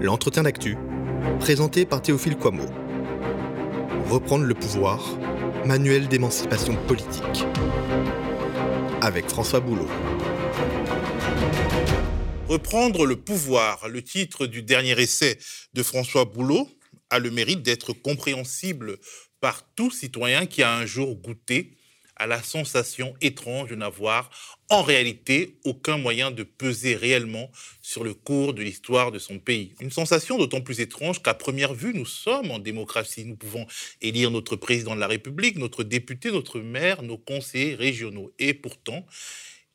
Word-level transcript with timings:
L'entretien 0.00 0.44
d'actu, 0.44 0.76
présenté 1.40 1.84
par 1.84 2.00
Théophile 2.00 2.36
Quamo. 2.36 2.66
Reprendre 4.08 4.44
le 4.44 4.54
pouvoir, 4.54 5.18
manuel 5.66 6.06
d'émancipation 6.06 6.76
politique. 6.86 7.44
Avec 9.00 9.28
François 9.28 9.58
Boulot. 9.58 9.88
Reprendre 12.46 13.06
le 13.06 13.16
pouvoir, 13.16 13.88
le 13.88 14.00
titre 14.02 14.46
du 14.46 14.62
dernier 14.62 15.00
essai 15.00 15.36
de 15.74 15.82
François 15.82 16.26
Boulot, 16.26 16.68
a 17.10 17.18
le 17.18 17.32
mérite 17.32 17.62
d'être 17.62 17.92
compréhensible 17.92 18.98
par 19.40 19.62
tout 19.74 19.90
citoyen 19.90 20.46
qui 20.46 20.62
a 20.62 20.76
un 20.76 20.86
jour 20.86 21.16
goûté 21.16 21.76
à 22.18 22.26
la 22.26 22.42
sensation 22.42 23.14
étrange 23.20 23.70
de 23.70 23.74
n'avoir 23.74 24.30
en 24.70 24.82
réalité 24.82 25.56
aucun 25.64 25.96
moyen 25.96 26.30
de 26.30 26.42
peser 26.42 26.94
réellement 26.94 27.50
sur 27.80 28.04
le 28.04 28.12
cours 28.12 28.52
de 28.52 28.62
l'histoire 28.62 29.10
de 29.12 29.18
son 29.18 29.38
pays. 29.38 29.74
Une 29.80 29.90
sensation 29.90 30.36
d'autant 30.36 30.60
plus 30.60 30.80
étrange 30.80 31.22
qu'à 31.22 31.34
première 31.34 31.72
vue, 31.72 31.94
nous 31.94 32.04
sommes 32.04 32.50
en 32.50 32.58
démocratie. 32.58 33.24
Nous 33.24 33.36
pouvons 33.36 33.66
élire 34.02 34.30
notre 34.30 34.56
président 34.56 34.94
de 34.94 35.00
la 35.00 35.06
République, 35.06 35.56
notre 35.56 35.84
député, 35.84 36.30
notre 36.30 36.60
maire, 36.60 37.02
nos 37.02 37.18
conseillers 37.18 37.74
régionaux. 37.74 38.32
Et 38.38 38.52
pourtant, 38.52 39.06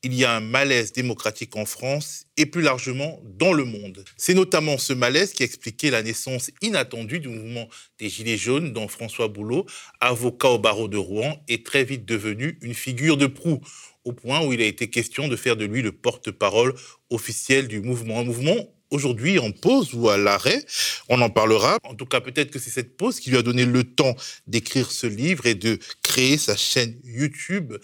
il 0.04 0.14
y 0.14 0.24
a 0.24 0.36
un 0.36 0.40
malaise 0.40 0.92
démocratique 0.92 1.56
en 1.56 1.64
France 1.64 2.26
et 2.36 2.46
plus 2.46 2.62
largement 2.62 3.20
dans 3.24 3.52
le 3.52 3.64
monde. 3.64 4.04
C'est 4.16 4.34
notamment 4.34 4.76
ce 4.76 4.92
malaise 4.92 5.32
qui 5.32 5.42
a 5.42 5.46
expliqué 5.46 5.90
la 5.90 6.02
naissance 6.02 6.50
inattendue 6.62 7.20
du 7.20 7.28
mouvement 7.28 7.68
des 7.98 8.08
Gilets 8.08 8.36
jaunes 8.36 8.72
dont 8.72 8.86
François 8.86 9.28
Boulot, 9.28 9.66
avocat 10.00 10.50
au 10.50 10.58
barreau 10.58 10.88
de 10.88 10.98
Rouen, 10.98 11.42
est 11.48 11.64
très 11.64 11.84
vite 11.84 12.04
devenu 12.04 12.58
une 12.60 12.74
figure 12.74 13.16
de 13.16 13.26
proue 13.26 13.60
au 14.04 14.12
point 14.12 14.44
où 14.44 14.52
il 14.52 14.60
a 14.60 14.66
été 14.66 14.90
question 14.90 15.28
de 15.28 15.36
faire 15.36 15.56
de 15.56 15.64
lui 15.64 15.80
le 15.80 15.92
porte-parole 15.92 16.74
officiel 17.08 17.68
du 17.68 17.80
mouvement. 17.80 18.20
Un 18.20 18.24
mouvement 18.24 18.56
aujourd'hui 18.90 19.38
en 19.38 19.50
pause 19.50 19.94
ou 19.94 20.08
à 20.08 20.16
l'arrêt. 20.16 20.64
On 21.08 21.20
en 21.20 21.30
parlera. 21.30 21.78
En 21.82 21.94
tout 21.94 22.06
cas, 22.06 22.20
peut-être 22.20 22.50
que 22.50 22.58
c'est 22.58 22.70
cette 22.70 22.96
pause 22.96 23.20
qui 23.20 23.30
lui 23.30 23.38
a 23.38 23.42
donné 23.42 23.64
le 23.64 23.84
temps 23.84 24.14
d'écrire 24.46 24.92
ce 24.92 25.06
livre 25.06 25.46
et 25.46 25.54
de 25.54 25.78
créer 26.02 26.38
sa 26.38 26.56
chaîne 26.56 26.94
YouTube 27.04 27.74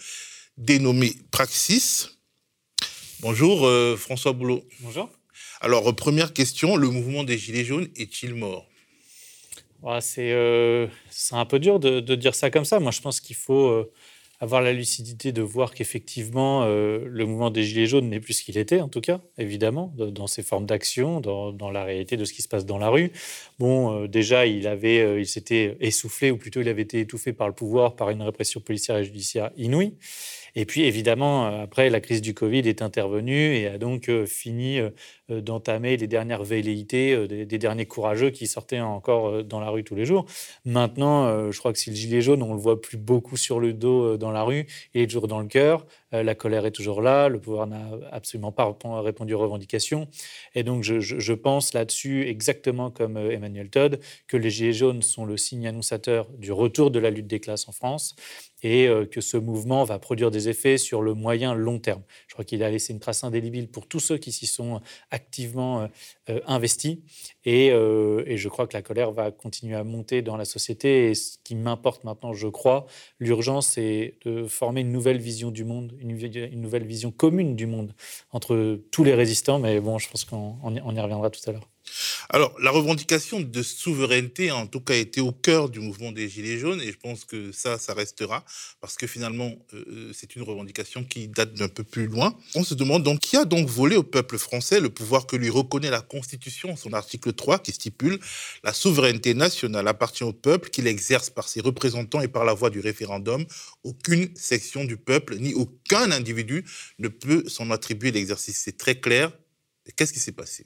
dénommée 0.61 1.13
Praxis. 1.31 2.19
Bonjour 3.21 3.65
euh, 3.65 3.97
François 3.97 4.31
Boulot. 4.31 4.63
Bonjour. 4.81 5.09
Alors, 5.59 5.89
euh, 5.89 5.93
première 5.93 6.33
question, 6.33 6.75
le 6.75 6.87
mouvement 6.87 7.23
des 7.23 7.37
Gilets 7.37 7.63
jaunes 7.63 7.87
est-il 7.95 8.35
mort? 8.35 8.67
Euh, 9.83 10.87
C'est 11.09 11.35
un 11.35 11.45
peu 11.45 11.59
dur 11.59 11.79
de, 11.79 11.99
dire 12.15 12.35
ça 12.35 12.51
comme 12.51 12.65
ça. 12.65 12.79
Moi, 12.79 12.91
je 12.91 13.01
pense 13.01 13.19
qu'il 13.19 13.35
faut 13.35 13.87
avoir 14.39 14.61
la 14.61 14.73
lucidité 14.73 15.31
de 15.31 15.41
voir 15.41 15.73
qu'effectivement, 15.73 16.65
le 16.65 17.25
mouvement 17.25 17.49
des 17.49 17.63
Gilets 17.63 17.87
jaunes 17.87 18.09
n'est 18.09 18.19
plus 18.19 18.33
ce 18.33 18.43
qu'il 18.43 18.59
était, 18.59 18.81
en 18.81 18.89
tout 18.89 19.01
cas, 19.01 19.21
évidemment, 19.39 19.93
dans 19.97 20.27
ses 20.27 20.43
formes 20.43 20.67
d'action, 20.67 21.19
dans, 21.19 21.71
la 21.71 21.83
réalité 21.83 22.15
de 22.15 22.25
ce 22.25 22.33
qui 22.33 22.43
se 22.43 22.47
passe 22.47 22.65
dans 22.67 22.77
la 22.77 22.89
rue. 22.89 23.11
Bon, 23.57 24.05
déjà, 24.05 24.45
il, 24.45 24.67
avait, 24.67 25.19
il 25.19 25.27
s'était 25.27 25.77
essoufflé, 25.79 26.29
ou 26.29 26.37
plutôt 26.37 26.61
il 26.61 26.69
avait 26.69 26.83
été 26.83 26.99
étouffé 26.99 27.33
par 27.33 27.47
le 27.47 27.55
pouvoir, 27.55 27.95
par 27.95 28.11
une 28.11 28.21
répression 28.21 28.61
policière 28.61 28.97
et 28.97 29.03
judiciaire 29.03 29.49
inouïe. 29.57 29.95
Et 30.55 30.65
puis, 30.65 30.83
évidemment, 30.83 31.45
euh, 31.45 31.63
après, 31.63 31.89
la 31.89 32.01
crise 32.01 32.21
du 32.21 32.33
Covid 32.33 32.59
est 32.59 32.81
intervenue 32.81 33.55
et 33.55 33.67
a 33.67 33.77
donc 33.77 34.09
euh, 34.09 34.25
fini 34.25 34.79
euh, 34.79 34.89
d'entamer 35.29 35.95
les 35.97 36.07
dernières 36.07 36.43
velléités 36.43 37.27
des, 37.27 37.57
derniers 37.57 37.85
courageux 37.85 38.31
qui 38.31 38.47
sortaient 38.47 38.81
encore 38.81 39.43
dans 39.45 39.61
la 39.61 39.69
rue 39.69 39.83
tous 39.83 39.95
les 39.95 40.05
jours. 40.05 40.25
Maintenant, 40.65 41.49
je 41.51 41.57
crois 41.57 41.71
que 41.71 41.79
si 41.79 41.89
le 41.89 41.95
gilet 41.95 42.21
jaune, 42.21 42.43
on 42.43 42.53
le 42.53 42.59
voit 42.59 42.81
plus 42.81 42.97
beaucoup 42.97 43.37
sur 43.37 43.61
le 43.61 43.71
dos 43.71 44.17
dans 44.17 44.31
la 44.31 44.43
rue, 44.43 44.67
il 44.93 45.01
est 45.01 45.07
toujours 45.07 45.29
dans 45.29 45.39
le 45.39 45.47
cœur. 45.47 45.85
La 46.11 46.35
colère 46.35 46.65
est 46.65 46.71
toujours 46.71 47.01
là. 47.01 47.29
Le 47.29 47.39
pouvoir 47.39 47.67
n'a 47.67 47.89
absolument 48.11 48.51
pas 48.51 48.75
répondu 49.01 49.33
aux 49.33 49.39
revendications. 49.39 50.07
Et 50.55 50.63
donc, 50.63 50.83
je, 50.83 51.33
pense 51.33 51.73
là-dessus, 51.73 52.27
exactement 52.27 52.91
comme 52.91 53.17
Emmanuel 53.17 53.69
Todd, 53.69 53.99
que 54.27 54.37
les 54.37 54.49
gilets 54.49 54.73
jaunes 54.73 55.01
sont 55.01 55.25
le 55.25 55.37
signe 55.37 55.67
annonçateur 55.67 56.27
du 56.37 56.51
retour 56.51 56.91
de 56.91 56.99
la 56.99 57.09
lutte 57.09 57.27
des 57.27 57.39
classes 57.39 57.67
en 57.69 57.71
France 57.71 58.15
et 58.63 58.87
euh, 58.87 59.05
que 59.05 59.21
ce 59.21 59.37
mouvement 59.37 59.83
va 59.83 59.99
produire 59.99 60.31
des 60.31 60.49
effets 60.49 60.77
sur 60.77 61.01
le 61.01 61.13
moyen 61.13 61.53
long 61.53 61.79
terme. 61.79 62.03
Je 62.27 62.33
crois 62.33 62.45
qu'il 62.45 62.63
a 62.63 62.69
laissé 62.69 62.93
une 62.93 62.99
trace 62.99 63.23
indélébile 63.23 63.67
pour 63.67 63.87
tous 63.87 63.99
ceux 63.99 64.17
qui 64.17 64.31
s'y 64.31 64.47
sont 64.47 64.81
activement 65.09 65.89
euh, 66.31 66.37
euh, 66.37 66.39
investis. 66.47 66.97
Et, 67.45 67.67
et, 67.67 68.37
je 68.37 68.49
crois 68.49 68.67
que 68.67 68.73
la 68.73 68.81
colère 68.81 69.11
va 69.11 69.31
continuer 69.31 69.75
à 69.75 69.83
monter 69.83 70.21
dans 70.21 70.37
la 70.37 70.45
société. 70.45 71.09
Et 71.09 71.15
ce 71.15 71.37
qui 71.43 71.55
m'importe 71.55 72.03
maintenant, 72.03 72.33
je 72.33 72.47
crois, 72.47 72.85
l'urgence 73.19 73.67
c'est 73.67 74.15
de 74.25 74.45
former 74.45 74.81
une 74.81 74.91
nouvelle 74.91 75.17
vision 75.17 75.51
du 75.51 75.63
monde, 75.63 75.93
une, 75.99 76.11
une, 76.11 76.61
nouvelle 76.61 76.85
vision 76.85 77.11
commune 77.11 77.55
du 77.55 77.65
monde 77.65 77.93
entre 78.31 78.79
tous 78.91 79.03
les 79.03 79.13
résistants, 79.13 79.59
mais 79.59 79.79
bon, 79.79 79.97
je 79.97 80.09
pense 80.09 80.25
qu'on 80.25 80.75
y 80.75 80.99
reviendra 80.99 81.29
tout 81.29 81.41
à 81.47 81.53
l'heure. 81.53 81.70
Alors, 82.29 82.55
la 82.61 82.71
revendication 82.71 83.39
de 83.39 83.63
souveraineté 83.63 84.49
a 84.49 84.55
en 84.55 84.67
tout 84.67 84.79
cas 84.79 84.95
été 84.95 85.21
au 85.21 85.31
cœur 85.31 85.69
du 85.69 85.79
mouvement 85.79 86.11
des 86.11 86.29
Gilets 86.29 86.57
jaunes 86.57 86.81
et 86.81 86.91
je 86.91 86.97
pense 86.97 87.25
que 87.25 87.51
ça, 87.51 87.77
ça 87.77 87.93
restera 87.93 88.45
parce 88.79 88.95
que 88.95 89.07
finalement, 89.07 89.53
euh, 89.73 89.83
euh, 89.87 90.11
c'est 90.13 90.35
une 90.35 90.43
revendication 90.43 91.03
qui 91.03 91.27
date 91.27 91.53
d'un 91.53 91.67
peu 91.67 91.83
plus 91.83 92.07
loin. 92.07 92.35
On 92.55 92.63
se 92.63 92.73
demande 92.73 93.03
donc 93.03 93.19
qui 93.19 93.35
a 93.37 93.45
donc 93.45 93.67
volé 93.67 93.97
au 93.97 94.03
peuple 94.03 94.37
français 94.37 94.79
le 94.79 94.89
pouvoir 94.89 95.27
que 95.27 95.35
lui 95.35 95.49
reconnaît 95.49 95.89
la 95.89 96.01
Constitution, 96.01 96.75
son 96.75 96.93
article 96.93 97.33
3 97.33 97.59
qui 97.59 97.71
stipule 97.71 98.19
la 98.63 98.73
souveraineté 98.73 99.33
nationale 99.33 99.87
appartient 99.87 100.23
au 100.23 100.33
peuple 100.33 100.69
qu'il 100.69 100.87
exerce 100.87 101.29
par 101.29 101.47
ses 101.47 101.61
représentants 101.61 102.21
et 102.21 102.27
par 102.27 102.45
la 102.45 102.53
voie 102.53 102.69
du 102.69 102.79
référendum. 102.79 103.45
Aucune 103.83 104.33
section 104.35 104.85
du 104.85 104.97
peuple 104.97 105.35
ni 105.37 105.53
aucun 105.53 106.11
individu 106.11 106.65
ne 106.99 107.07
peut 107.07 107.43
s'en 107.47 107.69
attribuer 107.71 108.11
l'exercice. 108.11 108.59
C'est 108.63 108.77
très 108.77 108.95
clair. 108.95 109.31
Qu'est-ce 109.95 110.13
qui 110.13 110.19
s'est 110.19 110.31
passé? 110.31 110.65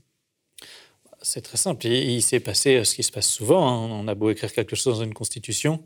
C'est 1.25 1.41
très 1.41 1.57
simple. 1.57 1.87
Il, 1.87 2.21
s'est 2.21 2.39
passé 2.39 2.75
euh, 2.75 2.83
ce 2.83 2.95
qui 2.95 3.03
se 3.03 3.11
passe 3.11 3.27
souvent. 3.27 3.67
Hein. 3.67 3.89
On 3.91 4.07
a 4.07 4.13
beau 4.15 4.29
écrire 4.29 4.53
quelque 4.53 4.75
chose 4.75 4.99
dans 4.99 5.03
une 5.03 5.13
constitution, 5.13 5.83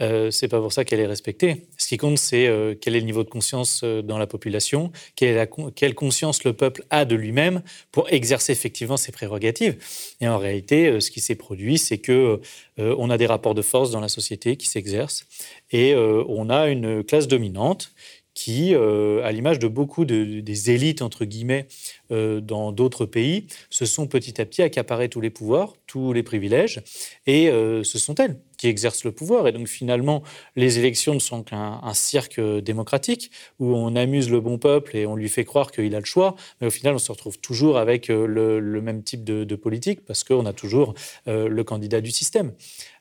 euh, 0.00 0.30
c'est 0.30 0.48
pas 0.48 0.60
pour 0.60 0.72
ça 0.72 0.84
qu'elle 0.84 1.00
est 1.00 1.06
respectée. 1.06 1.66
Ce 1.76 1.86
qui 1.86 1.96
compte, 1.96 2.18
c'est 2.18 2.46
euh, 2.46 2.74
quel 2.78 2.96
est 2.96 3.00
le 3.00 3.06
niveau 3.06 3.22
de 3.24 3.28
conscience 3.28 3.82
euh, 3.84 4.02
dans 4.02 4.18
la 4.18 4.26
population, 4.26 4.90
quelle, 5.16 5.94
conscience 5.94 6.44
le 6.44 6.54
peuple 6.54 6.84
a 6.90 7.04
de 7.04 7.14
lui-même 7.14 7.62
pour 7.92 8.10
exercer 8.12 8.52
effectivement 8.52 8.96
ses 8.96 9.12
prérogatives. 9.12 9.76
Et 10.20 10.28
en 10.28 10.38
réalité, 10.38 11.00
ce 11.00 11.10
qui 11.10 11.20
s'est 11.20 11.34
produit, 11.34 11.78
c'est 11.78 11.98
que 11.98 12.40
on 12.78 13.10
a 13.10 13.18
des 13.18 13.26
rapports 13.26 13.54
de 13.54 13.62
force 13.62 13.90
dans 13.90 14.00
la 14.00 14.08
société 14.08 14.56
qui 14.56 14.66
s'exercent 14.66 15.26
et 15.70 15.94
on 15.94 16.48
a 16.50 16.68
une 16.68 17.04
classe 17.04 17.28
dominante 17.28 17.92
qui, 18.34 18.74
à 18.74 19.32
l'image 19.32 19.58
de 19.58 19.68
beaucoup 19.68 20.04
des 20.04 20.70
élites, 20.70 21.02
entre 21.02 21.24
guillemets, 21.24 21.66
dans 22.10 22.72
d'autres 22.72 23.06
pays, 23.06 23.46
se 23.70 23.84
sont 23.84 24.06
petit 24.06 24.40
à 24.40 24.44
petit 24.44 24.62
accaparées 24.62 25.08
tous 25.08 25.20
les 25.20 25.30
pouvoirs, 25.30 25.74
tous 25.86 26.12
les 26.12 26.22
privilèges, 26.22 26.82
et 27.26 27.46
ce 27.48 27.98
sont 27.98 28.14
elles 28.16 28.38
qui 28.62 28.68
exercent 28.68 29.02
le 29.02 29.10
pouvoir. 29.10 29.48
Et 29.48 29.52
donc 29.52 29.66
finalement, 29.66 30.22
les 30.54 30.78
élections 30.78 31.14
ne 31.14 31.18
sont 31.18 31.42
qu'un 31.42 31.80
cirque 31.94 32.40
démocratique 32.40 33.32
où 33.58 33.74
on 33.74 33.96
amuse 33.96 34.30
le 34.30 34.40
bon 34.40 34.56
peuple 34.56 34.96
et 34.96 35.04
on 35.04 35.16
lui 35.16 35.28
fait 35.28 35.44
croire 35.44 35.72
qu'il 35.72 35.94
a 35.96 35.98
le 35.98 36.04
choix. 36.04 36.36
Mais 36.60 36.68
au 36.68 36.70
final, 36.70 36.94
on 36.94 36.98
se 36.98 37.10
retrouve 37.10 37.40
toujours 37.40 37.76
avec 37.76 38.08
euh, 38.08 38.26
le, 38.26 38.80
même 38.80 39.02
type 39.02 39.24
de, 39.24 39.56
politique 39.56 40.04
parce 40.04 40.22
qu'on 40.22 40.46
a 40.46 40.52
toujours 40.52 40.94
euh, 41.26 41.48
le 41.48 41.64
candidat 41.64 42.00
du 42.00 42.12
système. 42.12 42.52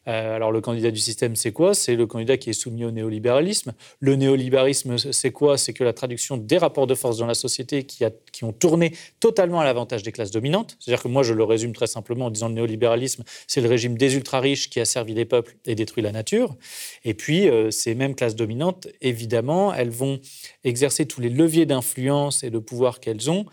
Euh, 0.07 0.35
alors 0.35 0.51
le 0.51 0.61
candidat 0.61 0.91
du 0.91 0.99
système, 0.99 1.35
c'est 1.35 1.51
quoi? 1.51 1.73
C'est 1.73 1.95
le 1.95 2.07
candidat 2.07 2.37
qui 2.37 2.49
est 2.49 2.53
soumis 2.53 2.85
au 2.85 2.91
néolibéralisme. 2.91 3.73
Le 3.99 4.15
néolibéralisme, 4.15 4.97
c'est 4.97 5.31
quoi? 5.31 5.57
C'est 5.57 5.73
que 5.73 5.83
la 5.83 5.93
traduction 5.93 6.37
des 6.37 6.57
rapports 6.57 6.87
de 6.87 6.95
force 6.95 7.17
dans 7.17 7.27
la 7.27 7.33
société 7.33 7.83
qui, 7.83 8.03
a, 8.03 8.11
qui 8.31 8.43
ont 8.43 8.53
tourné 8.53 8.93
totalement 9.19 9.59
à 9.59 9.63
l'avantage 9.63 10.03
des 10.03 10.11
classes 10.11 10.31
dominantes. 10.31 10.77
C'est-à-dire 10.79 11.03
que 11.03 11.07
moi, 11.07 11.23
je 11.23 11.33
le 11.33 11.43
résume 11.43 11.73
très 11.73 11.87
simplement 11.87 12.25
en 12.25 12.29
disant 12.31 12.47
le 12.47 12.55
néolibéralisme, 12.55 13.23
c'est 13.47 13.61
le 13.61 13.69
régime 13.69 13.97
des 13.97 14.15
ultra-riches 14.15 14.69
qui 14.69 14.79
a 14.79 14.85
servi 14.85 15.13
les 15.13 15.25
peuples 15.25 15.55
et 15.65 15.75
détruit 15.75 16.01
la 16.01 16.11
nature. 16.11 16.55
Et 17.05 17.13
puis, 17.13 17.47
euh, 17.47 17.69
ces 17.69 17.93
mêmes 17.93 18.15
classes 18.15 18.35
dominantes, 18.35 18.87
évidemment, 19.01 19.73
elles 19.73 19.89
vont 19.89 20.19
exercer 20.63 21.05
tous 21.05 21.21
les 21.21 21.29
leviers 21.29 21.65
d'influence 21.65 22.43
et 22.43 22.49
de 22.49 22.59
pouvoir 22.59 22.99
qu'elles 22.99 23.29
ont 23.29 23.45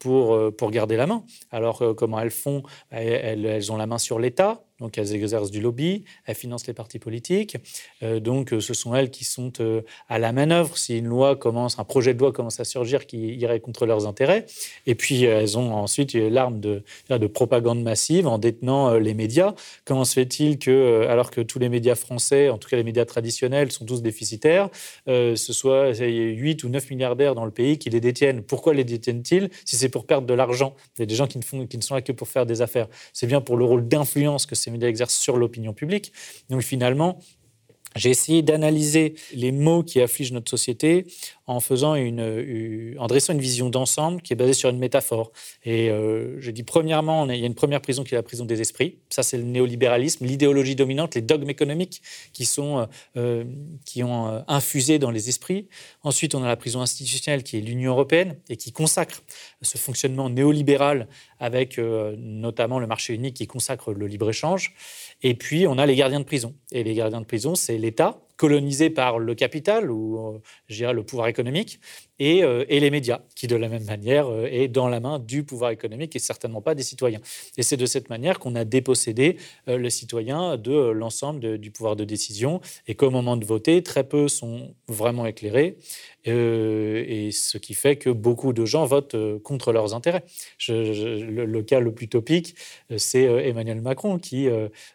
pour, 0.00 0.34
euh, 0.34 0.50
pour 0.50 0.70
garder 0.70 0.96
la 0.96 1.06
main. 1.06 1.24
Alors, 1.50 1.82
comment 1.96 2.20
elles 2.20 2.30
font? 2.30 2.62
Elles, 2.90 3.72
ont 3.72 3.76
la 3.76 3.86
main 3.86 3.98
sur 3.98 4.18
l'État, 4.18 4.62
donc 4.80 4.98
elles 4.98 5.14
exercent 5.14 5.50
du 5.50 5.60
lobby, 5.60 6.04
elles 6.26 6.34
financent 6.34 6.66
les 6.66 6.74
partis 6.74 6.98
politiques. 6.98 7.56
donc 8.02 8.52
ce 8.60 8.74
sont 8.74 8.94
elles 8.94 9.10
qui 9.10 9.24
sont 9.24 9.52
à 10.08 10.18
la 10.18 10.32
manœuvre 10.32 10.76
si 10.76 10.98
une 10.98 11.06
loi 11.06 11.34
commence, 11.34 11.78
un 11.78 11.84
projet 11.84 12.12
de 12.12 12.18
loi 12.18 12.32
commence 12.32 12.60
à 12.60 12.64
surgir 12.64 13.06
qui 13.06 13.34
irait 13.36 13.60
contre 13.60 13.86
leurs 13.86 14.06
intérêts. 14.06 14.44
Et 14.86 14.94
puis 14.94 15.24
elles 15.24 15.56
ont 15.56 15.74
ensuite 15.74 16.12
l'arme 16.14 16.60
de, 16.60 16.82
de 17.08 17.26
propagande 17.26 17.82
massive 17.82 18.26
en 18.26 18.38
détenant 18.38 18.94
les 18.94 19.14
médias. 19.14 19.54
Comment 19.84 20.04
se 20.04 20.12
fait-il 20.12 20.58
que, 20.58 21.06
alors 21.08 21.30
que 21.30 21.40
tous 21.40 21.58
les 21.58 21.68
médias 21.68 21.94
français, 21.94 22.50
en 22.50 22.58
tout 22.58 22.68
cas 22.68 22.76
les 22.76 22.84
médias 22.84 23.04
traditionnels, 23.04 23.72
sont 23.72 23.86
tous 23.86 24.02
déficitaires, 24.02 24.70
euh, 25.08 25.36
ce 25.36 25.52
soit 25.52 25.92
8 25.94 26.64
ou 26.64 26.68
9 26.68 26.90
milliardaires 26.90 27.34
dans 27.34 27.44
le 27.44 27.50
pays 27.50 27.78
qui 27.78 27.90
les 27.90 28.00
détiennent. 28.00 28.42
Pourquoi 28.42 28.74
les 28.74 28.84
détiennent-ils? 28.84 29.50
Si 29.64 29.76
c'est 29.76 29.88
pour 29.88 30.06
perdre 30.06 30.26
de 30.26 30.34
l'argent 30.34 30.74
Il 30.96 31.00
y 31.00 31.02
a 31.02 31.06
des 31.06 31.14
gens 31.14 31.26
qui 31.26 31.38
ne, 31.38 31.44
font, 31.44 31.66
qui 31.66 31.76
ne 31.76 31.82
sont 31.82 31.94
là 31.94 32.02
que 32.02 32.12
pour 32.12 32.28
faire 32.28 32.46
des 32.46 32.62
affaires. 32.62 32.88
C'est 33.12 33.26
bien 33.26 33.40
pour 33.40 33.56
le 33.56 33.64
rôle 33.64 33.86
d'influence 33.86 34.46
que 34.46 34.54
ces 34.54 34.70
médias 34.70 34.88
exercent 34.88 35.16
sur 35.16 35.36
l'opinion 35.36 35.72
publique. 35.72 36.12
Donc 36.48 36.62
finalement, 36.62 37.18
j'ai 37.96 38.10
essayé 38.10 38.42
d'analyser 38.42 39.14
les 39.32 39.52
mots 39.52 39.82
qui 39.82 40.00
affligent 40.00 40.32
notre 40.32 40.50
société 40.50 41.06
en 41.46 41.60
faisant 41.60 41.94
une, 41.94 42.96
en 42.98 43.06
dressant 43.06 43.32
une 43.32 43.40
vision 43.40 43.70
d'ensemble 43.70 44.20
qui 44.22 44.32
est 44.32 44.36
basée 44.36 44.52
sur 44.52 44.68
une 44.70 44.78
métaphore. 44.78 45.32
Et 45.64 45.88
je 45.88 46.50
dis 46.50 46.62
premièrement, 46.62 47.28
il 47.28 47.38
y 47.38 47.42
a 47.44 47.46
une 47.46 47.54
première 47.54 47.80
prison 47.80 48.04
qui 48.04 48.14
est 48.14 48.18
la 48.18 48.22
prison 48.22 48.44
des 48.44 48.60
esprits. 48.60 48.98
Ça, 49.10 49.22
c'est 49.22 49.36
le 49.36 49.44
néolibéralisme, 49.44 50.24
l'idéologie 50.26 50.74
dominante, 50.74 51.14
les 51.14 51.22
dogmes 51.22 51.48
économiques 51.48 52.02
qui 52.32 52.44
sont 52.46 52.88
qui 53.84 54.02
ont 54.02 54.44
infusé 54.48 54.98
dans 54.98 55.10
les 55.10 55.28
esprits. 55.28 55.68
Ensuite, 56.02 56.34
on 56.34 56.42
a 56.42 56.48
la 56.48 56.56
prison 56.56 56.80
institutionnelle 56.80 57.42
qui 57.42 57.58
est 57.58 57.60
l'Union 57.60 57.92
européenne 57.92 58.36
et 58.48 58.56
qui 58.56 58.72
consacre 58.72 59.22
ce 59.62 59.78
fonctionnement 59.78 60.28
néolibéral 60.28 61.06
avec 61.38 61.78
notamment 61.78 62.78
le 62.78 62.86
marché 62.86 63.14
unique 63.14 63.34
qui 63.34 63.46
consacre 63.46 63.92
le 63.92 64.06
libre-échange. 64.06 64.74
Et 65.22 65.34
puis, 65.34 65.66
on 65.66 65.78
a 65.78 65.86
les 65.86 65.96
gardiens 65.96 66.20
de 66.20 66.24
prison. 66.24 66.54
Et 66.72 66.82
les 66.82 66.94
gardiens 66.94 67.20
de 67.20 67.26
prison, 67.26 67.54
c'est 67.54 67.78
l'État, 67.78 68.18
colonisé 68.36 68.90
par 68.90 69.18
le 69.18 69.34
capital 69.34 69.90
ou 69.90 70.36
euh, 70.36 70.40
je 70.68 70.76
dirais, 70.76 70.92
le 70.94 71.04
pouvoir 71.04 71.28
économique, 71.28 71.80
et, 72.18 72.42
euh, 72.42 72.64
et, 72.68 72.80
les 72.80 72.90
médias, 72.90 73.20
qui 73.34 73.46
de 73.46 73.56
la 73.56 73.68
même 73.68 73.84
manière 73.84 74.28
euh, 74.28 74.48
est 74.50 74.68
dans 74.68 74.88
la 74.88 75.00
main 75.00 75.18
du 75.18 75.44
pouvoir 75.44 75.70
économique 75.70 76.16
et 76.16 76.18
certainement 76.18 76.62
pas 76.62 76.74
des 76.74 76.82
citoyens. 76.82 77.20
Et 77.58 77.62
c'est 77.62 77.76
de 77.76 77.84
cette 77.84 78.08
manière 78.08 78.38
qu'on 78.38 78.54
a 78.54 78.64
dépossédé 78.64 79.36
les 79.66 79.90
citoyens 79.90 80.56
de 80.56 80.72
l'ensemble 80.72 81.58
du 81.58 81.70
pouvoir 81.70 81.96
de 81.96 82.04
décision, 82.04 82.60
et 82.86 82.94
qu'au 82.94 83.10
moment 83.10 83.36
de 83.36 83.44
voter, 83.44 83.82
très 83.82 84.04
peu 84.04 84.28
sont 84.28 84.74
vraiment 84.88 85.26
éclairés, 85.26 85.76
et 86.24 87.30
ce 87.32 87.58
qui 87.58 87.74
fait 87.74 87.96
que 87.96 88.10
beaucoup 88.10 88.52
de 88.52 88.64
gens 88.64 88.84
votent 88.84 89.16
contre 89.42 89.72
leurs 89.72 89.94
intérêts. 89.94 90.24
le, 90.68 91.60
cas 91.62 91.80
le 91.80 91.92
plus 91.92 92.08
topique, 92.08 92.54
c'est 92.96 93.24
Emmanuel 93.24 93.80
Macron, 93.80 94.18
qui, 94.18 94.48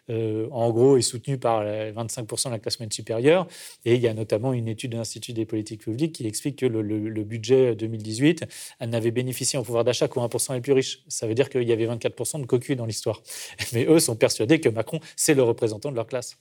en 0.08 0.70
gros, 0.70 0.96
est 0.96 1.02
soutenu 1.02 1.38
par 1.38 1.64
25% 1.64 2.46
de 2.46 2.50
la 2.50 2.58
classe 2.58 2.78
moyenne 2.78 2.92
supérieure, 2.92 3.46
et 3.84 3.94
il 3.94 4.00
y 4.00 4.08
a 4.08 4.14
notamment 4.14 4.52
une 4.52 4.68
étude 4.68 4.92
de 4.92 4.96
l'Institut 4.96 5.32
des 5.32 5.46
politiques 5.46 5.82
publiques 5.82 6.12
qui 6.12 6.26
explique 6.26 6.56
que 6.56 6.66
le, 6.66 6.82
le 6.82 7.11
budget 7.20 7.74
2018 7.74 8.44
n'avait 8.80 9.10
bénéficié 9.10 9.58
en 9.58 9.62
pouvoir 9.62 9.84
d'achat 9.84 10.08
qu'aux 10.08 10.20
1% 10.20 10.54
les 10.54 10.60
plus 10.60 10.72
riches. 10.72 11.00
Ça 11.08 11.26
veut 11.26 11.34
dire 11.34 11.50
qu'il 11.50 11.68
y 11.68 11.72
avait 11.72 11.86
24% 11.86 12.40
de 12.40 12.46
cocu 12.46 12.76
dans 12.76 12.86
l'histoire. 12.86 13.22
Mais 13.72 13.84
eux 13.86 14.00
sont 14.00 14.16
persuadés 14.16 14.60
que 14.60 14.68
Macron, 14.68 15.00
c'est 15.16 15.34
le 15.34 15.42
représentant 15.42 15.90
de 15.90 15.96
leur 15.96 16.06
classe. 16.06 16.38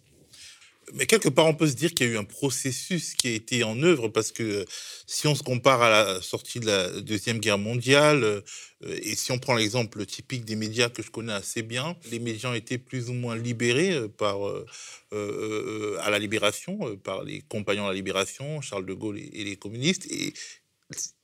Mais 0.93 1.05
quelque 1.05 1.29
part, 1.29 1.45
on 1.45 1.53
peut 1.53 1.67
se 1.67 1.75
dire 1.75 1.93
qu'il 1.93 2.07
y 2.07 2.09
a 2.09 2.13
eu 2.13 2.17
un 2.17 2.25
processus 2.25 3.13
qui 3.13 3.29
a 3.29 3.31
été 3.31 3.63
en 3.63 3.81
œuvre 3.81 4.09
parce 4.09 4.31
que 4.31 4.65
si 5.05 5.27
on 5.27 5.35
se 5.35 5.43
compare 5.43 5.81
à 5.81 5.89
la 5.89 6.21
sortie 6.21 6.59
de 6.59 6.65
la 6.65 6.89
Deuxième 7.01 7.39
Guerre 7.39 7.59
mondiale, 7.59 8.23
euh, 8.23 8.41
et 8.81 9.15
si 9.15 9.31
on 9.31 9.39
prend 9.39 9.55
l'exemple 9.55 10.05
typique 10.05 10.43
des 10.43 10.55
médias 10.55 10.89
que 10.89 11.01
je 11.01 11.09
connais 11.09 11.33
assez 11.33 11.61
bien, 11.61 11.95
les 12.11 12.19
médias 12.19 12.49
ont 12.49 12.55
été 12.55 12.77
plus 12.77 13.09
ou 13.09 13.13
moins 13.13 13.37
libérés 13.37 13.93
euh, 13.93 14.07
par, 14.09 14.45
euh, 14.45 15.97
à 16.01 16.09
la 16.09 16.19
libération, 16.19 16.97
par 16.97 17.23
les 17.23 17.41
compagnons 17.41 17.83
de 17.83 17.89
la 17.89 17.95
libération, 17.95 18.59
Charles 18.59 18.85
de 18.85 18.93
Gaulle 18.93 19.19
et, 19.19 19.43
les 19.43 19.55
communistes. 19.55 20.07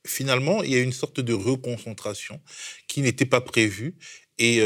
Finalement, 0.06 0.62
il 0.62 0.70
y 0.70 0.76
a 0.76 0.80
une 0.80 0.92
sorte 0.92 1.20
de 1.20 1.32
reconcentration 1.32 2.40
qui 2.86 3.02
n'était 3.02 3.26
pas 3.26 3.40
prévue. 3.40 3.96
Et 4.38 4.60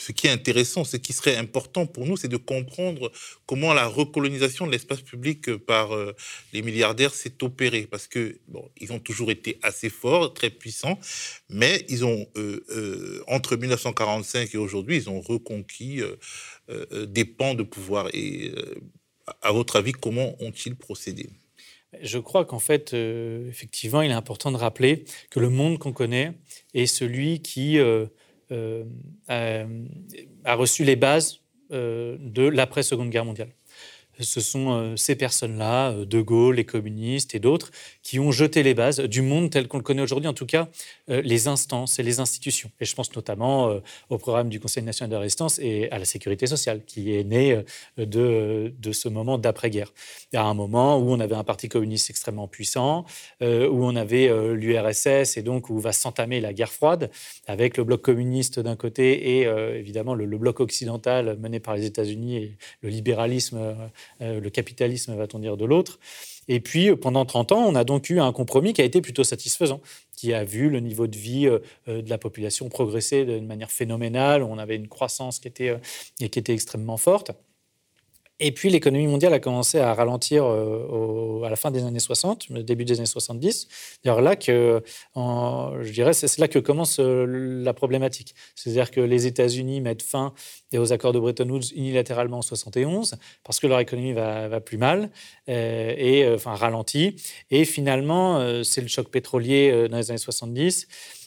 ce 0.00 0.12
qui 0.12 0.26
est 0.26 0.30
intéressant, 0.30 0.84
ce 0.84 0.96
qui 0.96 1.12
serait 1.12 1.36
important 1.36 1.86
pour 1.86 2.06
nous, 2.06 2.16
c'est 2.16 2.28
de 2.28 2.36
comprendre 2.36 3.10
comment 3.46 3.74
la 3.74 3.86
recolonisation 3.86 4.66
de 4.66 4.72
l'espace 4.72 5.02
public 5.02 5.56
par 5.56 5.94
euh, 5.94 6.14
les 6.52 6.62
milliardaires 6.62 7.14
s'est 7.14 7.42
opérée. 7.42 7.86
Parce 7.86 8.06
que, 8.06 8.40
bon, 8.48 8.70
ils 8.78 8.92
ont 8.92 9.00
toujours 9.00 9.30
été 9.30 9.58
assez 9.62 9.90
forts, 9.90 10.34
très 10.34 10.50
puissants, 10.50 10.98
mais 11.48 11.84
ils 11.88 12.04
ont, 12.04 12.26
euh, 12.36 12.64
euh, 12.70 13.22
entre 13.26 13.56
1945 13.56 14.54
et 14.54 14.58
aujourd'hui, 14.58 14.96
ils 14.96 15.10
ont 15.10 15.20
reconquis 15.20 16.00
des 17.06 17.24
pans 17.24 17.54
de 17.54 17.62
pouvoir. 17.62 18.08
Et 18.12 18.52
à 19.42 19.52
votre 19.52 19.76
avis, 19.76 19.92
comment 19.92 20.36
ont-ils 20.42 20.76
procédé? 20.76 21.30
Je 22.02 22.18
crois 22.18 22.44
qu'en 22.44 22.58
fait, 22.58 22.92
effectivement, 22.92 24.02
il 24.02 24.10
est 24.10 24.14
important 24.14 24.52
de 24.52 24.56
rappeler 24.56 25.04
que 25.30 25.40
le 25.40 25.48
monde 25.48 25.78
qu'on 25.78 25.92
connaît 25.92 26.32
est 26.74 26.86
celui 26.86 27.40
qui 27.40 27.78
euh, 28.50 28.84
a, 29.28 30.54
reçu 30.54 30.84
les 30.84 30.96
bases 30.96 31.40
euh, 31.72 32.16
de 32.20 32.48
l'après-Seconde 32.48 33.10
Guerre 33.10 33.26
mondiale. 33.26 33.50
Ce 34.20 34.40
sont 34.40 34.72
euh, 34.72 34.96
ces 34.96 35.14
personnes-là, 35.14 35.90
euh, 35.90 36.04
De 36.04 36.20
Gaulle, 36.20 36.56
les 36.56 36.64
communistes 36.64 37.34
et 37.34 37.38
d'autres, 37.38 37.70
qui 38.02 38.18
ont 38.18 38.32
jeté 38.32 38.62
les 38.62 38.74
bases 38.74 39.00
du 39.00 39.22
monde 39.22 39.50
tel 39.50 39.68
qu'on 39.68 39.76
le 39.76 39.82
connaît 39.82 40.02
aujourd'hui, 40.02 40.28
en 40.28 40.34
tout 40.34 40.46
cas 40.46 40.62
euh, 40.62 40.68
les 41.08 41.48
instances 41.48 41.98
et 41.98 42.02
les 42.02 42.20
institutions. 42.20 42.70
Et 42.80 42.84
je 42.84 42.94
pense 42.94 43.14
notamment 43.14 43.80
au 44.10 44.18
programme 44.18 44.48
du 44.48 44.60
Conseil 44.60 44.82
national 44.82 45.10
de 45.10 45.14
la 45.14 45.20
résistance 45.20 45.58
et 45.58 45.90
à 45.90 45.98
la 45.98 46.04
sécurité 46.04 46.46
sociale, 46.46 46.82
qui 46.86 47.14
est 47.14 47.24
né 47.24 47.62
de, 47.96 48.72
de 48.78 48.92
ce 48.92 49.08
moment 49.08 49.38
d'après-guerre. 49.38 49.92
A 50.34 50.42
un 50.42 50.54
moment 50.54 50.98
où 50.98 51.10
on 51.10 51.20
avait 51.20 51.34
un 51.34 51.44
parti 51.44 51.68
communiste 51.68 52.10
extrêmement 52.10 52.48
puissant, 52.48 53.04
où 53.40 53.44
on 53.44 53.96
avait 53.96 54.30
l'URSS 54.54 55.36
et 55.36 55.42
donc 55.42 55.70
où 55.70 55.78
va 55.78 55.92
s'entamer 55.92 56.40
la 56.40 56.52
guerre 56.52 56.72
froide, 56.72 57.10
avec 57.46 57.76
le 57.76 57.84
bloc 57.84 58.02
communiste 58.02 58.60
d'un 58.60 58.76
côté 58.76 59.38
et 59.38 59.42
évidemment 59.42 60.14
le, 60.14 60.38
bloc 60.38 60.60
occidental 60.60 61.36
mené 61.38 61.58
par 61.58 61.74
les 61.74 61.84
États-Unis 61.86 62.36
et 62.36 62.56
le 62.82 62.88
libéralisme 62.90 63.58
euh, 64.20 64.40
le 64.40 64.50
capitalisme, 64.50 65.14
va-t-on 65.16 65.38
dire, 65.38 65.56
de 65.56 65.64
l'autre. 65.64 65.98
Et 66.48 66.60
puis, 66.60 66.90
euh, 66.90 66.96
pendant 66.96 67.24
30 67.24 67.52
ans, 67.52 67.64
on 67.66 67.74
a 67.74 67.84
donc 67.84 68.10
eu 68.10 68.20
un 68.20 68.32
compromis 68.32 68.72
qui 68.72 68.80
a 68.80 68.84
été 68.84 69.00
plutôt 69.00 69.24
satisfaisant, 69.24 69.80
qui 70.16 70.32
a 70.34 70.44
vu 70.44 70.70
le 70.70 70.80
niveau 70.80 71.06
de 71.06 71.16
vie 71.16 71.46
euh, 71.46 71.60
de 71.86 72.08
la 72.10 72.18
population 72.18 72.68
progresser 72.68 73.24
d'une 73.24 73.46
manière 73.46 73.70
phénoménale. 73.70 74.42
On 74.42 74.58
avait 74.58 74.76
une 74.76 74.88
croissance 74.88 75.38
qui 75.38 75.48
était, 75.48 75.76
qui 76.16 76.24
était 76.24 76.54
extrêmement 76.54 76.96
forte. 76.96 77.32
Et 78.40 78.52
puis 78.52 78.70
l'économie 78.70 79.08
mondiale 79.08 79.34
a 79.34 79.40
commencé 79.40 79.80
à 79.80 79.92
ralentir 79.94 80.44
euh, 80.44 81.42
à 81.42 81.50
la 81.50 81.56
fin 81.56 81.72
des 81.72 81.84
années 81.84 81.98
60, 81.98 82.50
le 82.50 82.62
début 82.62 82.84
des 82.84 82.98
années 82.98 83.06
70. 83.06 83.66
D'ailleurs 84.04 84.20
là 84.20 84.36
que, 84.36 84.82
je 85.16 85.90
dirais, 85.90 86.12
c'est 86.12 86.38
là 86.38 86.46
que 86.46 86.60
commence 86.60 87.00
euh, 87.00 87.26
la 87.26 87.74
problématique. 87.74 88.34
C'est-à-dire 88.54 88.92
que 88.92 89.00
les 89.00 89.26
États-Unis 89.26 89.80
mettent 89.80 90.02
fin 90.02 90.34
aux 90.72 90.92
accords 90.92 91.12
de 91.12 91.18
Bretton 91.18 91.48
Woods 91.48 91.72
unilatéralement 91.74 92.38
en 92.38 92.42
71 92.42 93.16
parce 93.42 93.58
que 93.58 93.66
leur 93.66 93.80
économie 93.80 94.12
va, 94.12 94.60
plus 94.60 94.78
mal 94.78 95.10
euh, 95.48 95.94
et 95.96 96.32
enfin 96.32 96.54
ralentit. 96.54 97.16
Et 97.50 97.64
finalement, 97.64 98.62
c'est 98.62 98.80
le 98.80 98.88
choc 98.88 99.08
pétrolier 99.08 99.88
dans 99.88 99.96
les 99.96 100.10
années 100.10 100.18
70. 100.18 100.86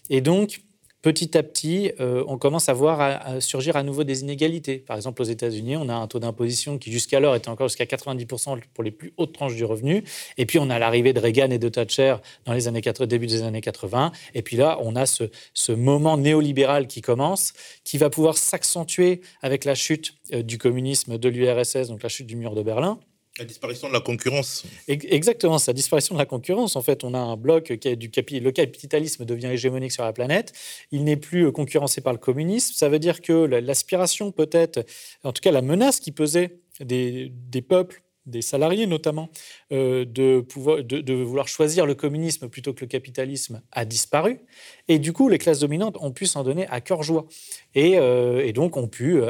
Et 0.10 0.22
donc 0.22 0.62
petit 1.02 1.38
à 1.38 1.44
petit, 1.44 1.92
euh, 2.00 2.24
on 2.28 2.38
commence 2.38 2.70
à 2.70 2.74
voir 2.74 3.42
surgir 3.42 3.76
à 3.76 3.84
nouveau 3.84 4.04
des 4.04 4.22
inégalités. 4.22 4.78
Par 4.78 4.96
exemple, 4.96 5.22
aux 5.22 5.26
États-Unis, 5.26 5.78
on 5.78 5.90
a 5.90 5.94
un 5.94 6.08
taux 6.08 6.20
d'imposition 6.20 6.78
qui 6.78 6.92
jusqu'alors 6.92 7.36
était 7.36 7.50
encore 7.50 7.68
jusqu'à 7.68 7.86
90% 7.86 8.60
pour 8.74 8.84
les 8.84 8.92
plus 8.92 9.14
hautes 9.18 9.34
tranches 9.34 9.56
du 9.56 9.66
revenu. 9.66 10.04
Et 10.38 10.46
puis, 10.46 10.60
on 10.60 10.70
a 10.70 10.80
l'arrivée 10.80 11.14
de 11.14 11.20
Reagan 11.20 11.50
et 11.52 11.60
de 11.60 11.70
Thatcher 11.70 12.16
dans 12.46 12.54
les 12.54 12.68
années 12.68 12.82
80, 12.82 13.08
début 13.08 13.28
des 13.28 13.44
années 13.44 13.62
80. 13.62 14.12
Et 14.36 14.42
puis 14.42 14.58
là, 14.58 14.78
on 14.82 14.96
a 14.96 15.06
ce, 15.06 15.26
ce 15.54 15.72
moment 15.72 16.18
néolibéral 16.18 16.88
qui 16.88 17.02
commence, 17.02 17.54
qui 17.84 17.98
va 17.98 18.10
pouvoir 18.10 18.38
s'accentuer 18.38 19.22
avec 19.42 19.66
la 19.66 19.76
chute 19.76 20.16
euh, 20.34 20.44
du 20.44 20.58
communisme 20.58 21.18
de 21.18 21.30
l'URSS, 21.30 21.88
donc 21.88 22.04
la 22.04 22.10
chute 22.10 22.28
du 22.28 22.36
mur 22.36 22.56
de 22.56 22.64
Berlin. 22.64 23.00
La 23.40 23.46
disparition 23.46 23.88
de 23.88 23.94
la 23.94 24.02
concurrence. 24.02 24.66
Exactement, 24.90 25.58
c'est 25.58 25.72
la 25.72 25.76
disparition 25.76 26.16
de 26.16 26.20
la 26.20 26.26
concurrence. 26.26 26.76
En 26.76 26.82
fait, 26.82 27.06
on 27.06 27.14
a 27.14 27.18
un 27.18 27.38
bloc 27.38 27.78
qui 27.78 27.88
est 27.88 27.96
du 27.96 28.12
capi 28.12 28.42
le 28.42 28.52
capitalisme 28.52 29.24
devient 29.24 29.48
hégémonique 29.48 29.94
sur 29.94 30.04
la 30.04 30.12
planète. 30.12 30.52
Il 30.92 31.06
n'est 31.06 31.16
plus 31.16 31.46
euh, 31.46 31.52
concurrencé 31.52 32.02
par 32.02 32.12
le 32.12 32.20
communisme. 32.20 32.74
Ça 32.76 32.90
veut 32.90 33.00
dire 33.00 33.22
que 33.22 33.32
l'aspiration 33.32 34.34
peut-être, 34.34 34.86
en 35.24 35.32
tout 35.32 35.40
cas 35.42 35.52
la 35.52 35.62
menace 35.62 36.02
qui 36.02 36.12
pesait 36.12 36.60
des, 36.82 37.32
peuples 37.66 38.04
des 38.26 38.42
salariés 38.42 38.86
notamment, 38.86 39.30
euh, 39.72 40.04
de, 40.04 40.42
pouvoir, 40.42 40.84
de, 40.84 41.14
vouloir 41.14 41.48
choisir 41.48 41.86
le 41.86 41.96
communisme 41.96 42.50
plutôt 42.50 42.74
que 42.74 42.82
le 42.82 42.88
capitalisme 42.88 43.62
a 43.72 43.86
disparu. 43.86 44.42
Et 44.90 45.00
du 45.00 45.14
coup, 45.14 45.30
les 45.30 45.38
classes 45.38 45.60
dominantes 45.60 45.96
ont 46.02 46.12
pu 46.12 46.26
s'en 46.26 46.44
donner 46.44 46.68
à 46.68 46.82
cœur 46.82 47.02
joie. 47.02 47.28
Et, 47.76 47.98
euh, 47.98 48.52
donc 48.52 48.76
ont 48.76 48.90
pu 48.90 49.22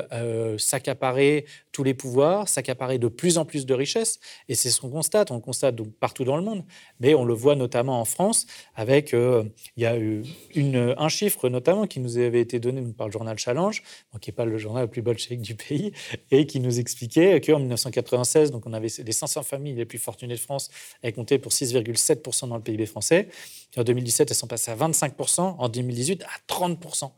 s'accaparer 0.57 1.45
tous 1.71 1.83
les 1.83 1.93
pouvoirs, 1.93 2.47
s'accaparer 2.47 2.99
de 2.99 3.07
plus 3.07 3.37
en 3.37 3.45
plus 3.45 3.65
de 3.65 3.73
richesses. 3.73 4.19
Et 4.49 4.55
c'est 4.55 4.69
ce 4.69 4.81
qu'on 4.81 4.89
constate. 4.89 5.31
On 5.31 5.35
le 5.35 5.41
constate 5.41 5.75
partout 5.99 6.23
dans 6.23 6.37
le 6.37 6.43
monde. 6.43 6.63
Mais 6.99 7.13
on 7.13 7.23
le 7.23 7.33
voit 7.33 7.55
notamment 7.55 7.99
en 7.99 8.05
France 8.05 8.45
avec, 8.75 9.13
il 9.13 9.51
y 9.77 9.85
a 9.85 9.97
eu 9.97 10.23
un 10.55 11.09
chiffre 11.09 11.49
notamment 11.49 11.87
qui 11.87 11.99
nous 11.99 12.17
avait 12.17 12.41
été 12.41 12.59
donné 12.59 12.81
par 12.93 13.07
le 13.07 13.13
journal 13.13 13.37
Challenge, 13.37 13.81
qui 14.19 14.29
n'est 14.29 14.35
pas 14.35 14.45
le 14.45 14.57
journal 14.57 14.83
le 14.83 14.89
plus 14.89 15.01
bolchevique 15.01 15.41
du 15.41 15.55
pays, 15.67 15.91
et 16.31 16.45
qui 16.45 16.59
nous 16.59 16.79
expliquait 16.79 17.39
qu'en 17.41 17.59
1996, 17.59 18.51
donc 18.51 18.65
on 18.65 18.73
avait 18.73 18.89
les 19.03 19.11
500 19.11 19.43
familles 19.43 19.75
les 19.75 19.85
plus 19.85 19.97
fortunées 19.97 20.35
de 20.35 20.39
France, 20.39 20.69
elles 21.01 21.13
comptaient 21.13 21.39
pour 21.39 21.51
6,7% 21.51 22.49
dans 22.49 22.57
le 22.57 22.63
PIB 22.63 22.85
français. 22.85 23.29
En 23.77 23.83
2017, 23.83 24.31
elles 24.31 24.35
sont 24.35 24.47
passées 24.47 24.71
à 24.71 24.75
25%. 24.75 25.41
En 25.57 25.69
2018, 25.69 26.23
à 26.23 26.53
30%. 26.53 27.11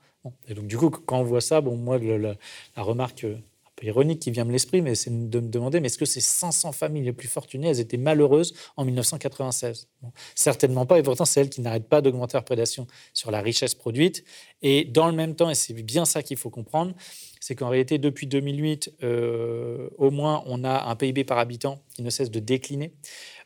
Et 0.48 0.54
donc, 0.54 0.68
du 0.68 0.78
coup, 0.78 0.90
quand 0.90 1.20
on 1.20 1.24
voit 1.24 1.42
ça, 1.42 1.62
bon, 1.62 1.76
moi, 1.76 1.98
la, 1.98 2.36
remarque 2.78 3.26
euh, 3.26 3.38
ironique 3.84 4.20
qui 4.20 4.32
vient 4.32 4.46
de 4.46 4.52
l'esprit, 4.52 4.82
mais 4.82 4.96
c'est 4.96 5.30
de 5.30 5.40
me 5.40 5.48
demander, 5.48 5.80
mais 5.80 5.88
est-ce 5.88 5.98
que 5.98 6.06
ces 6.06 6.22
500 6.22 6.72
familles 6.72 7.04
les 7.04 7.14
plus 7.14 7.28
fortunées, 7.28 7.68
elles 7.68 7.80
étaient 7.80 7.98
malheureuses 7.98 8.54
en 8.78 8.86
1996 8.86 9.88
Certainement 10.36 10.86
pas, 10.86 11.00
et 11.00 11.04
pourtant, 11.04 11.26
c'est 11.26 11.42
elles 11.42 11.50
qui 11.50 11.62
n'arrêtent 11.62 11.90
pas 11.90 12.02
d'augmenter 12.02 12.38
leur 12.38 12.46
prédation 12.46 12.88
sur 13.14 13.32
la 13.32 13.42
richesse 13.42 13.76
produite. 13.76 14.24
Et 14.62 14.86
dans 14.86 15.08
le 15.08 15.14
même 15.14 15.36
temps, 15.36 15.50
et 15.50 15.56
c'est 15.56 15.74
bien 15.74 16.06
ça 16.06 16.24
qu'il 16.24 16.38
faut 16.38 16.50
comprendre, 16.50 16.94
c'est 17.40 17.56
qu'en 17.56 17.70
réalité, 17.70 17.98
depuis 17.98 18.28
2008, 18.28 18.94
euh, 19.04 19.90
au 19.98 20.12
moins, 20.12 20.44
on 20.46 20.64
a 20.64 20.86
un 20.86 20.96
PIB 20.96 21.26
par 21.26 21.38
habitant 21.38 21.84
qui 21.94 22.02
ne 22.02 22.10
cesse 22.10 22.32
de 22.32 22.40
décliner. 22.40 22.94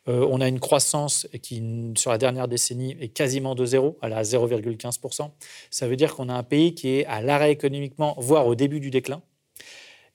on 0.05 0.39
a 0.39 0.47
une 0.47 0.61
croissance 0.61 1.27
qui, 1.41 1.61
sur 1.97 2.11
la 2.11 2.17
dernière 2.17 2.47
décennie, 2.47 2.95
est 3.01 3.09
quasiment 3.09 3.55
de 3.55 3.65
zéro, 3.65 3.97
elle 4.01 4.13
est 4.13 4.15
à 4.15 4.21
0,15%. 4.21 5.31
Ça 5.69 5.87
veut 5.87 5.97
dire 5.97 6.15
qu'on 6.15 6.29
a 6.29 6.33
un 6.33 6.43
pays 6.43 6.73
qui 6.75 6.89
est 6.89 7.05
à 7.07 7.21
l'arrêt 7.21 7.51
économiquement, 7.51 8.15
voire 8.17 8.47
au 8.47 8.55
début 8.55 8.79
du 8.79 8.89
déclin. 8.89 9.21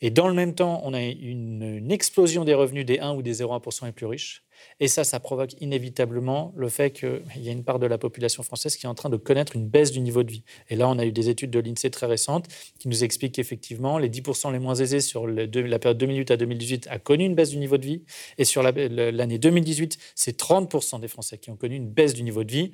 Et 0.03 0.11
dans 0.11 0.27
le 0.27 0.35
même 0.35 0.55
temps, 0.55 0.83
on 0.85 0.93
a 0.95 1.01
une, 1.01 1.91
explosion 1.93 2.45
des 2.45 2.55
revenus 2.55 2.85
des 2.85 2.99
1 2.99 3.15
ou 3.15 3.23
des 3.23 3.41
0,1% 3.41 3.87
les 3.87 3.93
plus 3.93 4.07
riches. 4.07 4.45
Et 4.81 4.89
ça, 4.89 5.05
ça 5.05 5.21
provoque 5.21 5.61
inévitablement 5.61 6.53
le 6.57 6.69
fait 6.69 6.91
qu'il 6.91 7.23
y 7.37 7.49
a 7.49 7.53
une 7.53 7.65
part 7.65 7.79
de 7.79 7.87
la 7.87 7.99
population 7.99 8.43
française 8.43 8.77
qui 8.77 8.87
est 8.87 8.89
en 8.89 8.95
train 8.95 9.11
de 9.11 9.17
connaître 9.17 9.57
une 9.57 9.69
baisse 9.69 9.93
du 9.93 10.01
niveau 10.01 10.23
de 10.23 10.31
vie. 10.31 10.45
Et 10.71 10.77
là, 10.77 10.89
on 10.89 10.99
a 10.99 11.05
eu 11.05 11.13
des 11.13 11.29
études 11.29 11.51
de 11.51 11.59
l'INSEE 11.59 11.91
très 11.91 12.07
récentes 12.07 12.47
qui 12.79 12.89
nous 12.89 13.05
expliquent 13.05 13.35
qu'effectivement, 13.35 13.99
les 13.99 14.09
10% 14.09 14.53
les 14.53 14.59
moins 14.59 14.75
aisés 14.75 15.01
sur 15.01 15.27
la 15.27 15.79
période 15.79 15.99
2008 15.99 16.31
à 16.31 16.37
2018 16.37 16.89
a 16.91 16.99
connu 16.99 17.25
une 17.25 17.35
baisse 17.35 17.51
du 17.51 17.59
niveau 17.59 17.79
de 17.79 17.87
vie. 17.87 18.03
Et 18.39 18.45
sur 18.45 18.63
l'année 18.63 19.39
2018, 19.39 19.99
c'est 20.15 20.39
30% 20.39 21.01
des 21.01 21.09
Français 21.09 21.39
qui 21.39 21.51
ont 21.51 21.57
connu 21.57 21.77
une 21.77 21.89
baisse 21.89 22.15
du 22.15 22.23
niveau 22.23 22.45
de 22.45 22.53
vie. 22.53 22.73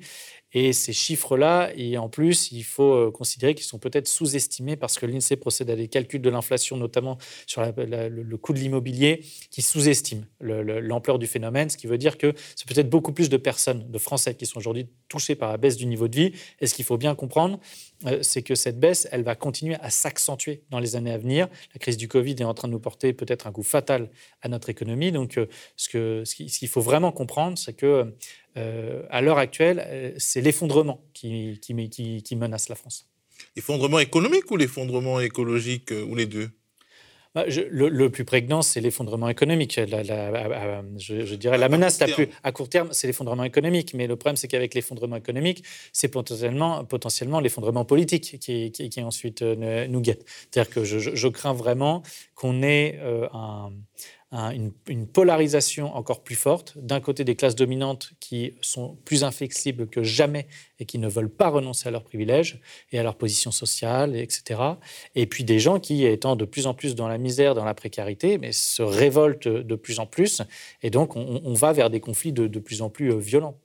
Et 0.53 0.73
ces 0.73 0.93
chiffres-là, 0.93 1.71
et 1.75 1.97
en 1.97 2.09
plus, 2.09 2.51
il 2.51 2.63
faut 2.63 2.93
euh, 2.93 3.11
considérer 3.11 3.53
qu'ils 3.53 3.65
sont 3.65 3.77
peut-être 3.77 4.07
sous-estimés 4.07 4.75
parce 4.75 4.97
que 4.97 5.05
l'INSEE 5.05 5.35
procède 5.35 5.69
à 5.69 5.75
des 5.75 5.87
calculs 5.87 6.21
de 6.21 6.29
l'inflation, 6.29 6.75
notamment 6.75 7.17
sur 7.45 7.61
le, 7.61 8.37
coût 8.37 8.53
de 8.53 8.59
l'immobilier, 8.59 9.23
qui 9.51 9.61
sous-estiment 9.61 10.23
l'ampleur 10.39 11.19
du 11.19 11.27
phénomène, 11.27 11.69
ce 11.69 11.77
qui 11.77 11.87
veut 11.87 11.97
dire 11.99 12.17
que 12.17 12.33
c'est 12.55 12.67
peut-être 12.67 12.89
beaucoup 12.89 13.13
plus 13.13 13.29
de 13.29 13.37
personnes, 13.37 13.89
de 13.91 13.97
Français, 13.99 14.33
qui 14.33 14.45
sont 14.45 14.57
aujourd'hui 14.57 14.87
touchés 15.07 15.35
par 15.35 15.51
la 15.51 15.57
baisse 15.57 15.77
du 15.77 15.85
niveau 15.85 16.07
de 16.07 16.15
vie. 16.15 16.31
Et 16.61 16.67
ce 16.67 16.73
qu'il 16.73 16.85
faut 16.85 16.97
bien 16.97 17.13
comprendre, 17.13 17.59
euh, 18.05 18.19
c'est 18.23 18.41
que 18.41 18.55
cette 18.55 18.79
baisse, 18.79 19.07
elle 19.11 19.23
va 19.23 19.35
continuer 19.35 19.75
à 19.81 19.89
s'accentuer 19.89 20.63
dans 20.69 20.79
les 20.79 20.95
années 20.95 21.11
à 21.11 21.17
venir. 21.17 21.47
La 21.73 21.79
crise 21.79 21.97
du 21.97 22.07
Covid 22.07 22.35
est 22.39 22.43
en 22.43 22.53
train 22.53 22.67
de 22.67 22.73
nous 22.73 22.79
porter 22.79 23.13
peut-être 23.13 23.45
un 23.45 23.51
coup 23.51 23.63
fatal 23.63 24.09
à 24.41 24.49
notre 24.49 24.69
économie. 24.69 25.11
Donc, 25.11 25.37
euh, 25.37 25.47
ce 25.75 25.89
qu'il 26.35 26.67
faut 26.69 26.81
vraiment 26.81 27.11
comprendre, 27.11 27.57
c'est 27.57 27.73
que 27.73 28.13
euh, 28.59 29.03
à 29.09 29.21
l'heure 29.21 29.37
actuelle, 29.37 30.13
c'est 30.17 30.41
l'effondrement 30.41 31.01
qui, 31.13 31.59
qui, 31.61 32.35
menace 32.35 32.69
la 32.69 32.75
France. 32.75 33.09
L'effondrement 33.55 33.99
économique 33.99 34.51
ou 34.51 34.57
l'effondrement 34.57 35.19
écologique, 35.19 35.91
ou 35.91 36.15
les 36.15 36.25
deux? 36.25 36.49
Bah, 37.35 37.45
le, 37.47 38.09
plus 38.09 38.25
prégnant, 38.25 38.63
c'est 38.63 38.81
l'effondrement 38.81 39.29
économique. 39.29 39.79
je, 39.79 41.35
dirais 41.35 41.59
la 41.59 41.69
menace 41.69 41.99
la 41.99 42.07
plus 42.07 42.27
à 42.43 42.51
court 42.51 42.69
terme, 42.69 42.89
c'est 42.91 43.05
l'effondrement 43.05 43.43
économique. 43.43 43.93
Mais 43.93 44.07
le 44.07 44.15
problème, 44.15 44.35
c'est 44.35 44.47
qu'avec 44.47 44.73
l'effondrement 44.73 45.15
économique, 45.15 45.63
c'est 45.93 46.07
potentiellement, 46.07 46.83
potentiellement 46.85 47.39
l'effondrement 47.39 47.85
politique 47.85 48.39
qui, 48.39 48.71
qui, 48.71 49.03
ensuite 49.03 49.43
euh, 49.43 49.87
nous 49.87 50.01
guette. 50.01 50.25
C'est-à-dire 50.49 50.73
que 50.73 50.83
je, 50.83 51.27
crains 51.27 51.53
vraiment 51.53 52.01
qu'on 52.33 52.63
ait 52.63 52.97
euh, 52.99 53.27
un 53.31 53.73
une, 54.31 55.07
polarisation 55.07 55.95
encore 55.95 56.23
plus 56.23 56.35
forte. 56.35 56.77
D'un 56.77 56.99
côté, 56.99 57.23
des 57.23 57.35
classes 57.35 57.55
dominantes 57.55 58.11
qui 58.19 58.53
sont 58.61 58.95
plus 59.03 59.23
inflexibles 59.23 59.87
que 59.87 60.03
jamais 60.03 60.47
et 60.79 60.85
qui 60.85 60.99
ne 60.99 61.07
veulent 61.07 61.31
pas 61.31 61.49
renoncer 61.49 61.87
à 61.87 61.91
leurs 61.91 62.03
privilèges 62.03 62.61
et 62.91 62.99
à 62.99 63.03
leur 63.03 63.15
position 63.15 63.51
sociale, 63.51 64.15
etc. 64.15 64.61
Et 65.15 65.25
puis 65.25 65.43
des 65.43 65.59
gens 65.59 65.79
qui, 65.79 66.05
étant 66.05 66.35
de 66.35 66.45
plus 66.45 66.67
en 66.67 66.75
plus 66.75 66.93
dans 66.93 67.07
la 67.07 67.17
misère, 67.17 67.55
dans 67.55 67.65
la 67.65 67.73
précarité, 67.73 68.37
mais 68.37 68.51
se 68.51 68.83
révoltent 68.83 69.47
de 69.47 69.75
plus 69.75 69.99
en 69.99 70.05
plus. 70.05 70.43
Et 70.83 70.91
donc, 70.91 71.15
on, 71.15 71.53
va 71.53 71.73
vers 71.73 71.89
des 71.89 71.99
conflits 71.99 72.31
de, 72.31 72.59
plus 72.59 72.81
en 72.81 72.89
plus 72.89 73.11
euh, 73.11 73.17
violents. 73.17 73.57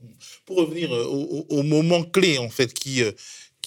Pour 0.46 0.56
revenir 0.56 0.92
euh, 0.92 1.04
au, 1.04 1.46
au 1.50 1.62
moment 1.62 2.02
clé, 2.02 2.38
en 2.38 2.48
fait, 2.48 2.72
qui 2.72 3.02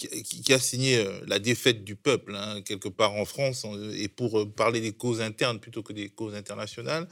euh, 0.05 0.21
qui, 0.21 0.53
a 0.53 0.59
signé 0.59 0.97
euh, 0.97 1.19
la 1.27 1.39
défaite 1.39 1.83
du 1.83 1.95
peuple, 1.95 2.35
hein, 2.35 2.61
quelque 2.61 2.89
part 2.89 3.13
en 3.13 3.25
France, 3.25 3.65
et 3.95 4.07
pour 4.07 4.39
euh, 4.39 4.45
parler 4.45 4.81
des 4.81 4.91
causes 4.91 5.21
internes 5.21 5.59
plutôt 5.59 5.83
que 5.83 5.93
des 5.93 6.09
causes 6.09 6.35
internationales, 6.35 7.07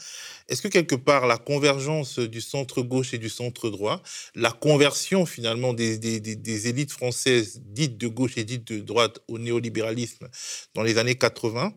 est-ce 0.47 0.61
que 0.61 0.67
quelque 0.67 0.95
part 0.95 1.27
la 1.27 1.37
convergence 1.37 2.19
du 2.19 2.41
centre-gauche 2.41 3.13
et 3.13 3.17
du 3.17 3.29
centre-droit, 3.29 4.01
la 4.35 4.51
conversion 4.51 5.25
finalement 5.25 5.73
des, 5.73 6.67
élites 6.67 6.91
françaises 6.91 7.61
dites 7.65 7.97
de 7.97 8.07
gauche 8.07 8.37
et 8.37 8.43
dites 8.43 8.71
de 8.71 8.79
droite 8.79 9.19
au 9.27 9.39
néolibéralisme 9.39 10.27
dans 10.73 10.83
les 10.83 10.97
années 10.97 11.15
80, 11.15 11.73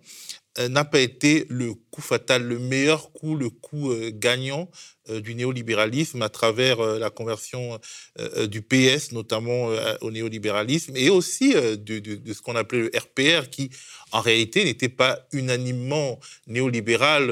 euh, 0.59 0.69
n'a 0.69 0.85
pas 0.85 1.01
été 1.01 1.47
le 1.49 1.75
coup 1.75 2.01
fatal, 2.01 2.43
le 2.43 2.59
meilleur 2.59 3.13
coup, 3.13 3.37
le 3.37 3.51
coup 3.51 3.93
gagnant 4.13 4.63
euh, 4.63 4.71
du 5.09 5.35
néolibéralisme 5.35 6.23
à 6.23 6.29
travers 6.29 6.81
euh, 6.81 6.99
la 6.99 7.11
conversion 7.11 7.79
euh, 8.19 8.47
du 8.47 8.63
PS, 8.63 9.13
notamment 9.13 9.69
au 10.01 10.11
néolibéralisme, 10.11 10.97
et 10.97 11.11
aussi 11.11 11.55
de, 11.55 12.33
ce 12.33 12.43
qu'on 12.43 12.57
appelait 12.57 12.81
le 12.81 12.91
RPR, 12.97 13.49
qui 13.51 13.71
en 14.13 14.21
réalité 14.21 14.65
n'était 14.65 14.89
pas 14.89 15.27
unanimement 15.33 16.19
néolibéral 16.47 17.29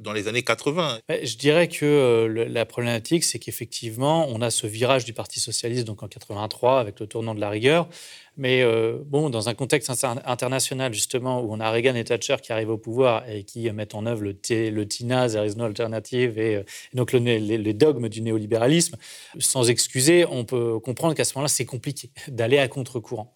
dans 0.00 0.12
les 0.12 0.28
années 0.28 0.42
80. 0.42 1.00
Je 1.08 1.36
dirais 1.36 1.68
que 1.68 2.26
la 2.48 2.66
problématique, 2.66 3.24
c'est 3.24 3.38
qu'effectivement, 3.38 4.28
on 4.28 4.40
a 4.42 4.50
ce 4.50 4.66
virage 4.66 5.04
du 5.04 5.12
Parti 5.12 5.40
socialiste 5.40 5.86
donc 5.86 6.02
en 6.02 6.08
83 6.08 6.80
avec 6.80 7.00
le 7.00 7.06
tournant 7.06 7.34
de 7.34 7.40
la 7.40 7.50
rigueur. 7.50 7.88
Mais 8.36 8.64
bon, 9.06 9.30
dans 9.30 9.48
un 9.48 9.54
contexte 9.54 9.90
international, 10.24 10.94
justement, 10.94 11.40
où 11.40 11.52
on 11.52 11.60
a 11.60 11.70
Reagan 11.70 11.94
et 11.94 12.04
Thatcher 12.04 12.36
qui 12.42 12.52
arrivent 12.52 12.70
au 12.70 12.78
pouvoir 12.78 13.28
et 13.28 13.44
qui 13.44 13.70
mettent 13.72 13.94
en 13.94 14.06
œuvre 14.06 14.22
le, 14.22 14.36
le 14.70 14.88
TINA, 14.88 15.28
There 15.28 15.46
is 15.46 15.60
alternative, 15.60 16.38
et 16.38 16.64
donc 16.94 17.12
les, 17.12 17.74
dogmes 17.74 18.08
du 18.08 18.20
néolibéralisme, 18.22 18.96
sans 19.38 19.70
excuser, 19.70 20.24
on 20.26 20.44
peut 20.44 20.78
comprendre 20.80 21.14
qu'à 21.14 21.24
ce 21.24 21.34
moment-là, 21.34 21.48
c'est 21.48 21.64
compliqué 21.64 22.10
d'aller 22.28 22.58
à 22.58 22.68
contre-courant. 22.68 23.32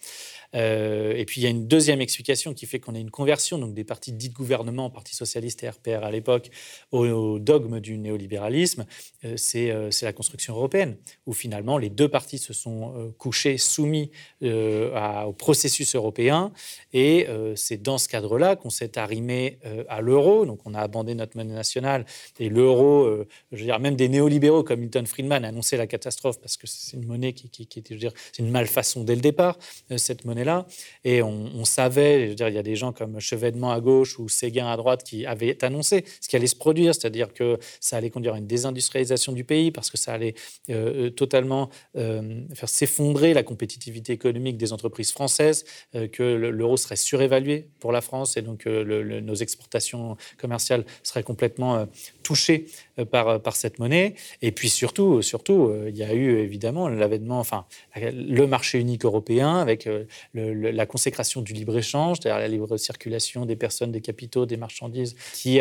Euh, 0.55 1.15
et 1.17 1.25
puis 1.25 1.41
il 1.41 1.45
y 1.45 1.47
a 1.47 1.51
une 1.51 1.67
deuxième 1.67 2.01
explication 2.01 2.55
qui 2.55 2.67
fait 2.67 2.79
qu'on 2.79 2.95
a 2.95 2.99
une 2.99 3.11
conversion 3.11 3.59
donc 3.59 3.75
des 3.75 3.85
partis 3.85 4.13
dits 4.13 4.29
de 4.29 4.35
gouvernement, 4.35 4.91
Parti 4.91 5.15
socialiste 5.15 5.63
et 5.63 5.71
RPR 5.71 6.05
à 6.05 6.11
l'époque, 6.11 6.51
au, 6.91 7.39
dogme 7.39 7.81
du 7.81 7.99
néolibéralisme, 7.99 8.85
euh, 9.25 9.37
euh, 9.55 9.91
c'est 9.91 10.05
la 10.05 10.13
construction 10.13 10.55
européenne, 10.55 10.97
où 11.27 11.33
finalement 11.33 11.79
les 11.79 11.89
deux 11.89 12.09
partis 12.09 12.39
se 12.39 12.53
sont 12.53 13.13
couchés, 13.19 13.59
soumis 13.59 14.11
au 14.43 15.33
processus 15.33 15.95
européen, 15.95 16.53
et 16.93 17.27
c'est 17.55 17.81
dans 17.81 17.99
ce 17.99 18.09
cadre-là 18.09 18.57
qu'on 18.57 18.71
s'est 18.71 18.99
arrimé 18.99 19.59
à 19.89 20.01
l'euro, 20.01 20.47
donc 20.47 20.61
on 20.65 20.75
a 20.75 20.81
abandonné 20.81 21.15
notre 21.15 21.37
monnaie 21.37 21.55
nationale, 21.55 22.05
et 22.39 22.49
l'euro, 22.49 23.25
je 23.53 23.59
veux 23.59 23.65
dire, 23.65 23.79
même 23.81 23.97
des 23.97 24.09
néolibéraux 24.09 24.63
comme 24.63 24.81
Milton 24.81 25.07
Friedman 25.07 25.45
a 25.45 25.49
annoncé 25.49 25.77
la 25.77 25.87
catastrophe 25.87 26.41
parce 26.41 26.57
que 26.57 26.67
c'est 26.67 26.97
une 26.97 27.07
monnaie 27.07 27.33
qui, 27.33 27.49
qui, 27.49 27.79
était, 27.79 27.83
je 27.91 27.95
veux 27.95 28.01
dire, 28.01 28.13
c'est 28.33 28.43
une 28.43 28.51
malfaçon 28.51 29.05
dès 29.05 29.15
le 29.15 29.21
départ, 29.21 29.59
cette 29.97 30.25
monnaie 30.25 30.42
là 30.45 30.67
Et 31.05 31.23
on, 31.23 31.65
savait, 31.65 32.27
je 32.37 32.45
veux 32.45 32.49
il 32.49 32.55
y 32.55 32.59
a 32.59 32.63
des 32.63 32.77
gens 32.77 32.93
comme 32.93 33.21
Chevènement 33.21 33.73
à 33.73 33.81
gauche 33.81 34.19
ou 34.19 34.29
Séguin 34.29 34.67
à 34.67 34.77
droite 34.77 35.05
qui 35.05 35.27
avaient 35.27 35.63
annoncé 35.65 36.05
ce 36.21 36.29
qui 36.29 36.37
allait 36.37 36.47
se 36.47 36.57
produire, 36.57 36.95
c'est-à-dire 36.95 37.33
que 37.33 37.59
ça 37.81 37.97
allait 37.97 38.11
conduire 38.11 38.35
à 38.35 38.39
une 38.39 38.47
désindustrialisation 38.47 39.33
du 39.33 39.45
pays 39.45 39.71
parce 39.71 39.91
que 39.91 39.97
ça 39.97 40.13
allait 40.13 40.35
euh, 40.71 41.07
euh, 41.07 41.11
totalement 41.11 41.71
euh, 41.97 42.43
faire 42.55 42.69
s'effondrer 42.69 43.35
la 43.35 43.43
compétitivité 43.43 44.13
économique 44.13 44.57
des 44.57 44.73
entreprises 44.73 45.13
françaises, 45.13 45.65
que 46.13 46.23
l'euro 46.23 46.77
serait 46.77 46.97
surévalué 46.97 47.69
pour 47.79 47.93
la 47.93 48.01
France 48.01 48.37
et 48.37 48.43
donc 48.43 48.67
nos 48.67 49.35
exportations 49.35 50.17
commerciales 50.39 50.85
seraient 51.03 51.23
complètement 51.23 51.87
touchées 52.23 52.67
par, 53.11 53.41
par 53.41 53.57
cette 53.57 53.79
monnaie. 53.79 54.15
Et 54.41 54.53
puis 54.53 54.69
surtout, 54.69 55.23
surtout, 55.23 55.73
il 55.87 55.97
y 55.97 56.03
a 56.03 56.13
eu 56.15 56.39
évidemment 56.39 56.89
l'avènement, 56.89 57.39
enfin, 57.39 57.67
le 57.97 58.47
marché 58.47 58.79
unique 58.79 59.05
européen 59.05 59.57
avec 59.57 59.89
la 60.35 60.87
consécration 60.87 61.43
du 61.43 61.53
libre-échange, 61.53 62.19
c'est-à-dire 62.21 62.41
la 62.41 62.49
libre 62.49 62.77
circulation 62.77 63.45
des 63.45 63.57
personnes, 63.57 63.93
des 63.93 64.01
capitaux, 64.01 64.47
des 64.47 64.57
marchandises, 64.57 65.15
qui 65.35 65.61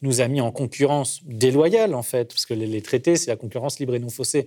nous 0.00 0.20
a 0.20 0.28
mis 0.28 0.40
en 0.40 0.52
concurrence 0.52 1.22
déloyale, 1.24 1.94
en 1.94 2.02
fait, 2.02 2.28
parce 2.28 2.46
que 2.46 2.54
les, 2.54 2.82
traités, 2.82 3.16
c'est 3.16 3.30
la 3.30 3.36
concurrence 3.36 3.80
libre 3.80 3.94
et 3.94 3.98
non 3.98 4.10
faussée. 4.10 4.46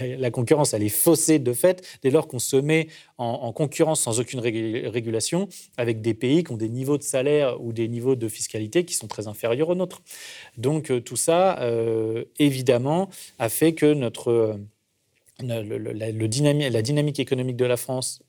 la, 0.00 0.30
concurrence, 0.30 0.72
elle 0.72 0.82
est 0.82 0.88
faussée 0.88 1.38
de 1.38 1.52
fait 1.52 1.86
dès 2.02 2.10
lors 2.10 2.26
qu'on 2.26 2.38
se 2.38 2.56
met 2.56 2.88
en, 3.18 3.52
concurrence 3.52 4.00
sans 4.00 4.18
aucune 4.18 4.40
régulation 4.40 5.48
avec 5.76 6.00
des 6.00 6.14
pays 6.14 6.44
qui 6.44 6.52
ont 6.52 6.56
des 6.56 6.68
niveaux 6.68 6.98
de 6.98 7.02
salaire 7.02 7.62
ou 7.62 7.72
des 7.72 7.88
niveaux 7.88 8.16
de 8.16 8.28
fiscalité 8.28 8.84
qui 8.84 8.94
sont 8.94 9.08
très 9.08 9.28
inférieurs 9.28 9.68
aux 9.68 9.74
nôtres. 9.74 10.02
Donc 10.56 10.90
euh, 10.90 11.00
tout 11.00 11.16
ça, 11.16 11.60
euh, 11.60 12.24
évidemment, 12.38 13.10
a 13.38 13.48
fait 13.48 13.74
que 13.74 13.92
notre... 13.92 14.30
Euh, 14.30 14.56
la 15.42 16.28
dynamique 16.28 17.18
économique 17.18 17.56
de 17.56 17.64
la 17.64 17.76
France 17.76 18.22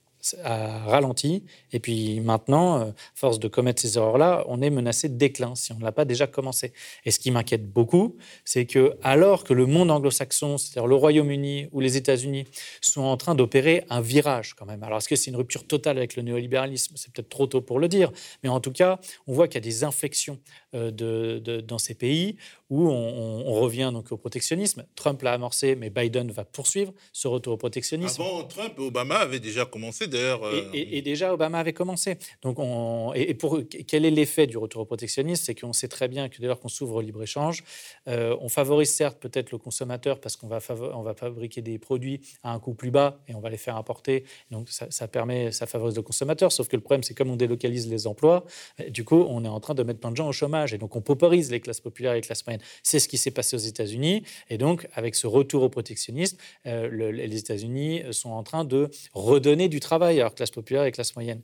a 0.43 0.79
ralenti. 0.85 1.43
Et 1.71 1.79
puis 1.79 2.19
maintenant, 2.19 2.79
euh, 2.79 2.91
force 3.15 3.39
de 3.39 3.47
commettre 3.47 3.81
ces 3.81 3.97
erreurs-là, 3.97 4.43
on 4.47 4.61
est 4.61 4.69
menacé 4.69 5.09
de 5.09 5.15
déclin 5.15 5.55
si 5.55 5.71
on 5.71 5.77
ne 5.77 5.83
l'a 5.83 5.91
pas 5.91 6.05
déjà 6.05 6.27
commencé. 6.27 6.73
Et 7.05 7.11
ce 7.11 7.19
qui 7.19 7.31
m'inquiète 7.31 7.71
beaucoup, 7.71 8.15
c'est 8.45 8.65
que 8.65 8.97
alors 9.03 9.43
que 9.43 9.53
le 9.53 9.65
monde 9.65 9.91
anglo-saxon, 9.91 10.57
c'est-à-dire 10.57 10.87
le 10.87 10.95
Royaume-Uni 10.95 11.67
ou 11.71 11.79
les 11.79 11.97
États-Unis, 11.97 12.45
sont 12.81 13.01
en 13.01 13.17
train 13.17 13.35
d'opérer 13.35 13.85
un 13.89 14.01
virage 14.01 14.53
quand 14.53 14.65
même. 14.65 14.83
Alors 14.83 14.99
est-ce 14.99 15.09
que 15.09 15.15
c'est 15.15 15.31
une 15.31 15.37
rupture 15.37 15.67
totale 15.67 15.97
avec 15.97 16.15
le 16.15 16.23
néolibéralisme? 16.23 16.95
C'est 16.97 17.11
peut-être 17.11 17.29
trop 17.29 17.47
tôt 17.47 17.61
pour 17.61 17.79
le 17.79 17.87
dire, 17.87 18.11
mais 18.43 18.49
en 18.49 18.59
tout 18.59 18.71
cas, 18.71 18.99
on 19.27 19.33
voit 19.33 19.47
qu'il 19.47 19.55
y 19.55 19.63
a 19.63 19.69
des 19.69 19.83
inflexions 19.83 20.39
euh, 20.73 20.91
de, 20.91 21.61
dans 21.61 21.77
ces 21.77 21.93
pays 21.93 22.37
où 22.69 22.89
on, 22.89 23.53
revient 23.53 23.91
donc 23.93 24.11
au 24.11 24.17
protectionnisme. 24.17 24.83
Trump 24.95 25.21
l'a 25.21 25.33
amorcé, 25.33 25.75
mais 25.75 25.91
Biden 25.91 26.31
va 26.31 26.43
poursuivre 26.43 26.91
ce 27.11 27.27
retour 27.27 27.53
au 27.53 27.57
protectionnisme. 27.57 28.21
Avant 28.21 28.43
Trump, 28.45 28.79
Obama 28.79 29.17
avait 29.17 29.39
déjà 29.39 29.65
commencé 29.65 30.07
d'ailleurs. 30.07 30.41
Et, 30.73 31.01
déjà, 31.03 31.33
Obama 31.33 31.59
avait 31.59 31.73
commencé. 31.73 32.17
Donc, 32.41 32.57
on, 32.57 33.13
et, 33.13 33.35
pour 33.35 33.59
quel 33.87 34.05
est 34.05 34.11
l'effet 34.11 34.47
du 34.47 34.57
retour 34.57 34.81
au 34.81 34.85
protectionnisme? 34.85 35.43
C'est 35.45 35.53
qu'on 35.53 35.73
sait 35.73 35.87
très 35.87 36.07
bien 36.07 36.29
que 36.29 36.39
dès 36.39 36.47
lors 36.47 36.59
qu'on 36.59 36.67
s'ouvre 36.67 36.95
au 36.95 37.01
libre-échange, 37.01 37.63
on 38.07 38.49
favorise 38.49 38.89
certes 38.89 39.19
peut-être 39.19 39.51
le 39.51 39.59
consommateur 39.59 40.19
parce 40.19 40.35
qu'on 40.35 40.47
va, 40.47 40.59
on 40.95 41.03
va 41.03 41.13
fabriquer 41.13 41.61
des 41.61 41.77
produits 41.77 42.21
à 42.41 42.53
un 42.53 42.59
coût 42.59 42.73
plus 42.73 42.91
bas 42.91 43.19
et 43.27 43.35
on 43.35 43.39
va 43.39 43.51
les 43.51 43.57
faire 43.57 43.77
importer. 43.77 44.23
Donc, 44.49 44.69
ça, 44.69 44.87
ça 44.89 45.07
permet, 45.07 45.51
ça 45.51 45.67
favorise 45.67 45.95
le 45.95 46.01
consommateur. 46.01 46.51
Sauf 46.51 46.67
que 46.67 46.75
le 46.75 46.81
problème, 46.81 47.03
c'est 47.03 47.13
comme 47.13 47.29
on 47.29 47.35
délocalise 47.35 47.87
les 47.87 48.07
emplois, 48.07 48.45
du 48.89 49.03
coup, 49.03 49.23
on 49.29 49.45
est 49.45 49.49
en 49.49 49.59
train 49.59 49.75
de 49.75 49.83
mettre 49.83 49.99
plein 49.99 50.11
de 50.11 50.17
gens 50.17 50.27
au 50.27 50.31
chômage. 50.31 50.62
Et 50.71 50.77
donc, 50.77 50.95
on 50.95 51.01
pauperise 51.01 51.51
les 51.51 51.59
classes 51.59 51.81
populaires 51.81 52.13
et 52.13 52.17
les 52.17 52.21
classes 52.21 52.45
moyennes. 52.45 52.61
C'est 52.83 52.99
ce 52.99 53.07
qui 53.07 53.17
s'est 53.17 53.31
passé 53.31 53.55
aux 53.55 53.59
États-Unis. 53.59 54.23
Et 54.49 54.57
donc, 54.57 54.87
avec 54.93 55.15
ce 55.15 55.27
retour 55.27 55.63
au 55.63 55.69
protectionnisme, 55.69 56.37
euh, 56.67 57.11
les 57.11 57.37
États-Unis 57.37 58.03
sont 58.11 58.31
en 58.31 58.43
train 58.43 58.63
de 58.63 58.89
redonner 59.13 59.67
du 59.67 59.79
travail 59.79 60.19
à 60.19 60.23
leurs 60.23 60.35
classes 60.35 60.51
populaires 60.51 60.85
et 60.85 60.91
classes 60.91 61.15
moyennes. 61.15 61.41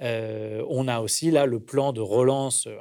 Euh, 0.00 0.64
on 0.68 0.88
a 0.88 1.00
aussi 1.00 1.30
là 1.30 1.46
le 1.46 1.60
plan 1.60 1.92
de 1.92 2.00
relance 2.00 2.66
euh, 2.66 2.78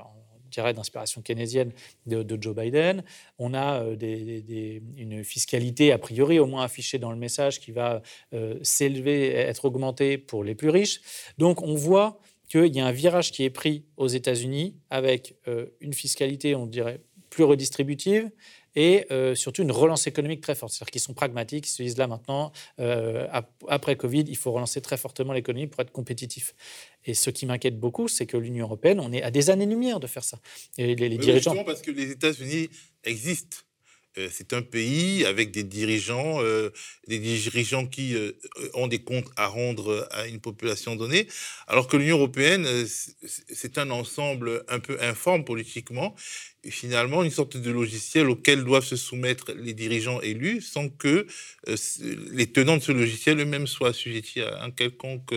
d'inspiration 0.74 1.22
keynésienne 1.22 1.74
de, 2.06 2.38
Joe 2.42 2.56
Biden. 2.56 3.04
On 3.38 3.54
a 3.54 3.84
une 3.84 5.22
fiscalité 5.26 5.92
a 5.92 5.98
priori 5.98 6.40
au 6.40 6.46
moins 6.46 6.64
affichée 6.64 6.98
dans 6.98 7.12
le 7.12 7.18
message 7.18 7.60
qui 7.60 7.72
va 7.72 8.02
s'élever, 8.62 9.32
être 9.32 9.66
augmentée 9.66 10.18
pour 10.18 10.46
les 10.46 10.56
plus 10.56 10.70
riches. 10.70 11.02
Donc 11.38 11.62
on 11.62 11.76
voit 11.76 12.22
qu'il 12.48 12.76
y 12.76 12.80
a 12.80 12.86
un 12.86 12.92
virage 12.92 13.32
qui 13.32 13.44
est 13.44 13.50
pris 13.50 13.86
aux 13.98 14.08
États-Unis 14.08 14.76
avec 14.90 15.36
une 15.82 15.94
fiscalité, 15.94 16.56
on 16.56 16.66
dirait, 16.66 17.02
plus 17.30 17.44
redistributive 17.44 18.30
et 18.76 19.06
euh, 19.12 19.36
surtout 19.36 19.62
une 19.62 19.72
relance 19.72 20.08
économique 20.08 20.42
très 20.42 20.56
forte. 20.56 20.74
C'est-à-dire 20.74 20.92
qu'ils 20.92 21.02
sont 21.02 21.14
pragmatiques, 21.14 21.68
ils 21.68 21.72
se 21.72 21.84
disent 21.84 21.98
là 21.98 22.08
maintenant, 22.08 22.52
euh, 22.80 23.28
après 23.68 23.96
Covid, 23.96 24.26
il 24.28 24.38
faut 24.38 24.52
relancer 24.52 24.82
très 24.82 24.98
fortement 24.98 25.34
l'économie 25.34 25.68
pour 25.68 25.82
être 25.82 25.92
compétitif. 25.92 26.54
Et 27.06 27.14
ce 27.14 27.30
qui 27.30 27.46
m'inquiète 27.46 27.80
beaucoup, 27.80 28.08
c'est 28.08 28.26
que 28.26 28.38
l'Union 28.38 28.66
européenne, 28.66 29.00
on 29.00 29.12
est 29.12 29.24
à 29.24 29.32
des 29.32 29.50
années-lumière 29.50 30.00
de 30.00 30.08
faire 30.08 30.24
ça. 30.24 30.40
Et 30.78 30.96
les, 30.96 31.18
dirigeants. 31.18 31.64
parce 31.64 31.82
que 31.82 31.92
les 31.92 32.12
États-Unis 32.12 32.70
existent. 33.04 33.58
Euh, 34.18 34.30
c'est 34.32 34.54
un 34.54 34.62
pays 34.62 35.26
avec 35.26 35.52
des 35.52 35.64
dirigeants, 35.64 36.42
euh, 36.42 36.70
des 37.08 37.20
dirigeants 37.20 37.86
qui 37.86 38.16
euh, 38.16 38.32
ont 38.74 38.88
des 38.88 39.00
comptes 39.00 39.30
à 39.36 39.48
rendre 39.48 40.08
à 40.12 40.28
une 40.28 40.40
population 40.40 40.96
donnée, 40.96 41.28
alors 41.68 41.88
que 41.88 41.98
l'Union 41.98 42.18
européenne, 42.18 42.68
c'est 43.26 43.78
un 43.78 43.90
ensemble 43.90 44.64
un 44.68 44.80
peu 44.80 44.98
informe 45.02 45.44
politiquement, 45.44 46.16
et 46.64 46.72
finalement 46.72 47.24
une 47.24 47.32
sorte 47.32 47.58
de 47.58 47.72
logiciel 47.72 48.30
auquel 48.30 48.64
doivent 48.64 48.86
se 48.86 48.96
soumettre 48.96 49.52
les 49.54 49.74
dirigeants 49.74 50.22
élus 50.22 50.62
sans 50.62 50.90
que 50.90 51.28
les 51.68 52.48
tenants 52.52 52.78
de 52.78 52.82
ce 52.82 52.92
logiciel 52.92 53.40
eux-mêmes 53.40 53.68
soient 53.68 53.90
assujettis 53.90 54.42
à 54.42 54.64
un 54.64 54.72
quelconque 54.72 55.36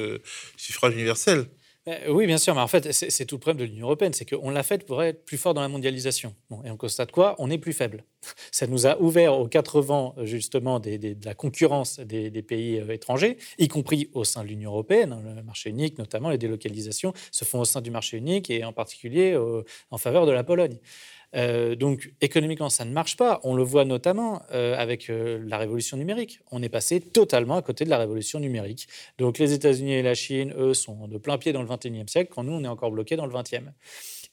suffrage 0.57 0.95
universel. 0.95 1.47
Euh, 1.89 2.11
oui, 2.11 2.27
bien 2.27 2.37
sûr, 2.37 2.55
mais 2.55 2.61
en 2.61 2.67
fait, 2.69 2.93
c'est 2.93 3.25
tout 3.25 3.37
le 3.37 3.41
problème 3.41 3.67
de 3.67 3.71
l'Union 3.71 3.87
européenne, 3.87 4.13
c'est 4.13 4.29
qu'on 4.29 4.51
l'a 4.51 4.63
faite 4.63 4.85
pour 4.85 5.03
être 5.03 5.25
plus 5.25 5.39
fort 5.39 5.55
dans 5.55 5.63
la 5.63 5.69
mondialisation. 5.69 6.35
et 6.65 6.71
on 6.71 6.77
constate 6.77 7.13
quoi? 7.13 7.35
On 7.39 7.51
est 7.51 7.57
plus 7.57 7.73
faible. 7.73 8.05
Ça 8.53 8.67
nous 8.67 8.87
a 8.87 9.01
ouvert 9.01 9.39
aux 9.39 9.49
quatre 9.49 9.81
vents, 9.81 10.15
justement, 10.23 10.81
de 10.81 11.17
la 11.25 11.35
concurrence 11.35 11.99
des, 12.01 12.31
pays 12.43 12.79
euh, 12.79 12.93
étrangers, 12.93 13.39
y 13.59 13.69
compris 13.69 14.11
au 14.13 14.25
sein 14.25 14.43
de 14.43 14.49
l'Union 14.49 14.71
européenne. 14.71 15.13
Hein, 15.13 15.35
le 15.37 15.43
marché 15.43 15.71
unique, 15.71 15.99
notamment, 15.99 16.29
les 16.29 16.39
délocalisations 16.39 17.15
se 17.31 17.45
font 17.45 17.61
au 17.61 17.65
sein 17.65 17.81
du 17.81 17.91
marché 17.91 18.19
unique 18.19 18.51
et 18.51 18.65
en 18.65 18.73
particulier 18.73 19.37
en 19.91 19.99
faveur 19.99 20.27
de 20.27 20.33
la 20.33 20.45
Pologne. 20.45 20.79
Euh, 21.37 21.75
donc 21.75 22.13
économiquement, 22.21 22.71
ça 22.71 22.85
ne 22.85 22.93
marche 22.93 23.17
pas. 23.17 23.41
On 23.45 23.55
le 23.55 23.63
voit 23.63 23.85
notamment 23.85 24.43
euh, 24.53 24.77
avec 24.77 25.11
euh, 25.11 25.43
la 25.47 25.59
révolution 25.59 25.97
numérique. 25.97 26.41
On 26.51 26.63
est 26.63 26.69
passé 26.69 27.01
totalement 27.01 27.57
à 27.57 27.63
côté 27.63 27.85
de 27.85 27.91
la 27.91 27.99
révolution 27.99 28.41
numérique. 28.41 28.89
Donc 29.19 29.39
les 29.39 29.53
États-Unis 29.53 29.93
et 29.93 30.03
la 30.03 30.15
Chine, 30.15 30.55
eux, 30.57 30.75
sont 30.75 31.09
de 31.09 31.19
plein 31.19 31.39
pied 31.39 31.53
dans 31.53 31.63
le 31.63 31.69
21e 31.69 32.09
siècle, 32.09 32.33
quand 32.35 32.45
nous, 32.45 32.53
on 32.53 32.65
est 32.65 32.69
encore 32.69 32.91
bloqué 32.91 33.17
dans 33.17 33.27
le 33.27 33.33
20e. 33.33 33.73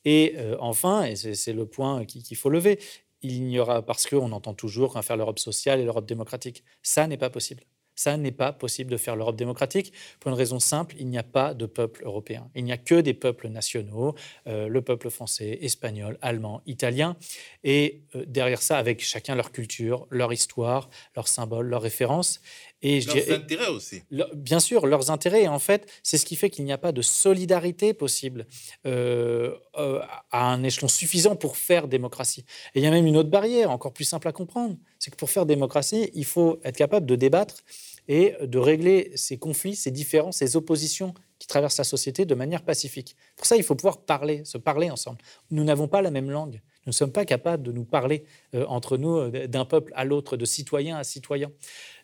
Et 0.06 0.36
enfin, 0.60 1.06
et 1.06 1.16
c'est 1.16 1.54
le 1.54 1.66
point 1.66 2.06
qu'il 2.06 2.38
faut 2.38 2.50
lever, 2.50 2.80
il 3.24 3.44
n'y 3.44 3.58
aura, 3.58 3.82
parce 3.82 4.06
qu'on 4.06 4.32
entend 4.32 4.54
toujours 4.54 5.04
faire 5.04 5.18
l'Europe 5.18 5.40
sociale 5.40 5.80
et 5.80 5.84
l'Europe 5.84 6.06
démocratique. 6.06 6.64
Ça 6.84 7.08
n'est 7.08 7.18
pas 7.18 7.32
possible. 7.32 7.64
Ça 7.96 8.18
n'est 8.18 8.32
pas 8.32 8.52
possible 8.52 8.92
de 8.92 8.98
faire 8.98 9.16
l'Europe 9.16 9.36
démocratique 9.36 9.94
pour 10.20 10.30
une 10.32 10.38
raison 10.38 10.60
simple, 10.60 10.96
il 11.00 11.08
n'y 11.08 11.18
a 11.18 11.24
pas 11.24 11.54
de 11.54 11.66
peuple 11.66 12.04
européen. 12.04 12.50
Il 12.56 12.64
n'y 12.66 12.72
a 12.72 12.78
que 12.78 12.96
des 12.96 13.14
peuples 13.14 13.48
nationaux, 13.48 14.16
euh, 14.48 14.68
le 14.68 14.82
peuple 14.82 15.10
français, 15.10 15.60
espagnol, 15.62 16.18
allemand, 16.22 16.62
italien, 16.66 17.16
et 17.64 18.02
euh, 18.16 18.26
derrière 18.28 18.62
ça, 18.62 18.78
avec 18.78 19.04
chacun 19.04 19.36
leur 19.36 19.52
culture, 19.52 20.08
leur 20.10 20.34
histoire, 20.34 20.90
leurs 21.16 21.28
symboles, 21.28 21.68
leurs 21.68 21.82
références. 21.82 22.42
Et 22.82 23.02
leurs 23.02 23.32
intérêts 23.32 23.68
aussi. 23.68 24.04
bien 24.36 24.60
sûr, 24.60 24.86
leurs 24.86 25.10
intérêts. 25.10 25.48
en 25.48 25.60
fait, 25.60 25.90
c'est 26.04 26.18
ce 26.18 26.26
qui 26.26 26.36
fait 26.36 26.50
qu'il 26.50 26.66
n'y 26.66 26.74
a 26.74 26.78
pas 26.78 26.92
de 26.92 27.02
solidarité 27.02 27.94
possible 27.94 28.46
euh, 28.86 29.56
à 29.74 30.52
un 30.52 30.64
échelon 30.64 30.88
suffisant 30.88 31.36
pour 31.36 31.58
faire 31.58 31.88
démocratie. 31.88 32.46
Et 32.76 32.80
il 32.80 32.84
y 32.84 32.88
a 32.88 32.92
même 32.92 33.08
une 33.08 33.18
autre 33.18 33.30
barrière, 33.30 33.72
encore 33.72 33.94
plus 33.94 34.04
simple 34.04 34.28
à 34.28 34.32
comprendre. 34.32 34.76
C'est 35.00 35.12
que 35.12 35.16
pour 35.16 35.30
faire 35.30 35.46
démocratie, 35.46 36.12
il 36.14 36.26
faut 36.26 36.60
être 36.64 36.78
capable 36.78 37.06
de 37.06 37.16
débattre 37.16 37.64
et 38.08 38.36
de 38.42 38.58
régler 38.58 39.12
ces 39.16 39.38
conflits, 39.38 39.76
ces 39.76 39.92
différences, 39.92 40.38
ces 40.38 40.56
oppositions 40.56 41.14
qui 41.40 41.48
traversent 41.48 41.78
la 41.78 41.84
société 41.84 42.26
de 42.26 42.36
manière 42.36 42.64
pacifique. 42.64 43.16
Pour 43.36 43.46
ça, 43.46 43.58
il 43.58 43.64
faut 43.64 43.76
pouvoir 43.76 44.06
parler, 44.06 44.46
se 44.46 44.58
parler 44.58 44.90
ensemble. 44.90 45.20
Nous 45.52 45.64
n'avons 45.64 45.88
pas 45.88 46.02
la 46.02 46.12
même 46.12 46.30
langue. 46.30 46.62
Nous 46.86 46.92
ne 46.92 46.94
sommes 46.94 47.12
pas 47.12 47.26
capables 47.26 47.64
de 47.64 47.72
nous 47.72 47.84
parler 47.84 48.26
euh, 48.54 48.66
entre 48.68 48.98
nous 48.98 49.18
euh, 49.18 49.48
d'un 49.48 49.66
peuple 49.66 49.92
à 49.96 50.06
l'autre, 50.06 50.38
de 50.38 50.46
citoyen 50.46 50.98
à 50.98 51.04
citoyen. 51.04 51.52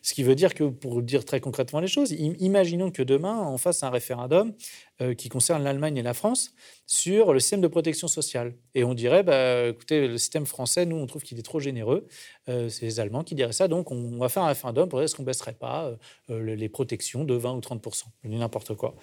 Ce 0.02 0.12
qui 0.12 0.24
veut 0.24 0.34
dire 0.34 0.54
que, 0.54 0.64
pour 0.64 1.00
dire 1.02 1.24
très 1.24 1.40
concrètement 1.40 1.78
les 1.78 1.86
choses, 1.86 2.10
imaginons 2.10 2.90
que 2.90 3.04
demain, 3.04 3.46
on 3.46 3.58
fasse 3.58 3.84
un 3.84 3.90
référendum 3.90 4.52
euh, 5.00 5.14
qui 5.14 5.28
concerne 5.28 5.62
l'Allemagne 5.62 5.96
et 5.98 6.02
la 6.02 6.14
France 6.14 6.52
sur 6.86 7.32
le 7.32 7.38
système 7.38 7.60
de 7.60 7.68
protection 7.68 8.08
sociale. 8.08 8.54
Et 8.74 8.82
on 8.82 8.94
dirait, 8.94 9.22
bah, 9.22 9.68
écoutez, 9.68 10.08
le 10.08 10.18
système 10.18 10.46
français, 10.46 10.84
nous, 10.84 10.96
on 10.96 11.06
trouve 11.06 11.22
qu'il 11.22 11.38
est 11.38 11.44
trop 11.44 11.60
généreux. 11.60 12.08
C'est 12.48 12.82
les 12.82 12.98
Allemands 12.98 13.22
qui 13.22 13.36
diraient 13.36 13.52
ça. 13.52 13.68
Donc, 13.68 13.92
on 13.92 14.18
va 14.18 14.28
faire 14.28 14.42
un 14.42 14.48
référendum 14.48 14.88
pour 14.88 15.00
est-ce 15.00 15.14
qu'on 15.14 15.22
ne 15.22 15.26
baisserait 15.28 15.54
pas 15.54 15.92
les 16.28 16.68
protections 16.68 17.24
de 17.24 17.34
20 17.34 17.52
ou 17.54 17.60
30% 17.60 18.04
n'importe 18.24 18.74
quoi. 18.74 18.96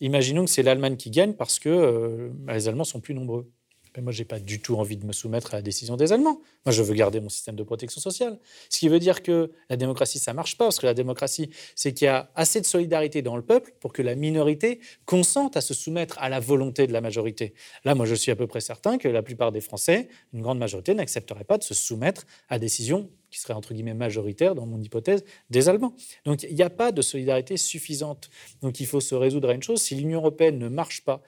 Imaginons 0.00 0.44
que 0.44 0.50
c'est 0.50 0.62
l'Allemagne 0.62 0.96
qui 0.96 1.10
gagne 1.10 1.32
parce 1.34 1.58
que 1.58 2.30
les 2.46 2.68
Allemands 2.68 2.84
sont 2.84 3.00
plus 3.00 3.14
nombreux. 3.14 3.50
Mais 3.96 4.02
moi, 4.02 4.12
je 4.12 4.18
n'ai 4.18 4.24
pas 4.24 4.40
du 4.40 4.60
tout 4.60 4.76
envie 4.76 4.96
de 4.96 5.06
me 5.06 5.12
soumettre 5.12 5.54
à 5.54 5.58
la 5.58 5.62
décision 5.62 5.96
des 5.96 6.12
Allemands. 6.12 6.40
Moi, 6.66 6.72
je 6.72 6.82
veux 6.82 6.94
garder 6.94 7.20
mon 7.20 7.28
système 7.28 7.54
de 7.54 7.62
protection 7.62 8.00
sociale. 8.00 8.38
Ce 8.68 8.78
qui 8.78 8.88
veut 8.88 8.98
dire 8.98 9.22
que 9.22 9.52
la 9.70 9.76
démocratie, 9.76 10.18
ça 10.18 10.32
ne 10.32 10.36
marche 10.36 10.58
pas, 10.58 10.66
parce 10.66 10.80
que 10.80 10.86
la 10.86 10.94
démocratie, 10.94 11.50
c'est 11.74 11.94
qu'il 11.94 12.06
y 12.06 12.08
a 12.08 12.30
assez 12.34 12.60
de 12.60 12.66
solidarité 12.66 13.22
dans 13.22 13.36
le 13.36 13.42
peuple 13.42 13.72
pour 13.80 13.92
que 13.92 14.02
la 14.02 14.14
minorité 14.14 14.80
consente 15.06 15.56
à 15.56 15.60
se 15.60 15.74
soumettre 15.74 16.18
à 16.18 16.28
la 16.28 16.40
volonté 16.40 16.86
de 16.86 16.92
la 16.92 17.00
majorité. 17.00 17.54
Là, 17.84 17.94
moi, 17.94 18.04
je 18.04 18.14
suis 18.14 18.32
à 18.32 18.36
peu 18.36 18.46
près 18.46 18.60
certain 18.60 18.98
que 18.98 19.08
la 19.08 19.22
plupart 19.22 19.52
des 19.52 19.60
Français, 19.60 20.08
une 20.32 20.42
grande 20.42 20.58
majorité, 20.58 20.94
n'accepteraient 20.94 21.44
pas 21.44 21.58
de 21.58 21.64
se 21.64 21.74
soumettre 21.74 22.26
à 22.48 22.58
des 22.58 22.64
décisions 22.64 23.10
qui 23.34 23.40
serait 23.40 23.54
entre 23.54 23.74
guillemets 23.74 23.94
majoritaire, 23.94 24.54
dans 24.54 24.66
mon 24.66 24.80
hypothèse, 24.80 25.24
des 25.50 25.68
Allemands. 25.68 25.94
Donc 26.24 26.44
il 26.44 26.54
n'y 26.54 26.62
a 26.62 26.70
pas 26.70 26.92
de 26.92 27.02
solidarité 27.02 27.56
suffisante. 27.56 28.30
Donc 28.62 28.78
il 28.78 28.86
faut 28.86 29.00
se 29.00 29.14
résoudre 29.14 29.48
à 29.50 29.54
une 29.54 29.62
chose, 29.62 29.82
si 29.82 29.96
l'Union 29.96 30.20
européenne 30.20 30.58
ne 30.58 30.68
marche 30.68 31.04
pas, 31.04 31.20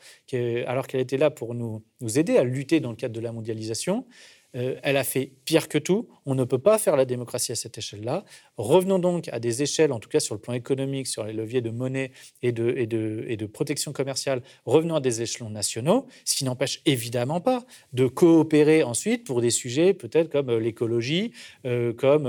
alors 0.66 0.86
qu'elle 0.86 1.00
était 1.00 1.16
là 1.16 1.30
pour 1.30 1.54
nous, 1.54 1.82
nous 2.00 2.18
aider 2.18 2.36
à 2.36 2.44
lutter 2.44 2.78
dans 2.80 2.90
le 2.90 2.96
cadre 2.96 3.14
de 3.14 3.20
la 3.20 3.32
mondialisation, 3.32 4.06
euh, 4.54 4.76
elle 4.82 4.96
a 4.96 5.04
fait 5.04 5.32
pire 5.44 5.68
que 5.68 5.78
tout. 5.78 6.08
On 6.24 6.34
ne 6.34 6.44
peut 6.44 6.58
pas 6.58 6.78
faire 6.78 6.96
la 6.96 7.04
démocratie 7.04 7.52
à 7.52 7.56
cette 7.56 7.76
échelle-là. 7.76 8.24
Revenons 8.56 8.98
donc 8.98 9.28
à 9.32 9.40
des 9.40 9.62
échelles, 9.62 9.92
en 9.92 9.98
tout 9.98 10.08
cas 10.08 10.20
sur 10.20 10.34
le 10.34 10.40
plan 10.40 10.54
économique, 10.54 11.06
sur 11.06 11.24
les 11.24 11.32
leviers 11.32 11.60
de 11.60 11.70
monnaie 11.70 12.12
et 12.42 12.52
de, 12.52 13.46
protection 13.46 13.92
commerciale. 13.92 14.42
Revenons 14.64 14.96
à 14.96 15.00
des 15.00 15.22
échelons 15.22 15.50
nationaux, 15.50 16.06
ce 16.24 16.36
qui 16.36 16.44
n'empêche 16.44 16.82
évidemment 16.86 17.40
pas 17.40 17.64
de 17.92 18.06
coopérer 18.06 18.82
ensuite 18.82 19.24
pour 19.24 19.40
des 19.40 19.50
sujets 19.50 19.94
peut-être 19.94 20.30
comme 20.30 20.50
euh, 20.50 20.58
l'écologie 20.58 21.32
euh, 21.64 21.92
comme, 21.92 22.26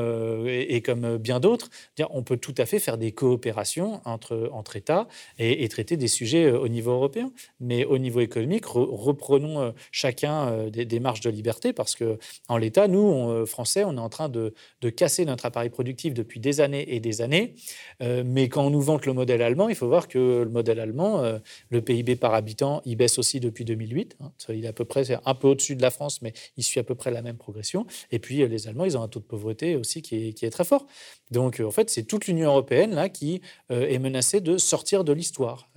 et, 0.48 0.82
comme 0.82 1.18
bien 1.18 1.40
d'autres. 1.40 1.70
On 2.10 2.24
peut 2.24 2.38
tout 2.38 2.56
à 2.58 2.66
fait 2.66 2.80
faire 2.80 2.98
des 2.98 3.12
coopérations 3.12 4.02
entre, 4.06 4.76
États 4.76 5.08
et, 5.40 5.68
traiter 5.70 5.98
des 5.98 6.08
sujets 6.08 6.52
au 6.52 6.68
niveau 6.68 6.92
européen. 6.92 7.32
Mais 7.60 7.86
au 7.86 7.98
niveau 7.98 8.20
économique, 8.20 8.66
reprenons 8.66 9.74
chacun 9.92 10.68
des, 10.70 11.00
marges 11.00 11.22
de 11.22 11.30
liberté 11.30 11.74
parce 11.74 11.96
que 11.96 12.18
en 12.48 12.58
l'état, 12.58 12.88
nous, 12.88 13.30
euh, 13.30 13.46
Français, 13.46 13.84
on 13.84 13.96
est 13.98 14.00
en 14.00 14.10
train 14.10 14.30
de, 14.30 14.54
casser 14.96 15.26
notre 15.26 15.46
appareil 15.46 15.70
productif 15.70 16.14
depuis 16.18 16.40
des 16.40 16.60
années 16.62 16.94
et 16.94 17.00
des 17.00 17.22
années. 17.22 17.56
Euh, 18.02 18.24
mais 18.26 18.50
quand 18.50 18.66
on 18.66 18.70
nous 18.70 18.82
vante 18.82 19.06
le 19.06 19.14
modèle 19.14 19.42
allemand, 19.42 19.70
il 19.70 19.76
faut 19.76 19.88
voir 19.88 20.08
que 20.08 20.44
le 20.44 20.50
modèle 20.50 20.80
allemand, 20.80 21.24
euh, 21.24 21.40
le 21.70 21.82
PIB 21.82 22.16
par 22.16 22.34
habitant, 22.34 22.82
il 22.86 22.98
baisse 22.98 23.18
aussi 23.18 23.40
depuis 23.40 23.64
2008. 23.66 24.18
Hein. 24.20 24.32
Il 24.50 24.66
est 24.66 24.68
à 24.68 24.74
peu 24.74 24.86
près 24.86 25.04
un 25.26 25.36
peu 25.36 25.48
au-dessus 25.48 25.76
de 25.76 25.82
la 25.82 25.92
France, 25.92 26.22
mais 26.22 26.34
il 26.58 26.64
suit 26.64 26.80
à 26.80 26.84
peu 26.84 26.96
près 26.96 27.12
la 27.12 27.22
même 27.22 27.38
progression. 27.38 27.86
Et 28.12 28.20
puis, 28.20 28.48
les 28.48 28.68
Allemands, 28.68 28.86
ils 28.86 28.98
ont 28.98 29.04
un 29.04 29.08
taux 29.08 29.20
de 29.20 29.26
pauvreté 29.26 29.76
aussi 29.76 30.02
qui 30.02 30.36
est, 30.42 30.50
très 30.50 30.66
fort. 30.66 30.88
Donc, 31.32 31.60
en 31.60 31.72
fait, 31.72 31.90
c'est 31.90 32.04
toute 32.04 32.28
l'Union 32.28 32.50
européenne 32.50 32.96
là 32.96 33.10
qui 33.10 33.42
est 33.70 34.00
menacée 34.00 34.40
de 34.40 34.58
sortir 34.58 35.04
de 35.04 35.12
l'histoire, 35.12 35.70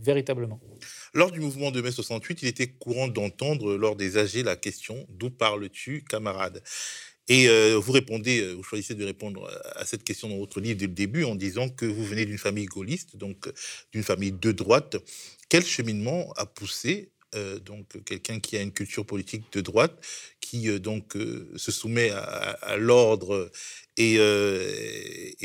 véritablement. 0.00 0.60
Lors 1.14 1.30
du 1.30 1.40
mouvement 1.40 1.70
de 1.70 1.80
mai 1.80 1.92
68, 1.92 2.42
il 2.42 2.48
était 2.48 2.66
courant 2.66 3.08
d'entendre 3.08 3.76
lors 3.76 3.96
des 3.96 4.18
AG 4.18 4.42
la 4.44 4.56
question 4.56 5.06
D'où 5.08 5.30
parles-tu, 5.30 6.04
camarade? 6.08 6.62
Et 7.28 7.48
euh, 7.48 7.76
vous 7.76 7.92
répondez, 7.92 8.40
euh, 8.40 8.52
vous 8.52 8.62
choisissez 8.62 8.94
de 8.94 9.04
répondre 9.04 9.50
à 9.74 9.84
cette 9.84 10.04
question 10.04 10.28
dans 10.28 10.38
votre 10.38 10.60
livre 10.60 10.78
dès 10.78 10.86
le 10.86 10.92
début 10.92 11.24
en 11.24 11.34
disant 11.34 11.68
que 11.68 11.84
vous 11.86 12.04
venez 12.04 12.24
d'une 12.24 12.38
famille 12.38 12.66
gaulliste, 12.66 13.16
donc 13.16 13.52
d'une 13.92 14.04
famille 14.04 14.32
de 14.32 14.52
droite. 14.52 14.96
Quel 15.48 15.64
cheminement 15.64 16.32
a 16.36 16.46
poussé 16.46 17.10
donc 17.66 18.02
quelqu'un 18.06 18.40
qui 18.40 18.56
a 18.56 18.62
une 18.62 18.72
culture 18.72 19.04
politique 19.04 19.52
de 19.52 19.60
droite, 19.60 19.92
qui 20.40 20.80
donc 20.80 21.18
se 21.56 21.70
soumet 21.70 22.08
à, 22.10 22.76
l'ordre 22.78 23.50
et, 23.98 24.18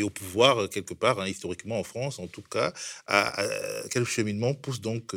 au 0.02 0.10
pouvoir 0.10 0.70
quelque 0.70 0.94
part, 0.94 1.20
hein, 1.20 1.28
historiquement 1.28 1.80
en 1.80 1.84
France 1.84 2.20
en 2.20 2.28
tout 2.28 2.44
cas, 2.44 2.72
quel 3.89 4.06
cheminement 4.06 4.54
pousse 4.54 4.80
donc 4.80 5.12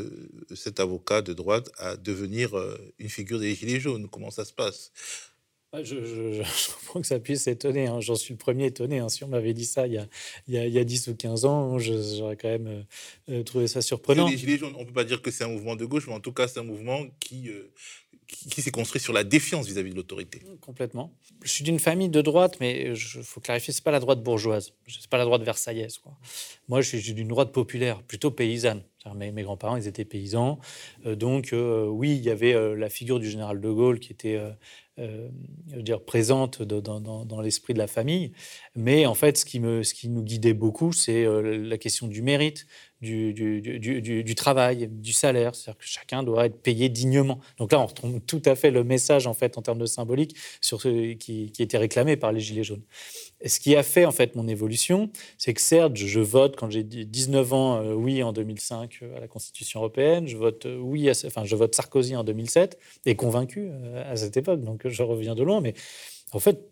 cet 0.57 0.81
avocat 0.81 1.23
de 1.23 1.33
droite 1.33 1.71
à 1.79 1.97
devenir 1.97 2.51
une 2.99 3.11
figure 3.11 3.39
des 3.39 3.55
Gilets 3.55 3.79
jaunes? 3.79 4.09
Comment 4.09 4.33
ça 4.33 4.45
se 4.45 4.53
passe? 4.53 4.91
Je, 5.83 5.97
je, 6.43 6.75
comprends 6.75 7.01
que 7.01 7.07
ça 7.07 7.19
puisse 7.19 7.47
étonner. 7.47 7.87
Hein. 7.87 8.01
J'en 8.01 8.15
suis 8.15 8.35
le 8.35 8.39
premier 8.39 8.67
étonné. 8.67 8.99
Hein. 8.99 9.09
Si 9.09 9.25
on 9.25 9.29
m'avait 9.29 9.55
dit 9.55 9.65
ça 9.65 9.87
il 9.87 9.95
y, 9.95 9.99
a, 9.99 10.07
il, 10.47 10.55
y 10.55 10.79
a, 10.79 10.85
10 10.85 11.09
ou 11.09 11.17
15 11.17 11.45
ans, 11.45 11.79
j'aurais 11.79 12.37
quand 12.37 12.49
même 12.49 12.67
euh, 12.67 12.83
euh, 13.31 13.43
trouvé 13.43 13.67
ça 13.67 13.83
surprenant. 13.83 14.29
Les 14.29 14.37
Gilets 14.37 14.59
jaunes, 14.59 14.75
on 14.77 14.81
ne 14.81 14.87
peut 14.87 14.93
pas 14.93 15.05
dire 15.05 15.23
que 15.23 15.31
c'est 15.31 15.45
un 15.45 15.49
mouvement 15.49 15.77
de 15.77 15.85
gauche, 15.85 16.07
mais 16.07 16.15
en 16.15 16.21
tout 16.21 16.33
cas, 16.33 16.49
c'est 16.49 16.61
un 16.61 16.65
mouvement 16.65 17.01
qui, 17.19 17.49
euh, 17.49 17.73
qui, 18.27 18.63
s'est 18.63 18.71
construit 18.71 19.01
sur 19.01 19.13
la 19.13 19.25
défiance 19.25 19.67
vis-à-vis 19.67 19.91
de 19.91 19.97
l'autorité. 19.97 20.43
Complètement. 20.61 21.13
Je 21.43 21.51
suis 21.51 21.65
d'une 21.65 21.79
famille 21.79 22.09
de 22.09 22.21
droite, 22.21 22.59
mais 22.61 22.93
il 22.93 22.97
faut 22.97 23.41
clarifier, 23.41 23.73
ce 23.73 23.81
n'est 23.81 23.85
pas 23.85 23.91
la 23.91 24.01
droite 24.01 24.23
bourgeoise. 24.23 24.73
Ce 24.87 24.99
n'est 24.99 25.09
pas 25.09 25.19
la 25.19 25.25
droite 25.25 25.43
versaillaise. 25.43 25.99
Quoi. 25.99 26.17
Moi, 26.69 26.81
je 26.81 26.97
suis 26.97 27.15
d'une 27.15 27.29
droite 27.29 27.53
populaire, 27.53 28.03
plutôt 28.03 28.31
paysanne. 28.31 28.83
Mes, 29.15 29.33
mes 29.33 29.43
grands-parents, 29.43 29.77
ils 29.77 29.87
étaient 29.87 30.07
paysans. 30.07 30.59
donc, 31.05 31.51
oui, 31.53 32.17
il 32.17 32.23
y 32.23 32.31
avait 32.31 32.75
la 32.75 32.89
figure 32.89 33.21
du 33.21 33.29
général 33.29 33.61
de 33.61 33.71
Gaulle 33.71 34.01
qui 34.01 34.13
était 34.13 34.41
euh, 35.01 35.29
dire, 35.67 36.05
présente 36.05 36.63
dans, 36.63 37.41
l'esprit 37.41 37.75
de 37.75 37.79
la 37.79 37.89
famille. 37.89 38.33
Mais 38.77 39.07
en 39.07 39.15
fait, 39.15 39.37
ce 39.37 39.45
qui, 39.45 39.59
me, 39.59 39.83
ce 39.83 39.93
qui 39.93 40.09
nous 40.09 40.23
guidait 40.23 40.55
beaucoup, 40.55 40.93
c'est 40.93 41.25
euh, 41.25 41.59
la 41.59 41.79
question 41.79 42.07
du 42.07 42.23
mérite, 42.23 42.67
du, 43.05 44.35
travail, 44.35 44.89
du 44.91 45.13
salaire. 45.13 45.55
C'est-à-dire 45.55 45.79
que 45.79 45.87
chacun 45.87 46.23
doit 46.23 46.47
être 46.47 46.61
payé 46.61 46.89
dignement. 46.89 47.41
Donc 47.59 47.73
là, 47.73 47.81
on 47.81 47.87
retrouve 47.87 48.21
tout 48.21 48.43
à 48.45 48.55
fait 48.55 48.71
le 48.71 48.85
message, 48.85 49.27
en 49.27 49.35
fait, 49.35 49.57
en 49.59 49.63
termes 49.63 49.79
de 49.79 49.87
symbolique, 49.87 50.37
sur 50.61 50.81
ce 50.81 51.13
qui, 51.15 51.53
était 51.59 51.79
réclamé 51.79 52.17
par 52.17 52.33
les 52.33 52.41
Gilets 52.41 52.65
jaunes. 52.65 52.83
Ce 53.45 53.61
qui 53.61 53.77
a 53.77 53.83
fait 53.83 54.05
en 54.05 54.11
fait 54.11 54.35
mon 54.37 54.49
évolution, 54.49 55.11
c'est 55.39 55.55
que 55.55 55.61
certes, 55.61 55.97
je 55.97 56.21
vote 56.21 56.57
quand 56.57 56.71
j'ai 56.71 56.83
19 56.83 57.53
ans, 57.53 57.83
euh, 57.83 57.95
oui, 57.95 58.23
en 58.23 58.33
2005 58.33 58.99
euh, 59.03 59.17
à 59.17 59.21
la 59.21 59.29
Constitution 59.29 59.81
européenne, 59.81 60.27
je 60.27 60.37
vote 60.37 60.67
euh, 60.67 60.79
oui, 60.79 61.11
enfin, 61.11 61.45
je 61.45 61.57
vote 61.57 61.75
Sarkozy 61.75 62.17
en 62.17 62.25
2007, 62.25 62.79
et 63.07 63.15
convaincu 63.15 63.71
à 64.07 64.17
cette 64.17 64.37
époque, 64.37 64.61
donc 64.61 64.89
je 64.89 65.03
reviens 65.03 65.35
de 65.35 65.43
loin, 65.43 65.61
mais 65.61 65.75
en 66.33 66.39
fait, 66.39 66.69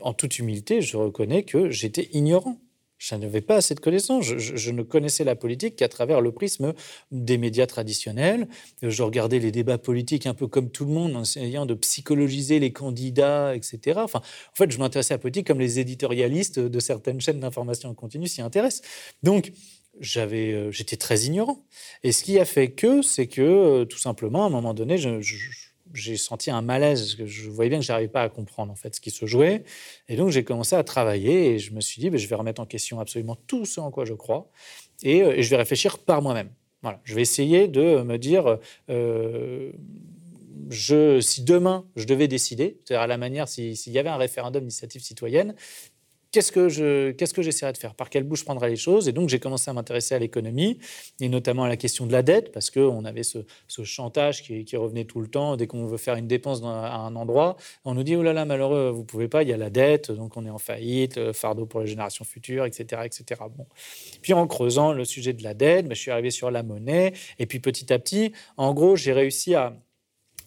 en 0.00 0.12
toute 0.12 0.38
humilité, 0.38 0.82
je 0.82 0.96
reconnais 0.96 1.42
que 1.42 1.70
j'étais 1.70 2.08
ignorant 2.12 2.58
je 3.00 3.14
n'avais 3.14 3.40
pas 3.40 3.56
assez 3.56 3.74
de 3.74 3.80
connaissances. 3.80 4.26
Je, 4.26 4.70
ne 4.70 4.82
connaissais 4.82 5.24
la 5.24 5.34
politique 5.34 5.76
qu'à 5.76 5.88
travers 5.88 6.20
le 6.20 6.32
prisme 6.32 6.74
des 7.10 7.38
médias 7.38 7.66
traditionnels. 7.66 8.46
Je 8.82 9.02
regardais 9.02 9.38
les 9.38 9.50
débats 9.50 9.78
politiques 9.78 10.26
un 10.26 10.34
peu 10.34 10.46
comme 10.46 10.70
tout 10.70 10.84
le 10.84 10.92
monde, 10.92 11.16
en 11.16 11.22
essayant 11.22 11.64
de 11.64 11.72
psychologiser 11.72 12.58
les 12.58 12.72
candidats, 12.72 13.56
etc. 13.56 14.00
Enfin, 14.04 14.18
en 14.18 14.54
fait, 14.54 14.70
je 14.70 14.78
m'intéressais 14.78 15.14
à 15.14 15.16
la 15.16 15.20
politique 15.22 15.46
comme 15.46 15.60
les 15.60 15.80
éditorialistes 15.80 16.60
de 16.60 16.80
certaines 16.80 17.22
chaînes 17.22 17.40
d'information 17.40 17.88
en 17.88 17.94
continu 17.94 18.28
s'y 18.28 18.42
intéressent. 18.42 18.86
Donc, 19.22 19.52
j'avais, 19.98 20.52
euh, 20.52 20.70
j'étais 20.70 20.96
très 20.96 21.20
ignorant. 21.20 21.64
Et 22.04 22.12
ce 22.12 22.22
qui 22.22 22.38
a 22.38 22.44
fait 22.44 22.72
que, 22.72 23.00
c'est 23.00 23.28
que, 23.28 23.40
euh, 23.40 23.84
tout 23.86 23.98
simplement, 23.98 24.44
à 24.44 24.46
un 24.46 24.50
moment 24.50 24.74
donné, 24.74 24.98
je 24.98 25.69
j'ai 25.92 26.16
senti 26.16 26.50
un 26.50 26.62
malaise, 26.62 27.16
je 27.24 27.50
voyais 27.50 27.68
bien 27.68 27.78
que 27.78 27.84
je 27.84 27.92
n'arrivais 27.92 28.08
pas 28.08 28.22
à 28.22 28.28
comprendre 28.28 28.72
en 28.72 28.76
fait 28.76 28.94
ce 28.94 29.00
qui 29.00 29.10
se 29.10 29.26
jouait. 29.26 29.64
Et 30.08 30.16
donc 30.16 30.30
j'ai 30.30 30.44
commencé 30.44 30.76
à 30.76 30.84
travailler 30.84 31.54
et 31.54 31.58
je 31.58 31.72
me 31.72 31.80
suis 31.80 32.00
dit, 32.00 32.10
ben, 32.10 32.18
je 32.18 32.26
vais 32.26 32.36
remettre 32.36 32.60
en 32.60 32.66
question 32.66 33.00
absolument 33.00 33.36
tout 33.46 33.64
ce 33.64 33.80
en 33.80 33.90
quoi 33.90 34.04
je 34.04 34.14
crois 34.14 34.50
et, 35.02 35.22
euh, 35.22 35.42
je 35.42 35.50
vais 35.50 35.56
réfléchir 35.56 35.98
par 35.98 36.22
moi-même. 36.22 36.50
Voilà, 36.82 37.00
je 37.04 37.14
vais 37.14 37.22
essayer 37.22 37.68
de 37.68 38.02
me 38.02 38.16
dire, 38.16 38.58
euh, 38.88 39.72
si 40.70 41.42
demain 41.44 41.84
je 41.96 42.04
devais 42.06 42.28
décider, 42.28 42.78
c'est-à-dire 42.84 43.02
à 43.02 43.06
la 43.06 43.18
manière, 43.18 43.48
s'il 43.48 43.92
y 43.92 43.98
avait 43.98 44.08
un 44.08 44.16
référendum 44.16 44.62
d'initiative 44.62 45.02
citoyenne, 45.02 45.54
qu'est-ce 46.32 46.52
que 46.52 46.68
je, 46.68 47.10
qu'est-ce 47.12 47.34
que 47.34 47.42
j'essaierais 47.42 47.72
de 47.72 47.78
faire? 47.78 47.94
Par 47.94 48.10
quelle 48.10 48.24
bouche 48.24 48.44
prendrais 48.44 48.68
les 48.68 48.76
choses? 48.76 49.08
Et 49.08 49.12
donc, 49.12 49.28
j'ai 49.28 49.38
commencé 49.38 49.70
à 49.70 49.74
m'intéresser 49.74 50.14
à 50.14 50.18
l'économie, 50.18 50.78
et 51.20 51.28
notamment 51.28 51.64
à 51.64 51.68
la 51.68 51.76
question 51.76 52.06
de 52.06 52.12
la 52.12 52.22
dette, 52.22 52.52
parce 52.52 52.70
qu'on 52.70 53.04
avait 53.04 53.22
ce, 53.22 53.38
chantage 53.84 54.42
qui, 54.42 54.76
revenait 54.76 55.04
tout 55.04 55.20
le 55.20 55.28
temps. 55.28 55.56
Dès 55.56 55.66
qu'on 55.66 55.86
veut 55.86 55.96
faire 55.96 56.16
une 56.16 56.26
dépense 56.26 56.62
à 56.62 56.96
un 56.96 57.16
endroit, 57.16 57.56
on 57.84 57.94
nous 57.94 58.02
dit, 58.02 58.16
oh 58.16 58.22
là 58.22 58.32
là, 58.32 58.44
malheureux, 58.44 58.90
vous 58.90 59.04
pouvez 59.04 59.28
pas, 59.28 59.42
il 59.42 59.48
y 59.48 59.52
a 59.52 59.56
la 59.56 59.70
dette, 59.70 60.10
donc 60.10 60.36
on 60.36 60.46
est 60.46 60.50
en 60.50 60.58
faillite, 60.58 61.18
euh, 61.18 61.32
fardeau 61.32 61.66
pour 61.66 61.80
les 61.80 61.86
générations 61.86 62.24
futures, 62.24 62.64
etc. 62.64 63.02
etc. 63.04 63.40
Bon. 63.56 63.66
Puis 64.22 64.32
en 64.32 64.46
creusant 64.46 64.92
le 64.92 65.04
sujet 65.04 65.32
de 65.32 65.42
la 65.42 65.54
dette, 65.54 65.86
ben, 65.86 65.94
je 65.94 66.00
suis 66.00 66.10
arrivé 66.10 66.30
sur 66.30 66.50
la 66.50 66.62
monnaie, 66.62 67.12
et 67.38 67.46
puis 67.46 67.60
petit 67.60 67.92
à 67.92 67.98
petit, 67.98 68.32
en 68.56 68.74
gros, 68.74 68.96
j'ai 68.96 69.12
réussi 69.12 69.54
à 69.54 69.74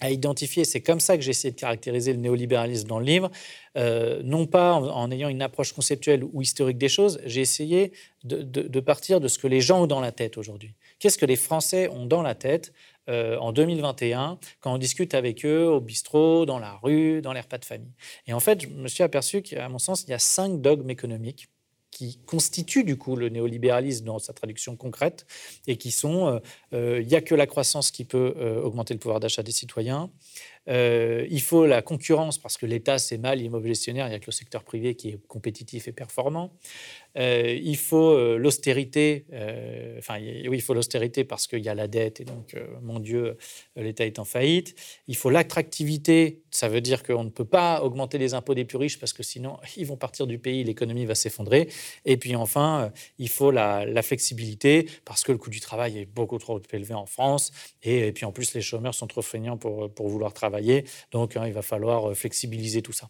à 0.04 0.12
identifier, 0.12 0.66
c'est 0.66 0.82
comme 0.82 1.00
ça 1.00 1.16
que 1.16 1.24
j'ai 1.24 1.30
essayé 1.30 1.54
de 1.54 1.60
caractériser 1.60 2.12
le 2.12 2.20
néolibéralisme 2.20 2.90
dans 2.90 3.00
le 3.00 3.06
livre, 3.06 3.32
euh, 3.78 4.22
non 4.26 4.46
pas 4.46 4.74
en, 4.74 5.10
ayant 5.12 5.30
une 5.30 5.42
approche 5.42 5.72
conceptuelle 5.72 6.26
ou 6.34 6.42
historique 6.42 6.78
des 6.78 6.90
choses, 6.90 7.22
j'ai 7.26 7.40
essayé 7.40 7.94
de, 8.26 8.80
partir 8.82 9.22
de 9.22 9.30
ce 9.30 9.40
que 9.40 9.48
les 9.48 9.62
gens 9.62 9.84
ont 9.84 9.88
dans 9.88 10.02
la 10.02 10.12
tête 10.12 10.38
aujourd'hui. 10.38 10.74
Qu'est-ce 11.00 11.18
que 11.18 11.26
les 11.26 11.38
Français 11.38 11.88
ont 11.88 12.06
dans 12.06 12.22
la 12.22 12.36
tête 12.36 12.74
euh, 13.08 13.38
en 13.38 13.54
2021 13.54 14.40
quand 14.60 14.74
on 14.74 14.78
discute 14.78 15.14
avec 15.14 15.46
eux 15.46 15.68
au 15.68 15.80
bistrot, 15.80 16.46
dans 16.46 16.60
la 16.60 16.74
rue, 16.84 17.22
dans 17.22 17.32
les 17.32 17.40
repas 17.40 17.58
de 17.58 17.66
famille? 17.66 17.94
Et 18.28 18.34
en 18.34 18.42
fait, 18.42 18.64
je 18.64 18.68
me 18.68 18.90
suis 18.90 19.04
aperçu 19.04 19.42
qu'à 19.42 19.70
mon 19.70 19.80
sens, 19.80 20.04
il 20.04 20.10
y 20.10 20.14
a 20.14 20.20
cinq 20.20 20.60
dogmes 20.60 20.90
économiques 20.90 21.48
qui 21.94 22.18
constituent 22.26 22.84
du 22.84 22.98
coup 22.98 23.16
le 23.16 23.30
néolibéralisme 23.30 24.06
dans 24.06 24.18
sa 24.18 24.34
traduction 24.34 24.76
concrète 24.76 25.28
et 25.68 25.78
qui 25.78 25.92
sont 25.92 26.28
euh, 26.28 26.40
euh, 26.74 27.02
il 27.02 27.08
n'y 27.08 27.16
a 27.16 27.22
que 27.22 27.36
la 27.36 27.46
croissance 27.46 27.92
qui 27.92 28.04
peut 28.04 28.34
euh, 28.38 28.62
augmenter 28.62 28.96
le 28.96 29.00
pouvoir 29.00 29.20
d'achat 29.20 29.44
des 29.44 29.52
citoyens, 29.52 30.10
il 30.68 31.42
faut 31.42 31.66
la 31.66 31.82
concurrence 31.82 32.38
parce 32.38 32.58
que 32.58 32.66
l'État 32.66 32.98
c'est 32.98 33.18
mal, 33.18 33.42
il 33.42 33.54
est 33.54 33.68
gestionnaire, 33.68 34.08
il 34.08 34.10
n'y 34.10 34.16
a 34.16 34.20
que 34.20 34.28
le 34.28 34.32
secteur 34.32 34.64
privé 34.64 34.96
qui 34.96 35.10
est 35.10 35.28
compétitif 35.28 35.88
et 35.88 35.92
performant. 35.92 36.52
Euh, 37.18 37.60
il 37.62 37.78
faut 37.78 38.12
euh, 38.12 38.38
l'austérité, 38.38 39.26
euh, 39.34 39.98
enfin 40.00 40.18
oui, 40.20 40.58
il 40.58 40.62
faut 40.62 40.74
l'austérité 40.74 41.24
parce 41.24 41.46
qu'il 41.46 41.60
y 41.60 41.70
a 41.70 41.76
la 41.76 41.88
dette 41.88 42.20
et 42.20 42.26
donc, 42.26 42.56
mon 42.82 43.00
Dieu, 43.00 43.38
l'État 43.76 44.06
est 44.06 44.20
en 44.20 44.26
faillite. 44.26 44.76
Il 45.08 45.16
faut 45.16 45.30
l'attractivité, 45.30 46.42
ça 46.50 46.70
veut 46.70 46.82
dire 46.82 47.04
qu'on 47.04 47.24
ne 47.24 47.30
peut 47.30 47.46
pas 47.46 47.84
augmenter 47.84 48.18
les 48.18 48.34
impôts 48.34 48.56
des 48.56 48.66
plus 48.66 48.78
riches 48.78 49.00
parce 49.00 49.14
que 49.14 49.24
sinon 49.24 49.58
ils 49.78 49.86
vont 49.86 49.98
partir 49.98 50.28
du 50.28 50.40
pays, 50.40 50.64
l'économie 50.64 51.06
va 51.06 51.16
s'effondrer. 51.16 51.70
Et 52.06 52.18
puis 52.18 52.36
enfin, 52.36 52.92
il 53.20 53.30
faut 53.30 53.52
la, 53.52 53.86
flexibilité 54.04 54.90
parce 55.06 55.24
que 55.24 55.32
le 55.32 55.38
coût 55.38 55.50
du 55.50 55.62
travail 55.62 56.00
est 56.00 56.06
beaucoup 56.06 56.38
trop 56.38 56.62
élevé 56.74 56.94
en 56.94 57.06
France 57.06 57.52
et, 57.84 58.12
puis 58.12 58.26
en 58.26 58.34
plus 58.34 58.54
les 58.54 58.62
chômeurs 58.62 58.94
sont 58.94 59.08
trop 59.08 59.22
feignants 59.22 59.58
pour 59.58 60.08
vouloir 60.10 60.34
travailler, 60.34 60.53
donc 61.12 61.38
hein, 61.38 61.48
il 61.48 61.54
va 61.54 61.62
falloir 61.62 62.16
flexibiliser 62.16 62.82
tout 62.82 62.94
ça. 62.94 63.10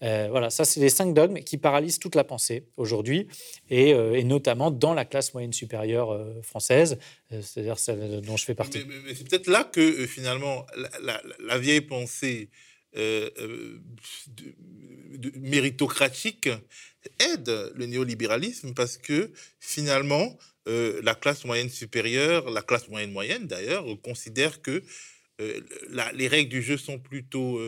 voilà, 0.00 0.50
ça 0.50 0.64
c'est 0.64 0.80
les 0.80 0.90
cinq 0.90 1.14
dogmes 1.14 1.40
qui 1.40 1.58
paralysent 1.58 1.98
toute 1.98 2.14
la 2.14 2.24
pensée 2.24 2.66
aujourd'hui. 2.76 3.28
Euh, 3.70 4.14
et, 4.14 4.24
notamment 4.24 4.70
dans 4.70 4.94
la 4.94 5.04
classe 5.04 5.34
moyenne 5.34 5.52
supérieure 5.52 6.12
euh, 6.12 6.42
française, 6.42 6.98
euh, 7.32 7.40
c'est-à-dire 7.42 7.78
celle 7.78 8.20
dont 8.20 8.36
je 8.36 8.44
fais 8.44 8.54
partie. 8.54 8.84
Mais, 8.86 9.14
c'est 9.14 9.28
peut-être 9.28 9.46
là 9.46 9.64
que 9.64 10.06
finalement 10.06 10.66
la, 11.40 11.58
vieille 11.58 11.80
pensée 11.80 12.50
méritocratique 15.36 16.48
aide 17.18 17.72
le 17.74 17.86
néolibéralisme 17.86 18.74
parce 18.74 18.98
que 18.98 19.30
finalement 19.60 20.36
la 20.66 21.14
classe 21.14 21.44
moyenne 21.44 21.70
supérieure, 21.70 22.50
la 22.50 22.62
classe 22.62 22.88
moyenne 22.88 23.12
moyenne 23.12 23.46
d'ailleurs, 23.46 23.84
considère 24.02 24.60
que 24.62 24.82
les 26.14 26.28
règles 26.28 26.50
du 26.50 26.62
jeu 26.62 26.76
sont 26.76 26.98
plutôt 26.98 27.60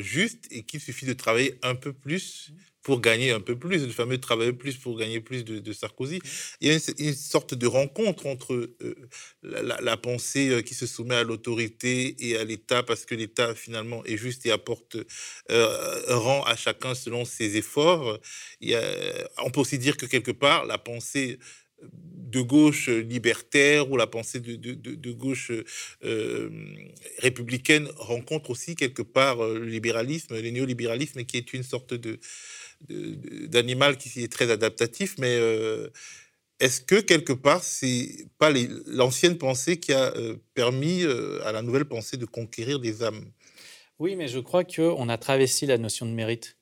justes 0.00 0.46
et 0.50 0.62
qu'il 0.62 0.80
suffit 0.80 1.06
de 1.06 1.12
travailler 1.12 1.58
un 1.62 1.74
peu 1.74 1.92
plus 1.92 2.52
pour 2.88 3.02
gagner 3.02 3.32
un 3.32 3.40
peu 3.40 3.54
plus, 3.54 3.84
le 3.84 3.92
fameux 3.92 4.16
travailler 4.16 4.54
plus 4.54 4.78
pour 4.78 4.96
gagner 4.96 5.20
plus 5.20 5.44
de, 5.44 5.72
Sarkozy. 5.74 6.20
Il 6.62 6.68
y 6.68 6.70
a 6.70 6.78
une, 6.98 7.14
sorte 7.14 7.52
de 7.52 7.66
rencontre 7.66 8.24
entre 8.24 8.54
euh, 8.54 8.94
la, 9.42 9.96
pensée 9.98 10.48
euh, 10.48 10.62
qui 10.62 10.72
se 10.72 10.86
soumet 10.86 11.16
à 11.16 11.22
l'autorité 11.22 12.16
et 12.18 12.38
à 12.38 12.44
l'État, 12.44 12.82
parce 12.82 13.04
que 13.04 13.14
l'État 13.14 13.54
finalement 13.54 14.02
est 14.06 14.16
juste 14.16 14.46
et 14.46 14.50
apporte 14.50 14.96
euh, 15.50 16.00
rang 16.08 16.42
à 16.44 16.56
chacun 16.56 16.94
selon 16.94 17.26
ses 17.26 17.58
efforts. 17.58 18.18
Il 18.62 18.70
y 18.70 18.74
a, 18.74 18.82
on 19.44 19.50
peut 19.50 19.60
aussi 19.60 19.76
dire 19.76 19.98
que 19.98 20.06
quelque 20.06 20.32
part, 20.32 20.64
la 20.64 20.78
pensée 20.78 21.38
de 21.82 22.40
gauche 22.42 22.88
libertaire 22.88 23.90
ou 23.90 23.96
la 23.96 24.06
pensée 24.06 24.40
de, 24.40 25.12
gauche 25.12 25.50
républicaine 27.18 27.88
rencontre 27.96 28.50
aussi 28.50 28.76
quelque 28.76 29.02
part 29.02 29.38
le 29.38 29.64
libéralisme, 29.64 30.34
le 30.34 30.50
néolibéralisme, 30.50 31.24
qui 31.24 31.38
est 31.38 31.54
une 31.54 31.62
sorte 31.62 31.94
d'animal 32.90 33.96
qui 33.96 34.22
est 34.22 34.32
très 34.32 34.50
adaptatif, 34.50 35.16
mais 35.18 35.36
euh, 35.38 35.88
est-ce 36.60 36.80
que 36.80 37.00
quelque 37.00 37.32
part, 37.32 37.62
c'est 37.62 38.26
pas 38.38 38.52
l'ancienne 38.86 39.38
pensée 39.38 39.78
qui 39.78 39.92
a 39.92 40.14
euh, 40.16 40.36
permis 40.54 41.02
euh, 41.04 41.40
à 41.44 41.52
la 41.52 41.62
nouvelle 41.62 41.84
pensée 41.84 42.16
de 42.16 42.26
conquérir 42.26 42.80
des 42.80 43.02
âmes? 43.02 43.24
Oui, 43.98 44.14
mais 44.14 44.28
je 44.28 44.38
crois 44.38 44.62
qu'on 44.62 45.08
a 45.08 45.18
travesti 45.18 45.66
la 45.66 45.76
notion 45.76 46.06
de 46.06 46.12
mérite. 46.12 46.56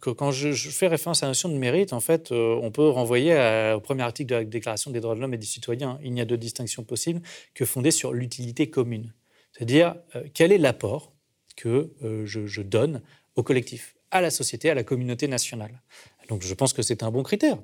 Que 0.00 0.08
quand 0.08 0.30
je, 0.30 0.52
fais 0.54 0.88
référence 0.88 1.22
à 1.22 1.26
la 1.26 1.30
notion 1.30 1.50
de 1.50 1.54
mérite, 1.54 1.92
en 1.92 2.00
fait, 2.00 2.32
euh, 2.32 2.58
on 2.62 2.70
peut 2.70 2.88
renvoyer 2.88 3.34
au 3.74 3.80
premier 3.80 4.02
article 4.02 4.30
de 4.30 4.34
la 4.36 4.44
Déclaration 4.44 4.90
des 4.90 5.00
droits 5.00 5.14
de 5.14 5.20
l'homme 5.20 5.34
et 5.34 5.38
des 5.38 5.46
citoyens. 5.46 5.98
Il 6.02 6.12
n'y 6.14 6.22
a 6.22 6.24
de 6.24 6.36
distinction 6.36 6.84
possible 6.84 7.20
que 7.52 7.66
fondée 7.66 7.90
sur 7.90 8.14
l'utilité 8.14 8.70
commune. 8.70 9.12
C'est-à-dire, 9.52 9.96
euh, 10.16 10.24
quel 10.32 10.50
est 10.50 10.58
l'apport 10.58 11.12
que 11.56 11.92
euh, 12.02 12.24
je, 12.24 12.62
donne 12.62 13.02
au 13.36 13.42
collectif, 13.42 13.94
à 14.10 14.22
la 14.22 14.30
société, 14.30 14.70
à 14.70 14.74
la 14.74 14.84
communauté 14.84 15.28
nationale? 15.28 15.82
Donc 16.30 16.42
je 16.42 16.54
pense 16.54 16.72
que 16.72 16.82
c'est 16.82 17.02
un 17.02 17.10
bon 17.10 17.22
critère, 17.22 17.58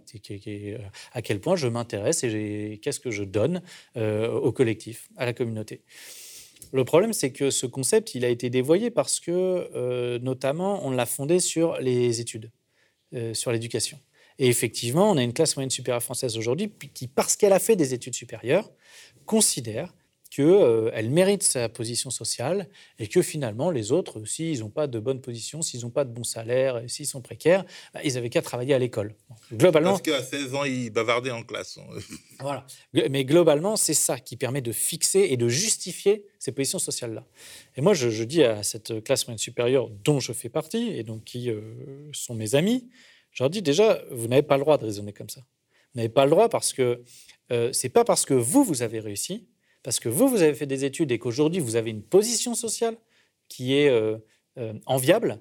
à 1.13 1.23
quel 1.23 1.41
point 1.41 1.55
je 1.55 1.69
m'intéresse 1.69 2.25
et 2.25 2.81
qu'est-ce 2.83 2.99
que 2.99 3.11
je 3.11 3.23
donne 3.23 3.61
au 3.95 4.53
collectif, 4.53 5.11
à 5.19 5.27
la 5.27 5.35
communauté. 5.35 5.83
Le 6.75 6.85
problème, 6.85 7.13
c'est 7.13 7.31
que 7.31 7.51
ce 7.51 7.67
concept, 7.67 8.17
il 8.17 8.25
a 8.25 8.29
été 8.29 8.51
dévoyé 8.51 8.91
parce 8.91 9.21
que, 9.21 9.31
euh, 9.77 10.19
notamment, 10.19 10.85
on 10.85 10.91
l'a 10.91 11.07
fondé 11.07 11.39
sur 11.39 11.79
les 11.79 12.21
études, 12.21 12.51
euh, 13.15 13.33
sur 13.33 13.53
l'éducation. 13.53 14.01
Et 14.41 14.49
effectivement, 14.49 15.09
on 15.09 15.17
a 15.17 15.23
une 15.23 15.33
classe 15.33 15.55
moyenne 15.55 15.71
supérieure 15.71 16.03
française 16.03 16.37
aujourd'hui 16.37 16.73
qui, 16.93 17.07
parce 17.07 17.37
qu'elle 17.37 17.53
a 17.53 17.61
fait 17.61 17.77
des 17.77 17.95
études 17.95 18.15
supérieures, 18.17 18.73
considère 19.25 19.95
qu'elle 20.35 20.47
euh, 20.47 21.09
mérite 21.11 21.45
sa 21.45 21.69
position 21.69 22.11
sociale 22.11 22.69
et 22.99 23.07
que 23.07 23.23
finalement, 23.23 23.71
les 23.71 23.93
autres, 23.93 24.25
s'ils 24.25 24.61
n'ont 24.61 24.71
pas 24.71 24.89
de 24.89 24.99
bonne 24.99 25.21
position, 25.21 25.63
s'ils 25.63 25.83
n'ont 25.83 25.91
pas 25.91 26.05
de 26.05 26.13
bon 26.13 26.25
salaire, 26.25 26.83
s'ils 26.89 27.07
sont 27.07 27.21
précaires, 27.21 27.65
bah, 27.93 28.01
ils 28.03 28.15
n'avaient 28.15 28.31
qu'à 28.31 28.43
travailler 28.43 28.75
à 28.75 28.79
l'école. 28.81 29.15
Globalement, 29.53 29.91
Parce 29.91 30.03
qu'à 30.03 30.23
16 30.23 30.55
ans, 30.57 30.65
ils 30.65 30.91
bavardaient 30.91 31.31
en 31.31 31.45
classe. 31.45 31.79
Hein. 31.79 32.01
voilà. 32.41 32.67
Mais 33.11 33.25
globalement, 33.25 33.77
c'est 33.77 33.95
ça 33.95 34.19
qui 34.19 34.37
permet 34.37 34.61
de 34.61 34.73
fixer 34.73 35.29
et 35.31 35.37
de 35.37 35.49
justifier 35.49 36.25
ces 36.41 36.51
positions 36.51 36.81
sociales-là. 36.81 37.25
Et 37.77 37.81
moi, 37.81 37.95
je, 37.95 38.25
dis 38.25 38.43
à 38.43 38.65
cette 38.65 39.05
classe 39.05 39.27
moyenne 39.29 39.39
supérieure 39.39 39.89
dont 40.05 40.19
je 40.19 40.33
fais 40.33 40.49
partie 40.49 40.91
et 40.91 41.05
donc 41.05 41.23
qui 41.23 41.49
euh, 41.49 41.61
sont 42.13 42.35
mes 42.35 42.57
amis, 42.57 42.89
je 43.31 43.45
leur 43.45 43.51
dis 43.51 43.63
déjà, 43.63 44.03
vous 44.11 44.27
n'avez 44.27 44.43
pas 44.43 44.57
le 44.57 44.63
droit 44.63 44.79
de 44.79 44.87
raisonner 44.87 45.13
comme 45.13 45.29
ça. 45.29 45.43
Vous 45.93 45.99
n'avez 46.01 46.09
pas 46.09 46.25
le 46.25 46.31
droit 46.33 46.49
parce 46.49 46.73
que 46.73 47.05
euh, 47.53 47.73
c'est 47.73 47.89
pas 47.89 48.05
parce 48.05 48.25
que 48.25 48.35
vous, 48.35 48.65
vous 48.65 48.83
avez 48.83 48.99
réussi 48.99 49.47
parce 49.85 50.01
que 50.01 50.09
vous, 50.09 50.29
vous 50.29 50.43
avez 50.43 50.55
fait 50.55 50.67
des 50.67 50.85
études 50.85 51.13
et 51.13 51.19
qu'aujourd'hui, 51.21 51.61
vous 51.61 51.77
avez 51.77 51.91
une 51.91 52.03
position 52.03 52.55
sociale 52.55 52.97
qui 53.49 53.75
est 53.75 53.89
euh, 53.89 54.17
euh, 54.59 54.73
enviable, 54.87 55.39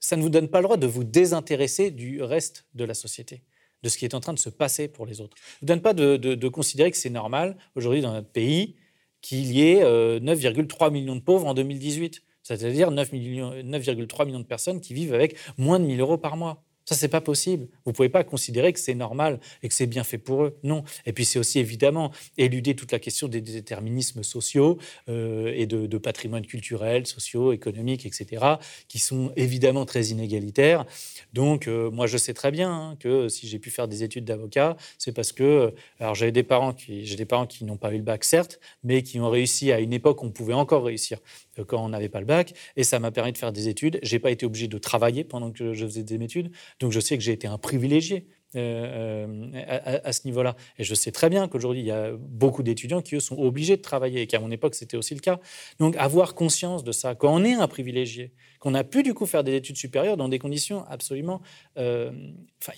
ça 0.00 0.16
ne 0.16 0.22
vous 0.22 0.30
donne 0.30 0.48
pas 0.48 0.58
le 0.58 0.64
droit 0.64 0.78
de 0.78 0.86
vous 0.86 1.04
désintéresser 1.04 1.90
du 1.90 2.22
reste 2.22 2.66
de 2.74 2.84
la 2.84 2.94
société, 2.94 3.42
de 3.82 3.88
ce 3.90 3.98
qui 3.98 4.06
est 4.06 4.14
en 4.14 4.20
train 4.20 4.32
de 4.32 4.38
se 4.38 4.48
passer 4.48 4.88
pour 4.88 5.04
les 5.04 5.20
autres. 5.20 5.36
Ça 5.36 5.44
ne 5.52 5.60
vous 5.60 5.66
donne 5.66 5.82
pas 5.82 5.92
de, 5.92 6.48
considérer 6.48 6.90
que 6.90 6.96
c'est 6.96 7.10
normal, 7.10 7.58
aujourd'hui, 7.74 8.00
dans 8.00 8.12
notre 8.12 8.30
pays, 8.30 8.76
qu'il 9.20 9.52
y 9.52 9.62
ait 9.68 9.82
9,3 9.82 10.86
euh, 10.86 10.90
millions 10.90 11.16
de 11.16 11.20
pauvres 11.20 11.46
en 11.46 11.54
2018, 11.54 12.22
c'est-à-dire 12.42 12.90
9,3 12.90 14.24
millions 14.26 14.40
de 14.40 14.44
personnes 14.44 14.80
qui 14.80 14.94
vivent 14.94 15.12
avec 15.12 15.36
moins 15.58 15.78
de 15.78 15.84
1000 15.84 16.00
euros 16.00 16.16
par 16.16 16.36
mois. 16.38 16.65
Ça, 16.88 16.94
c'est 16.94 17.08
pas 17.08 17.20
possible. 17.20 17.66
Vous 17.84 17.92
pouvez 17.92 18.08
pas 18.08 18.22
considérer 18.22 18.72
que 18.72 18.78
c'est 18.78 18.94
normal 18.94 19.40
et 19.64 19.68
que 19.68 19.74
c'est 19.74 19.88
bien 19.88 20.04
fait 20.04 20.18
pour 20.18 20.44
eux. 20.44 20.56
Non. 20.62 20.84
Et 21.04 21.12
puis, 21.12 21.24
c'est 21.24 21.40
aussi 21.40 21.58
évidemment 21.58 22.12
éluder 22.38 22.76
toute 22.76 22.92
la 22.92 23.00
question 23.00 23.26
des 23.26 23.40
déterminismes 23.40 24.22
sociaux 24.22 24.78
euh, 25.08 25.52
et 25.56 25.66
de, 25.66 25.98
patrimoine 25.98 26.46
culturel, 26.46 27.04
sociaux, 27.08 27.52
économiques, 27.52 28.06
etc., 28.06 28.44
qui 28.86 29.00
sont 29.00 29.32
évidemment 29.34 29.84
très 29.84 30.06
inégalitaires. 30.06 30.84
Donc, 31.32 31.66
euh, 31.66 31.90
moi, 31.90 32.06
je 32.06 32.18
sais 32.18 32.34
très 32.34 32.52
bien 32.52 32.70
hein, 32.70 32.96
que 33.00 33.28
si 33.28 33.48
j'ai 33.48 33.58
pu 33.58 33.70
faire 33.70 33.88
des 33.88 34.04
études 34.04 34.24
d'avocat, 34.24 34.76
c'est 34.96 35.12
parce 35.12 35.32
que, 35.32 35.42
euh, 35.42 35.70
alors, 35.98 36.14
j'ai 36.14 36.30
des 36.30 36.44
parents 36.44 36.72
qui 36.72 37.64
n'ont 37.64 37.76
pas 37.76 37.92
eu 37.92 37.96
le 37.96 38.04
bac, 38.04 38.22
certes, 38.22 38.60
mais 38.84 39.02
qui 39.02 39.18
ont 39.18 39.30
réussi 39.30 39.72
à 39.72 39.80
une 39.80 39.92
époque 39.92 40.22
où 40.22 40.26
on 40.26 40.30
pouvait 40.30 40.54
encore 40.54 40.84
réussir 40.84 41.18
quand 41.66 41.84
on 41.84 41.88
n'avait 41.88 42.10
pas 42.10 42.20
le 42.20 42.26
bac, 42.26 42.52
et 42.76 42.84
ça 42.84 43.00
m'a 43.00 43.10
permis 43.10 43.32
de 43.32 43.38
faire 43.38 43.52
des 43.52 43.68
études. 43.68 43.98
J'ai 44.02 44.18
pas 44.18 44.30
été 44.30 44.46
obligé 44.46 44.68
de 44.68 44.78
travailler 44.78 45.24
pendant 45.24 45.50
que 45.50 45.72
je 45.72 45.86
faisais 45.86 46.02
des 46.02 46.22
études. 46.22 46.50
Donc 46.80 46.92
je 46.92 47.00
sais 47.00 47.16
que 47.16 47.22
j'ai 47.22 47.32
été 47.32 47.46
un 47.46 47.58
privilégié 47.58 48.26
euh, 48.54 49.52
euh, 49.54 49.98
à, 50.02 50.12
ce 50.12 50.20
niveau-là. 50.24 50.56
Et 50.78 50.84
je 50.84 50.94
sais 50.94 51.10
très 51.10 51.28
bien 51.28 51.46
qu'aujourd'hui, 51.46 51.80
il 51.80 51.86
y 51.86 51.90
a 51.90 52.12
beaucoup 52.16 52.62
d'étudiants 52.62 53.02
qui, 53.02 53.16
eux, 53.16 53.20
sont 53.20 53.36
obligés 53.36 53.76
de 53.76 53.82
travailler, 53.82 54.22
et 54.22 54.26
qu'à 54.26 54.40
mon 54.40 54.50
époque, 54.50 54.74
c'était 54.74 54.96
aussi 54.96 55.14
le 55.14 55.20
cas. 55.20 55.40
Donc 55.78 55.94
avoir 55.96 56.34
conscience 56.34 56.82
de 56.82 56.92
ça, 56.92 57.14
quand 57.14 57.34
on 57.34 57.44
est 57.44 57.54
un 57.54 57.68
privilégié, 57.68 58.32
qu'on 58.60 58.72
a 58.74 58.84
pu 58.84 59.02
du 59.02 59.12
coup 59.12 59.26
faire 59.26 59.44
des 59.44 59.54
études 59.54 59.76
supérieures 59.76 60.16
dans 60.16 60.28
des 60.28 60.38
conditions 60.38 60.84
absolument 60.88 61.42
euh, 61.76 62.12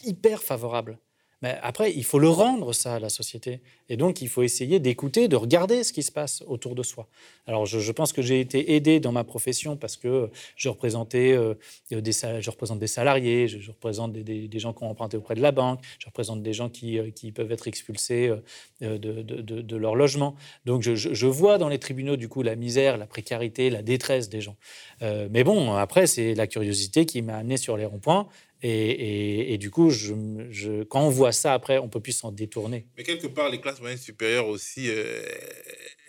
hyper 0.05 0.43
favorables, 0.43 0.99
mais 1.41 1.57
après, 1.63 1.93
il 1.95 2.05
faut 2.05 2.19
le 2.19 2.29
rendre 2.29 2.73
ça 2.73 2.95
à 2.95 2.99
la 2.99 3.09
société. 3.09 3.61
Et 3.89 3.97
donc, 3.97 4.21
il 4.23 4.29
faut 4.29 4.43
essayer 4.43 4.81
d'écouter, 4.81 5.29
de 5.29 5.37
regarder 5.37 5.85
ce 5.85 5.93
qui 5.93 6.03
se 6.03 6.11
passe 6.11 6.43
autour 6.47 6.75
de 6.75 6.83
soi. 6.83 7.07
Alors, 7.47 7.65
je, 7.65 7.93
pense 7.93 8.13
que 8.13 8.23
j'ai 8.23 8.41
été 8.41 8.75
aidé 8.75 8.99
dans 8.99 9.13
ma 9.13 9.25
profession 9.25 9.77
parce 9.77 9.97
que 9.97 10.31
je, 10.57 10.69
représentais, 10.69 11.33
euh, 11.33 11.55
des, 11.91 12.11
représente 12.49 12.81
des 12.81 12.89
salariés, 12.89 13.47
je, 13.47 13.71
représente 13.71 14.13
des, 14.13 14.59
gens 14.59 14.73
qui 14.73 14.83
ont 14.83 14.91
emprunté 14.91 15.17
auprès 15.17 15.37
de 15.37 15.41
la 15.41 15.53
banque, 15.53 15.81
je 16.01 16.07
représente 16.07 16.43
des 16.43 16.53
gens 16.53 16.69
qui, 16.69 16.99
euh, 16.99 17.11
peuvent 17.35 17.53
être 17.53 17.69
expulsés 17.69 18.35
euh, 18.83 18.99
de, 18.99 19.77
leur 19.77 19.95
logement. 19.95 20.35
Donc, 20.67 20.83
je, 20.83 21.27
vois 21.27 21.57
dans 21.59 21.69
les 21.69 21.79
tribunaux, 21.79 22.17
du 22.17 22.29
coup, 22.29 22.43
la 22.43 22.57
misère, 22.57 22.97
la 22.99 23.07
précarité, 23.07 23.71
la 23.71 23.83
détresse 23.83 24.29
des 24.29 24.41
gens. 24.41 24.57
mais 25.01 25.45
bon, 25.45 25.75
après, 25.75 26.07
c'est 26.07 26.35
la 26.35 26.47
curiosité 26.47 27.07
qui 27.07 27.23
m'a 27.23 27.37
amené 27.37 27.57
sur 27.57 27.77
les 27.77 27.85
ronds-points 27.85 28.27
et, 28.63 29.59
du 29.59 29.71
coup, 29.71 29.91
je, 29.91 30.83
quand 30.85 31.07
on 31.07 31.11
voit 31.11 31.33
ça 31.33 31.55
après, 31.55 31.79
on 31.79 31.89
peut 31.89 32.01
plus 32.01 32.13
s'en 32.13 32.33
détourner. 32.33 32.87
Mais 32.97 33.05
quelque 33.05 33.27
part, 33.29 33.51
les 33.51 33.61
classes 33.61 33.81
moyennes 33.81 33.99
supérieures 33.99 34.49
aussi, 34.49 34.89
euh, 34.89 35.23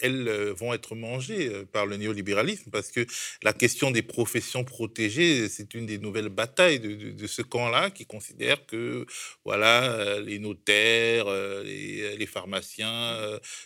elles 0.02 0.28
euh, 0.28 0.54
vont 0.54 0.74
être 0.74 0.96
mangées 0.96 1.48
euh, 1.48 1.66
par 1.66 1.86
le 1.86 1.98
néolibéralisme 1.98 2.70
parce 2.72 2.92
que 2.92 3.06
la 3.44 3.54
question 3.54 3.92
des 3.92 4.02
professions 4.02 4.64
protégées, 4.64 5.50
c'est 5.50 5.74
une 5.74 5.86
des 5.86 5.98
nouvelles 5.98 6.30
batailles 6.30 6.80
de, 6.80 7.28
ce 7.28 7.42
camp-là 7.42 7.90
qui 7.90 8.06
considère 8.06 8.66
que 8.66 9.06
voilà, 9.46 9.84
euh, 9.84 10.22
les 10.22 10.40
notaires, 10.40 11.26
les, 11.64 12.26
pharmaciens, 12.26 13.18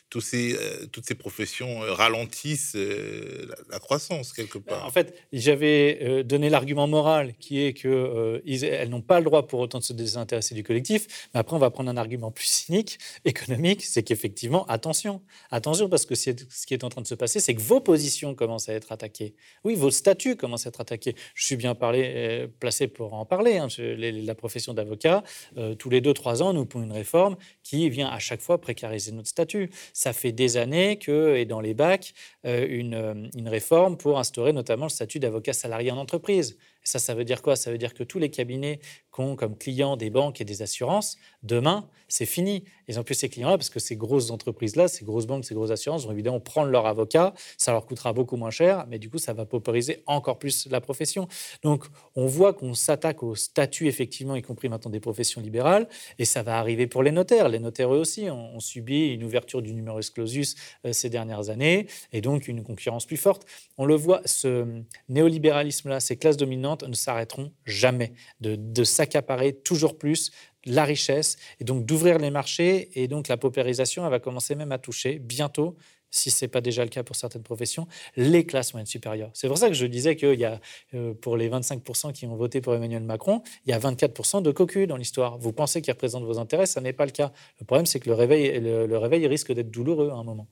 tous 0.10 0.22
ces, 0.22 0.58
toutes 0.92 1.06
ces 1.06 1.16
professions 1.16 1.80
ralentissent 1.80 2.76
la, 2.76 3.80
croissance 3.80 4.34
quelque 4.34 4.58
ben, 4.58 4.76
part. 4.76 4.86
En 4.86 4.92
fait, 4.92 5.16
j'avais 5.34 6.24
donné 6.24 6.50
l'argument 6.50 6.88
moral 6.88 7.34
qui 7.40 7.64
est 7.64 7.74
que 7.74 8.42
elles 8.46 8.90
n'ont 8.90 9.02
pas 9.02 9.20
le 9.20 9.26
droit 9.26 9.48
pour 9.48 9.60
autant 9.60 9.80
de 9.80 9.84
se 9.84 9.94
désintéresser 9.94 10.56
du 10.56 10.64
collectif. 10.64 11.30
Mais 11.34 11.40
après, 11.40 11.56
on 11.56 11.60
va 11.60 11.72
prendre 11.72 11.90
un 11.90 11.98
argument 11.98 12.32
plus 12.32 12.46
cynique, 12.46 13.00
économique, 13.26 13.84
c'est 13.84 14.04
qu'effectivement, 14.04 14.66
attention, 14.68 15.22
attention 15.52 15.90
parce 15.90 16.06
que 16.06 16.16
ce 16.24 16.66
qui 16.66 16.74
est 16.74 16.84
en 16.84 16.90
train 16.90 17.02
de 17.02 17.08
se 17.08 17.16
passer, 17.16 17.40
c'est 17.40 17.54
que 17.54 17.62
vos 17.62 17.80
positions 17.80 18.36
commencent 18.36 18.70
à 18.70 18.74
être 18.74 18.92
attaquées. 18.92 19.36
Oui, 19.64 19.76
vos 19.76 19.92
statuts 19.92 20.36
commencent 20.36 20.66
à 20.66 20.70
être 20.70 20.82
attaqués. 20.82 21.16
Je 21.36 21.46
suis 21.46 21.56
bien 21.56 21.76
euh, 21.82 22.48
placé 22.60 22.88
pour 22.88 23.14
en 23.14 23.26
parler. 23.26 23.58
Hein. 23.58 23.68
la 23.78 24.36
profession 24.36 24.74
d'avocat, 24.74 25.24
euh, 25.58 25.76
tous 25.76 25.90
les 25.90 26.02
deux, 26.02 26.14
trois 26.14 26.42
ans, 26.42 26.54
nous 26.54 26.66
pouvons 26.66 26.86
une 26.86 26.92
réforme 26.92 27.36
qui 27.64 27.90
vient 27.90 28.08
à 28.08 28.20
chaque 28.20 28.42
fois 28.42 28.60
précariser 28.60 29.12
notre 29.12 29.30
statut. 29.30 29.70
Ça 29.94 30.14
fait 30.14 30.32
des 30.32 30.58
années 30.58 30.98
que, 30.98 31.36
et 31.36 31.46
dans 31.46 31.60
les 31.60 31.74
bacs, 31.74 32.14
euh, 32.46 32.66
une 32.70 33.48
réforme 33.48 33.98
pour 33.98 34.20
instaurer 34.20 34.54
notamment 34.54 34.86
le 34.86 34.90
statut 34.90 35.20
d'avocat 35.20 35.54
salarié 35.54 35.92
en 35.92 35.98
entreprise. 35.98 36.58
Ça, 36.84 37.00
ça 37.00 37.16
veut 37.16 37.26
dire 37.26 37.42
quoi? 37.42 37.56
Ça 37.56 37.72
veut 37.72 37.78
dire 37.78 37.94
que 37.94 38.04
tous 38.04 38.20
les 38.20 38.30
cabinets 38.30 38.80
qui 39.14 39.22
ont 39.22 39.36
comme 39.36 39.58
clients 39.58 39.96
des 39.98 40.10
banques 40.10 40.42
et 40.42 40.46
des 40.46 40.62
assurances, 40.62 41.18
demain, 41.44 41.88
c'est 42.08 42.26
fini. 42.26 42.64
Ils 42.88 42.96
n'ont 42.96 43.04
plus 43.04 43.16
ces 43.16 43.30
clients-là 43.30 43.58
parce 43.58 43.70
que 43.70 43.80
ces 43.80 43.96
grosses 43.96 44.32
entreprises-là, 44.32 44.88
ces 44.88 45.06
grosses 45.06 45.26
banques, 45.26 45.46
ces 45.46 45.54
grosses 45.56 45.72
assurances 45.72 46.06
vont 46.06 46.12
évidemment 46.12 46.40
prendre 46.40 46.70
leur 46.70 46.86
avocat. 46.86 47.34
Ça 47.58 47.72
leur 47.72 47.86
coûtera 47.86 48.14
beaucoup 48.14 48.38
moins 48.38 48.52
cher, 48.52 48.86
mais 48.90 49.00
du 49.00 49.10
coup, 49.10 49.18
ça 49.18 49.34
va 49.34 49.46
paupériser 49.46 50.04
encore 50.06 50.40
plus 50.40 50.68
la 50.70 50.82
profession. 50.82 51.28
Donc, 51.64 51.86
on 52.16 52.26
voit 52.26 52.54
qu'on 52.54 52.74
s'attaque 52.74 53.24
au 53.24 53.36
statut, 53.36 53.88
effectivement, 53.88 54.36
y 54.36 54.42
compris 54.42 54.70
maintenant 54.70 54.92
des 54.92 55.00
professions 55.00 55.42
libérales, 55.42 55.88
et 56.20 56.26
ça 56.26 56.44
va 56.44 56.58
arriver 56.60 56.88
pour 56.88 57.04
les 57.04 57.12
notaires. 57.12 57.50
Les 57.50 57.60
notaires, 57.60 57.94
eux 57.94 58.00
aussi, 58.00 58.30
ont, 58.30 58.60
subi 58.60 59.08
une 59.14 59.24
ouverture 59.24 59.62
du 59.62 59.74
numerus 59.74 60.10
clausus 60.10 60.56
euh, 60.86 60.94
ces 60.94 61.10
dernières 61.10 61.50
années, 61.50 61.88
et 62.12 62.22
donc 62.22 62.48
une 62.48 62.64
concurrence 62.64 63.06
plus 63.06 63.18
forte. 63.18 63.46
On 63.78 63.86
le 63.86 63.96
voit, 63.96 64.22
ce 64.26 64.66
néolibéralisme-là, 65.10 66.00
ces 66.00 66.18
classes 66.18 66.38
dominantes, 66.38 66.73
ne 66.82 66.94
s'arrêteront 66.94 67.52
jamais 67.66 68.14
de, 68.42 68.84
s'accaparer 68.84 69.54
toujours 69.54 69.98
plus 69.98 70.32
la 70.66 70.84
richesse 70.84 71.38
et 71.60 71.64
donc 71.64 71.86
d'ouvrir 71.86 72.18
les 72.18 72.32
marchés. 72.32 72.90
Et 73.02 73.08
donc 73.08 73.28
la 73.28 73.38
paupérisation, 73.38 74.04
elle 74.04 74.12
va 74.12 74.20
commencer 74.20 74.56
même 74.56 74.72
à 74.72 74.80
toucher 74.80 75.20
bientôt 75.20 75.78
si 76.14 76.32
ce 76.32 76.46
n'est 76.46 76.50
pas 76.50 76.62
déjà 76.62 76.84
le 76.84 76.90
cas 76.90 77.04
pour 77.04 77.16
certaines 77.16 77.44
professions, 77.44 77.88
les 78.16 78.46
classes 78.46 78.74
moyennes 78.74 78.88
supérieures. 78.88 79.32
C'est 79.34 79.48
pour 79.48 79.58
ça 79.58 79.68
que 79.68 79.74
je 79.74 79.86
disais 79.86 80.16
qu'il 80.16 80.40
y 80.40 80.46
a, 80.46 80.60
euh, 80.94 81.14
pour 81.14 81.38
les 81.38 81.50
25% 81.50 82.14
qui 82.14 82.26
ont 82.26 82.36
voté 82.36 82.62
pour 82.62 82.74
Emmanuel 82.76 83.04
Macron, 83.04 83.42
il 83.66 83.72
y 83.72 83.74
a 83.74 83.80
24% 83.80 84.42
de 84.42 84.52
cocu 84.52 84.88
dans 84.88 84.98
l'histoire. 84.98 85.38
Vous 85.38 85.54
pensez 85.54 85.82
qu'ils 85.82 85.94
représentent 85.94 86.26
vos 86.26 86.40
intérêts, 86.40 86.66
ça 86.66 86.82
n'est 86.82 86.94
pas 86.94 87.06
le 87.06 87.12
cas. 87.12 87.32
Le 87.60 87.66
problème, 87.66 87.86
c'est 87.86 88.00
que 88.00 88.10
le 88.10 88.16
réveil, 88.16 88.60
le 88.60 88.98
réveil 88.98 89.26
risque 89.28 89.52
d'être 89.52 89.72
douloureux 89.72 90.10
à 90.10 90.16
un 90.16 90.24
moment 90.24 90.48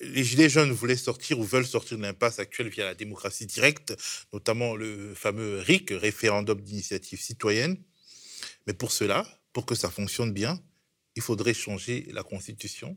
les 0.00 0.24
Gilets 0.24 0.48
jaunes 0.48 0.72
voulaient 0.72 0.96
sortir 0.96 1.38
ou 1.38 1.44
veulent 1.44 1.66
sortir 1.66 1.96
de 1.98 2.02
l'impasse 2.02 2.38
actuelle 2.38 2.68
via 2.68 2.84
la 2.84 2.94
démocratie 2.94 3.46
directe, 3.46 3.94
notamment 4.32 4.76
le 4.76 5.14
fameux 5.14 5.58
RIC, 5.60 5.90
référendum 5.90 6.60
d'initiative 6.60 7.20
citoyenne. 7.20 7.76
Mais 8.66 8.74
pour 8.74 8.92
cela, 8.92 9.26
pour 9.52 9.66
que 9.66 9.74
ça 9.74 9.90
fonctionne 9.90 10.32
bien, 10.32 10.60
il 11.16 11.22
faudrait 11.22 11.54
changer 11.54 12.06
la 12.12 12.22
Constitution 12.22 12.96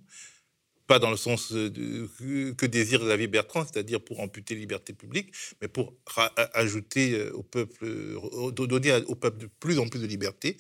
pas 0.88 1.00
dans 1.00 1.12
le 1.12 1.18
sens 1.18 1.50
que 1.50 2.66
désire 2.66 3.06
David 3.06 3.32
Bertrand, 3.32 3.66
c'est-à-dire 3.66 4.02
pour 4.02 4.20
amputer 4.20 4.56
les 4.56 4.62
libertés 4.62 4.94
publiques, 4.94 5.32
mais 5.62 5.68
pour 5.68 5.94
ajouter 6.54 7.30
au 7.32 7.44
peuple, 7.44 7.86
donner 8.52 8.94
au 9.08 9.16
peuple 9.16 9.38
de 9.38 9.50
plus 9.60 9.80
en 9.80 9.88
plus 9.88 10.02
de 10.02 10.08
liberté. 10.08 10.58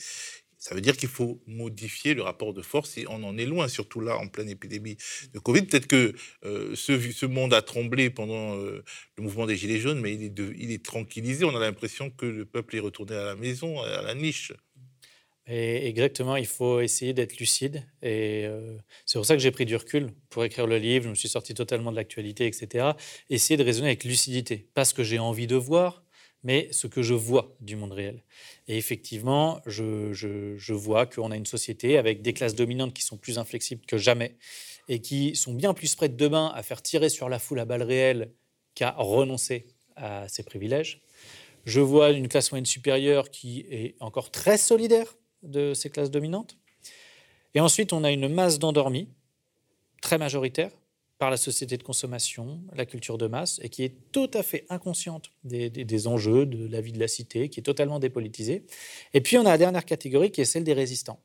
Ça 0.60 0.74
veut 0.74 0.82
dire 0.82 0.98
qu'il 0.98 1.10
faut 1.10 1.42
modifier 1.46 2.14
le 2.14 2.24
rapport 2.24 2.54
de 2.54 2.62
force 2.62 2.98
et 2.98 3.06
on 3.08 3.24
en 3.24 3.38
est 3.38 3.46
loin, 3.46 3.68
surtout 3.68 4.02
là 4.02 4.18
en 4.18 4.28
pleine 4.28 4.50
épidémie 4.50 4.98
de 5.34 5.40
Covid. 5.40 5.62
Peut-être 5.64 5.88
que 5.88 6.14
euh, 6.46 6.76
ce, 6.76 7.00
ce, 7.12 7.26
monde 7.26 7.54
a 7.54 7.62
tremblé 7.62 8.10
pendant 8.10 8.58
euh, 8.58 8.84
le 9.18 9.24
mouvement 9.24 9.46
des 9.46 9.56
Gilets 9.56 9.80
jaunes, 9.80 10.02
mais 10.02 10.16
il 10.16 10.72
est 10.72 10.84
tranquillisé. 10.84 11.46
On 11.46 11.56
a 11.56 11.60
l'impression 11.60 12.10
que 12.10 12.26
le 12.26 12.46
peuple 12.46 12.76
est 12.76 12.80
retourné 12.80 13.16
à 13.16 13.24
la 13.24 13.36
maison, 13.36 13.80
à 13.82 14.02
la 14.02 14.16
niche. 14.16 14.52
Et 15.50 15.88
exactement, 15.88 16.36
il 16.36 16.46
faut 16.46 16.82
essayer 16.82 17.14
d'être 17.14 17.38
lucide. 17.38 17.84
Et 18.02 18.46
euh, 18.46 18.78
c'est 19.06 19.18
pour 19.18 19.26
ça 19.26 19.34
que 19.34 19.42
j'ai 19.42 19.52
pris 19.52 19.66
du 19.66 19.76
recul 19.76 20.12
pour 20.30 20.44
écrire 20.44 20.68
le 20.68 20.78
livre. 20.78 21.06
Je 21.06 21.10
me 21.10 21.16
suis 21.16 21.30
sorti 21.30 21.54
totalement 21.54 21.92
de 21.92 21.96
l'actualité, 21.96 22.46
etc. 22.46 22.90
Essayer 23.30 23.56
de 23.56 23.64
raisonner 23.64 23.88
avec 23.88 24.04
lucidité. 24.04 24.68
Pas 24.74 24.84
ce 24.84 24.94
que 24.94 25.04
j'ai 25.04 25.20
envie 25.20 25.48
de 25.48 25.56
voir, 25.56 26.04
mais 26.44 26.68
ce 26.72 26.88
que 26.88 27.02
je 27.02 27.14
vois 27.14 27.56
du 27.62 27.78
monde 27.78 27.94
réel. 27.94 28.24
Et 28.68 28.78
effectivement, 28.78 29.62
je, 29.66 30.74
vois 30.74 31.06
qu'on 31.06 31.32
a 31.32 31.38
une 31.38 31.46
société 31.46 31.98
avec 31.98 32.22
des 32.22 32.34
classes 32.34 32.56
dominantes 32.56 32.94
qui 32.94 33.04
sont 33.04 33.18
plus 33.18 33.38
inflexibles 33.38 33.86
que 33.86 33.98
jamais 33.98 34.36
et 34.90 35.00
qui 35.00 35.36
sont 35.36 35.54
bien 35.54 35.74
plus 35.74 35.96
prêtes 35.96 36.18
demain 36.18 36.52
à 36.56 36.62
faire 36.62 36.82
tirer 36.82 37.10
sur 37.10 37.30
la 37.30 37.40
foule 37.40 37.60
à 37.60 37.66
balles 37.66 37.84
réelles 37.84 38.32
qu'à 38.76 38.92
renoncer 38.98 39.68
à 39.96 40.28
ses 40.28 40.44
privilèges. 40.44 41.02
Je 41.66 41.80
vois 41.82 42.12
une 42.12 42.28
classe 42.28 42.52
moyenne 42.52 42.66
supérieure 42.66 43.30
qui 43.32 43.66
est 43.70 43.96
encore 44.00 44.30
très 44.32 44.58
solidaire 44.58 45.18
de 45.44 45.74
ces 45.74 45.90
classes 45.90 46.12
dominantes. 46.12 46.58
Et 47.54 47.60
ensuite, 47.60 47.94
on 47.94 48.04
a 48.04 48.12
une 48.12 48.28
masse 48.28 48.60
d'endormis, 48.60 49.10
très 50.02 50.18
majoritaire, 50.18 50.72
par 51.18 51.32
la 51.32 51.38
société 51.38 51.78
de 51.78 51.84
consommation, 51.84 52.62
la 52.76 52.86
culture 52.86 53.18
de 53.18 53.28
masse, 53.28 53.60
et 53.64 53.70
qui 53.70 53.84
est 53.84 54.12
tout 54.12 54.30
à 54.34 54.44
fait 54.44 54.66
inconsciente 54.70 55.32
des, 55.44 56.08
enjeux 56.08 56.46
de 56.46 56.68
la 56.68 56.82
vie 56.82 56.92
de 56.92 57.00
la 57.00 57.08
cité, 57.08 57.50
qui 57.50 57.60
est 57.60 57.64
totalement 57.64 58.00
dépolitisée. 58.00 58.66
Et 59.14 59.22
puis 59.22 59.38
on 59.38 59.42
a 59.42 59.50
la 59.50 59.58
dernière 59.58 59.86
catégorie 59.86 60.32
qui 60.32 60.42
est 60.42 60.46
celle 60.46 60.64
des 60.64 60.74
résistants. 60.74 61.20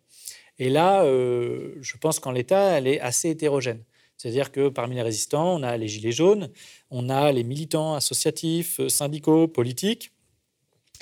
Et 0.59 0.70
là, 0.70 1.05
euh, 1.05 1.75
je 1.81 1.96
pense 1.96 2.20
qu'en 2.20 2.31
l'état, 2.31 2.79
elle 2.79 2.87
est 2.87 3.01
assez 3.01 3.29
hétérogène. 3.31 3.83
C'est-à-dire 4.16 4.53
que 4.53 4.68
parmi 4.68 4.94
les 4.94 5.03
résistants, 5.03 5.57
on 5.57 5.62
a 5.62 5.77
les 5.77 5.88
gilets 5.88 6.12
jaunes, 6.12 6.51
on 6.90 7.11
a 7.11 7.33
les 7.33 7.42
militants 7.42 7.94
associatifs, 7.94 8.87
syndicaux, 8.88 9.48
politiques, 9.48 10.12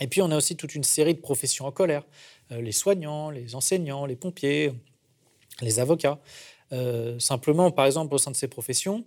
et 0.01 0.07
puis 0.07 0.23
on 0.23 0.31
a 0.31 0.37
aussi 0.37 0.57
toute 0.57 0.75
une 0.75 0.85
série 0.85 1.15
de 1.15 1.21
professions 1.21 1.67
en 1.67 1.73
colère, 1.73 2.05
les 2.51 2.73
soignants, 2.73 3.31
les 3.31 3.55
enseignants, 3.55 4.07
les 4.07 4.17
pompiers, 4.17 4.73
les 5.63 5.81
avocats. 5.81 6.19
Euh, 6.73 7.19
simplement, 7.19 7.71
par 7.71 7.87
exemple, 7.87 8.15
au 8.15 8.19
sein 8.19 8.31
de 8.31 8.37
ces 8.37 8.49
professions, 8.49 9.05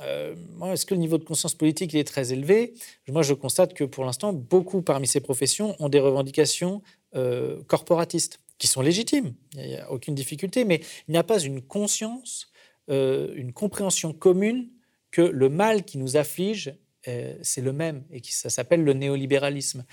euh, 0.00 0.34
est-ce 0.72 0.86
que 0.86 0.94
le 0.94 1.00
niveau 1.00 1.18
de 1.18 1.24
conscience 1.24 1.54
politique 1.54 1.94
est 1.94 2.04
très 2.04 2.32
élevé? 2.32 2.74
Moi, 3.08 3.22
je 3.22 3.34
constate 3.34 3.74
que 3.74 3.84
pour 3.84 4.04
l'instant, 4.04 4.32
beaucoup 4.32 4.82
parmi 4.82 5.06
ces 5.06 5.20
professions 5.20 5.74
ont 5.80 5.88
des 5.88 5.98
revendications 5.98 6.82
euh, 7.16 7.62
corporatistes 7.66 8.40
qui 8.58 8.66
sont 8.66 8.80
légitimes. 8.80 9.34
Il 9.54 9.66
n'y 9.66 9.76
a, 9.76 9.90
aucune 9.90 10.14
difficulté, 10.14 10.64
mais 10.64 10.80
il 11.08 11.12
n'y 11.12 11.18
a 11.18 11.24
pas 11.24 11.40
une 11.40 11.62
conscience, 11.62 12.50
une 12.88 13.52
compréhension 13.52 14.14
commune 14.14 14.70
que 15.10 15.20
le 15.20 15.48
mal 15.50 15.84
qui 15.84 15.98
nous 15.98 16.16
afflige 16.16 16.74
euh, 17.06 17.34
c'est 17.42 17.60
le 17.60 17.72
même 17.72 18.04
et 18.10 18.20
qui, 18.20 18.32
ça 18.32 18.50
s'appelle 18.50 18.82
le 18.82 18.92
néolibéralisme. 18.92 19.84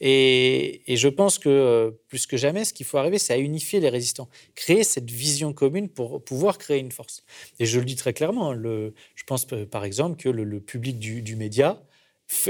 Et, 0.00 0.82
je 0.88 1.08
pense 1.08 1.38
que 1.38 1.48
euh, 1.50 1.90
plus 2.08 2.26
que 2.26 2.38
jamais, 2.38 2.64
ce 2.64 2.72
qu'il 2.72 2.86
faut 2.86 2.96
arriver, 2.96 3.18
c'est 3.18 3.34
à 3.34 3.38
unifier 3.38 3.80
les 3.80 3.90
résistants, 3.90 4.30
créer 4.54 4.82
cette 4.82 5.10
vision 5.10 5.52
commune 5.52 5.90
pour 5.90 6.24
pouvoir 6.24 6.56
créer 6.56 6.78
une 6.78 6.90
force. 6.90 7.22
Et 7.58 7.66
je 7.66 7.78
le 7.78 7.84
dis 7.84 7.96
très 7.96 8.14
clairement, 8.14 8.52
hein, 8.52 8.90
je 9.14 9.24
pense 9.26 9.46
euh, 9.52 9.66
par 9.66 9.84
exemple 9.84 10.16
que 10.16 10.30
le, 10.30 10.60
public 10.60 10.98
du, 10.98 11.36
média, 11.36 11.82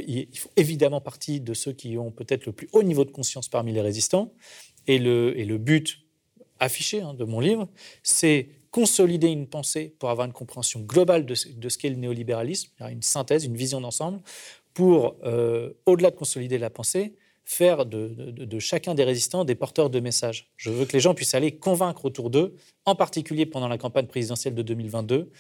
il 0.07 0.39
faut 0.39 0.51
évidemment 0.57 1.01
partie 1.01 1.41
de 1.41 1.53
ceux 1.53 1.73
qui 1.73 1.99
ont 1.99 2.13
peut-être 2.13 2.47
le 2.47 2.53
plus 2.53 2.69
haut 2.73 2.85
niveau 2.85 3.05
de 3.05 3.11
conscience 3.11 3.49
parmi 3.49 3.73
les 3.73 3.81
résistants. 3.81 4.33
Et 4.87 4.99
le, 4.99 5.37
et 5.39 5.45
le 5.45 5.59
but 5.59 6.05
affiché 6.61 7.01
hein, 7.01 7.15
de 7.15 7.25
mon 7.25 7.41
livre, 7.41 7.69
c'est 8.03 8.49
consolider 8.75 9.29
une 9.29 9.47
pensée 9.47 9.95
pour 10.01 10.11
avoir 10.11 10.27
une 10.27 10.33
compréhension 10.33 10.81
globale 10.81 11.25
de, 11.27 11.37
ce 11.37 11.79
qu'est 11.79 11.91
le 11.91 11.95
néolibéralisme, 11.95 12.73
une 12.91 13.03
synthèse, 13.03 13.45
une 13.45 13.57
vision 13.57 13.81
d'ensemble, 13.81 14.21
pour, 14.75 15.15
euh, 15.23 15.71
au-delà 15.87 16.11
de 16.11 16.17
consolider 16.17 16.59
la 16.59 16.71
pensée, 16.71 17.15
faire 17.45 17.87
de, 17.87 18.59
chacun 18.59 18.97
des 18.97 19.05
résistants 19.05 19.45
des 19.45 19.55
porteurs 19.55 19.91
de 19.91 20.01
messages. 20.01 20.51
Je 20.57 20.71
veux 20.71 20.87
que 20.87 20.93
les 20.93 20.99
gens 20.99 21.15
puissent 21.15 21.37
aller 21.37 21.57
convaincre 21.57 22.05
autour 22.05 22.31
d'eux, 22.31 22.57
en 22.85 22.97
particulier 22.97 23.47
pendant 23.47 23.69
la 23.69 23.79
campagne 23.79 24.09
présidentielle 24.09 24.57
de 24.57 24.63
2022, 24.63 25.31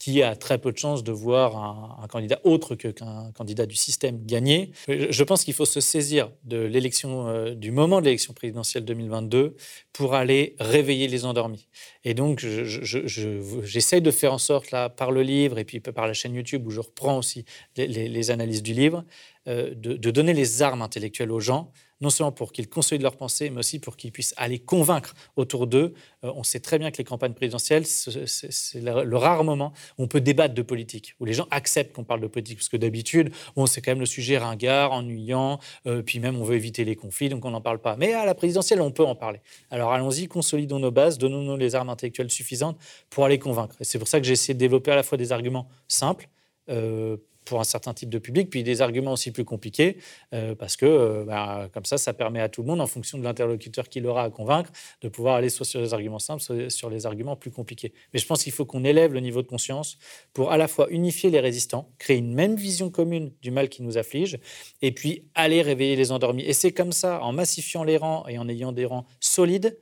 qui 0.00 0.22
a 0.22 0.34
très 0.34 0.56
peu 0.58 0.72
de 0.72 0.78
chances 0.78 1.04
de 1.04 1.12
voir 1.12 1.56
un, 2.02 2.08
candidat 2.08 2.40
autre 2.44 2.74
qu'un 2.74 3.30
candidat 3.32 3.66
du 3.66 3.76
système 3.76 4.24
gagner. 4.24 4.70
Je 4.88 5.22
pense 5.22 5.44
qu'il 5.44 5.52
faut 5.52 5.66
se 5.66 5.80
saisir 5.80 6.32
de 6.44 6.56
l'élection, 6.56 7.28
euh, 7.28 7.54
du 7.54 7.70
moment 7.70 8.00
de 8.00 8.06
l'élection 8.06 8.32
présidentielle 8.32 8.86
2022 8.86 9.54
pour 9.92 10.14
aller 10.14 10.56
réveiller 10.58 11.06
les 11.06 11.26
endormis. 11.26 11.68
Et 12.04 12.14
donc, 12.14 12.40
j'essaie 12.40 14.00
de 14.00 14.10
faire 14.10 14.32
en 14.32 14.38
sorte, 14.38 14.70
là, 14.70 14.88
par 14.88 15.12
le 15.12 15.22
livre 15.22 15.58
et 15.58 15.64
puis 15.64 15.80
par 15.80 16.06
la 16.06 16.14
chaîne 16.14 16.34
YouTube 16.34 16.66
où 16.66 16.70
je 16.70 16.80
reprends 16.80 17.18
aussi 17.18 17.44
les, 17.76 18.30
analyses 18.30 18.62
du 18.62 18.72
livre, 18.72 19.04
euh, 19.48 19.74
de 19.74 20.10
donner 20.10 20.32
les 20.32 20.62
armes 20.62 20.80
intellectuelles 20.80 21.30
aux 21.30 21.40
gens 21.40 21.70
non 22.00 22.10
seulement 22.10 22.32
pour 22.32 22.52
qu'ils 22.52 22.68
consolident 22.68 23.02
leurs 23.02 23.16
pensées, 23.16 23.50
mais 23.50 23.60
aussi 23.60 23.78
pour 23.78 23.96
qu'ils 23.96 24.12
puissent 24.12 24.34
aller 24.36 24.58
convaincre 24.58 25.14
autour 25.36 25.66
d'eux. 25.66 25.94
Euh, 26.24 26.32
on 26.34 26.42
sait 26.42 26.60
très 26.60 26.78
bien 26.78 26.90
que 26.90 26.98
les 26.98 27.04
campagnes 27.04 27.34
présidentielles, 27.34 27.86
c'est 27.86 28.80
le, 28.80 29.16
rare 29.16 29.44
moment 29.44 29.72
où 29.98 30.04
on 30.04 30.08
peut 30.08 30.20
débattre 30.20 30.54
de 30.54 30.62
politique, 30.62 31.14
où 31.20 31.24
les 31.24 31.32
gens 31.32 31.46
acceptent 31.50 31.94
qu'on 31.94 32.04
parle 32.04 32.20
de 32.20 32.26
politique, 32.26 32.58
parce 32.58 32.68
que 32.68 32.76
d'habitude, 32.76 33.30
on 33.56 33.66
c'est 33.66 33.82
quand 33.82 33.90
même 33.92 34.00
le 34.00 34.06
sujet 34.06 34.38
ringard, 34.38 34.92
ennuyant, 34.92 35.60
euh, 35.86 36.02
puis 36.02 36.20
même 36.20 36.36
on 36.36 36.44
veut 36.44 36.56
éviter 36.56 36.84
les 36.84 36.96
conflits, 36.96 37.28
donc 37.28 37.44
on 37.44 37.50
n'en 37.50 37.60
parle 37.60 37.78
pas. 37.78 37.96
Mais 37.96 38.12
à 38.14 38.24
la 38.24 38.34
présidentielle, 38.34 38.80
on 38.80 38.90
peut 38.90 39.04
en 39.04 39.14
parler. 39.14 39.40
Alors 39.70 39.92
allons-y, 39.92 40.26
consolidons 40.26 40.78
nos 40.78 40.90
bases, 40.90 41.18
donnons-nous 41.18 41.56
les 41.56 41.74
armes 41.74 41.90
intellectuelles 41.90 42.30
suffisantes 42.30 42.78
pour 43.10 43.24
aller 43.24 43.38
convaincre. 43.38 43.76
Et 43.80 43.84
c'est 43.84 43.98
pour 43.98 44.08
ça 44.08 44.20
que 44.20 44.26
j'ai 44.26 44.32
essayé 44.32 44.54
de 44.54 44.58
développer 44.58 44.90
à 44.90 44.96
la 44.96 45.02
fois 45.02 45.18
des 45.18 45.32
arguments 45.32 45.68
simples, 45.88 46.28
euh, 46.68 47.16
pour 47.50 47.60
un 47.60 47.64
certain 47.64 47.92
type 47.92 48.08
de 48.10 48.18
public, 48.18 48.48
puis 48.48 48.62
des 48.62 48.80
arguments 48.80 49.14
aussi 49.14 49.32
plus 49.32 49.44
compliqués, 49.44 49.96
euh, 50.32 50.54
parce 50.54 50.76
que 50.76 50.86
euh, 50.86 51.24
bah, 51.24 51.68
comme 51.74 51.84
ça, 51.84 51.98
ça 51.98 52.12
permet 52.12 52.40
à 52.40 52.48
tout 52.48 52.62
le 52.62 52.68
monde, 52.68 52.80
en 52.80 52.86
fonction 52.86 53.18
de 53.18 53.24
l'interlocuteur 53.24 53.88
qu'il 53.88 54.06
aura 54.06 54.22
à 54.22 54.30
convaincre, 54.30 54.70
de 55.02 55.08
pouvoir 55.08 55.34
aller 55.34 55.50
soit 55.50 55.66
sur 55.66 55.80
les 55.80 55.92
arguments 55.92 56.20
simples, 56.20 56.40
soit 56.40 56.70
sur 56.70 56.88
les 56.90 57.06
arguments 57.06 57.34
plus 57.34 57.50
compliqués. 57.50 57.92
Mais 58.14 58.20
je 58.20 58.26
pense 58.26 58.44
qu'il 58.44 58.52
faut 58.52 58.64
qu'on 58.64 58.84
élève 58.84 59.12
le 59.12 59.18
niveau 59.18 59.42
de 59.42 59.48
conscience 59.48 59.98
pour 60.32 60.52
à 60.52 60.58
la 60.58 60.68
fois 60.68 60.88
unifier 60.90 61.28
les 61.30 61.40
résistants, 61.40 61.90
créer 61.98 62.18
une 62.18 62.34
même 62.34 62.54
vision 62.54 62.88
commune 62.88 63.32
du 63.42 63.50
mal 63.50 63.68
qui 63.68 63.82
nous 63.82 63.98
afflige, 63.98 64.38
et 64.80 64.92
puis 64.92 65.24
aller 65.34 65.60
réveiller 65.60 65.96
les 65.96 66.12
endormis. 66.12 66.44
Et 66.44 66.52
c'est 66.52 66.70
comme 66.70 66.92
ça, 66.92 67.20
en 67.20 67.32
massifiant 67.32 67.82
les 67.82 67.96
rangs 67.96 68.28
et 68.28 68.38
en 68.38 68.48
ayant 68.48 68.70
des 68.70 68.84
rangs 68.84 69.06
solides, 69.18 69.76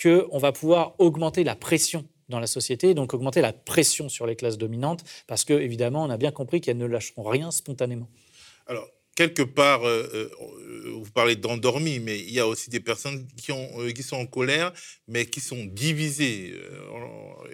qu'on 0.00 0.38
va 0.38 0.52
pouvoir 0.52 0.94
augmenter 0.98 1.42
la 1.42 1.56
pression 1.56 2.04
dans 2.28 2.40
la 2.40 2.46
société, 2.46 2.94
donc 2.94 3.14
augmenter 3.14 3.40
la 3.40 3.52
pression 3.52 4.08
sur 4.08 4.26
les 4.26 4.36
classes 4.36 4.58
dominantes, 4.58 5.04
parce 5.26 5.44
que 5.44 5.54
évidemment, 5.54 6.04
on 6.04 6.10
a 6.10 6.16
bien 6.16 6.30
compris 6.30 6.60
qu'elles 6.60 6.76
ne 6.76 6.86
lâcheront 6.86 7.22
rien 7.22 7.50
spontanément. 7.50 8.08
Quelque 9.18 9.42
part, 9.42 9.82
euh, 9.84 10.08
euh, 10.14 10.92
vous 11.02 11.10
parlez 11.10 11.34
d'endormis, 11.34 11.98
mais 11.98 12.20
il 12.20 12.30
y 12.30 12.38
a 12.38 12.46
aussi 12.46 12.70
des 12.70 12.78
personnes 12.78 13.26
qui, 13.36 13.50
euh, 13.50 13.92
sont 14.00 14.16
en 14.16 14.26
colère, 14.26 14.72
mais 15.08 15.26
qui 15.26 15.40
sont 15.40 15.64
divisées. 15.64 16.54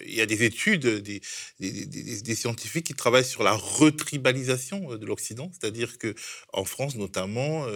il 0.07 0.14
y 0.14 0.20
a 0.20 0.27
des 0.27 0.42
études, 0.44 0.87
des, 0.87 1.22
des, 1.59 2.35
scientifiques 2.35 2.87
qui 2.88 2.92
travaillent 2.92 3.24
sur 3.24 3.42
la 3.42 3.55
retribalisation 3.55 4.96
de 4.96 5.07
l'Occident, 5.07 5.50
c'est-à-dire 5.55 5.96
que 5.96 6.14
en 6.53 6.66
France 6.66 6.96
notamment, 6.96 7.66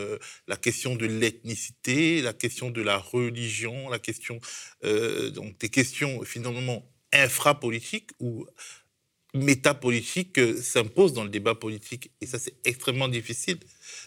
la 0.46 0.56
question 0.56 0.94
de 0.94 1.06
l'ethnicité, 1.06 2.20
la 2.20 2.34
question 2.34 2.70
de 2.70 2.82
la 2.82 2.98
religion, 2.98 3.88
la 3.88 3.98
question 3.98 4.38
donc 5.38 5.58
des 5.58 5.70
questions 5.70 6.22
finalement 6.24 6.78
infrapolitiques 7.12 8.10
ou 8.20 8.46
métapolitique 9.34 10.40
s'impose 10.62 11.12
dans 11.12 11.24
le 11.24 11.30
débat 11.30 11.54
politique. 11.54 12.10
Et 12.20 12.26
ça, 12.26 12.38
c'est 12.38 12.54
extrêmement 12.64 13.08
difficile 13.08 13.58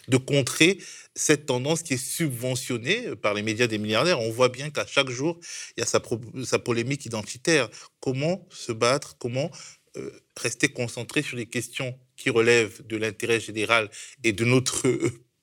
de 0.08 0.16
contrer 0.16 0.78
cette 1.14 1.46
tendance 1.46 1.82
qui 1.82 1.94
est 1.94 2.04
subventionnée 2.04 3.14
par 3.16 3.34
les 3.34 3.42
médias 3.42 3.66
des 3.66 3.78
milliardaires. 3.78 4.20
On 4.20 4.30
voit 4.30 4.48
bien 4.48 4.70
qu'à 4.70 4.86
chaque 4.86 5.10
jour, 5.10 5.38
il 5.76 5.80
y 5.80 5.82
a 5.82 5.86
sa, 5.86 6.58
polémique 6.58 7.06
identitaire. 7.06 7.68
Comment 8.00 8.46
se 8.50 8.72
battre? 8.72 9.16
Comment 9.18 9.50
euh, 9.96 10.10
rester 10.36 10.68
concentré 10.68 11.22
sur 11.22 11.36
les 11.36 11.46
questions 11.46 11.96
qui 12.16 12.30
relèvent 12.30 12.84
de 12.86 12.96
l'intérêt 12.96 13.40
général 13.40 13.90
et 14.24 14.32
de 14.32 14.44
notre 14.44 14.88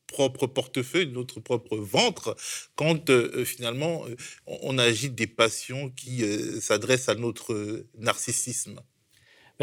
propre 0.08 0.48
portefeuille, 0.48 1.08
de 1.08 1.14
notre 1.14 1.40
propre 1.40 1.78
ventre, 1.78 2.36
quand 2.76 3.12
euh, 3.12 3.46
finalement 3.46 4.06
on, 4.48 4.78
agite 4.80 5.14
des 5.14 5.28
passions 5.28 5.92
qui 5.92 6.24
euh, 6.24 6.60
s'adressent 6.60 7.10
à 7.10 7.16
notre 7.16 7.86
narcissisme? 7.98 8.82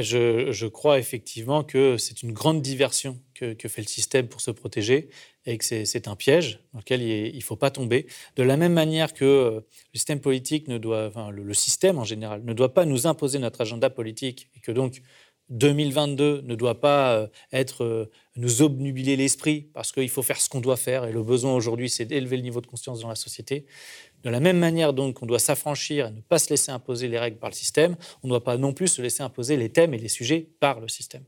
Je, 0.03 0.67
crois 0.67 0.99
effectivement 0.99 1.65
que 1.65 1.97
c'est 1.97 2.23
une 2.23 2.33
grande 2.33 2.61
diversion 2.61 3.19
que, 3.35 3.57
fait 3.69 3.83
le 3.83 3.89
système 3.89 4.29
pour 4.29 4.41
se 4.41 4.51
protéger 4.51 5.09
et 5.47 5.57
que 5.59 5.65
c'est 5.65 6.09
un 6.09 6.17
piège 6.17 6.61
dans 6.73 6.81
lequel 6.81 7.03
il 7.03 7.35
ne 7.35 7.43
faut 7.43 7.57
pas 7.57 7.71
tomber. 7.71 8.07
De 8.37 8.43
la 8.43 8.57
même 8.57 8.73
manière 8.73 9.15
que 9.15 9.25
euh, 9.25 9.61
le 9.95 9.99
système 9.99 10.21
politique 10.21 10.69
ne 10.69 10.79
doit, 10.79 11.11
le, 11.31 11.55
système 11.55 11.99
en 11.99 12.05
général, 12.05 12.43
ne 12.45 12.53
doit 12.53 12.75
pas 12.75 12.85
nous 12.85 13.07
imposer 13.07 13.39
notre 13.39 13.61
agenda 13.61 13.89
politique 13.89 14.51
et 14.57 14.61
que 14.61 14.73
donc 14.73 15.03
2022 15.51 16.43
ne 16.43 16.55
doit 16.57 16.81
pas 16.81 17.15
euh, 17.15 17.27
être 17.53 17.85
euh, 17.85 18.11
nous 18.35 18.63
obnubiler 18.63 19.17
l'esprit 19.17 19.71
parce 19.73 19.93
qu'il 19.93 20.09
faut 20.09 20.23
faire 20.23 20.41
ce 20.41 20.49
qu'on 20.49 20.61
doit 20.61 20.77
faire 20.77 21.05
et 21.05 21.13
le 21.13 21.23
besoin 21.23 21.55
aujourd'hui 21.55 21.89
c'est 21.89 22.05
d'élever 22.05 22.37
le 22.37 22.43
niveau 22.43 22.61
de 22.61 22.67
conscience 22.67 23.01
dans 23.01 23.09
la 23.09 23.15
société. 23.15 23.65
De 24.25 24.31
la 24.31 24.41
même 24.41 24.59
manière 24.59 24.93
donc 24.93 25.15
qu'on 25.15 25.27
doit 25.27 25.39
s'affranchir 25.39 26.07
et 26.07 26.11
ne 26.11 26.21
pas 26.21 26.39
se 26.39 26.51
laisser 26.51 26.73
imposer 26.73 27.09
les 27.09 27.19
règles 27.19 27.39
par 27.39 27.51
le 27.51 27.55
système, 27.55 27.97
on 28.23 28.27
ne 28.27 28.31
doit 28.31 28.43
pas 28.43 28.57
non 28.57 28.73
plus 28.73 28.89
se 28.89 29.03
laisser 29.03 29.23
imposer 29.23 29.57
les 29.57 29.71
thèmes 29.71 29.95
et 29.95 29.99
les 29.99 30.09
sujets 30.09 30.49
par 30.59 30.81
le 30.81 30.89
système. 30.89 31.23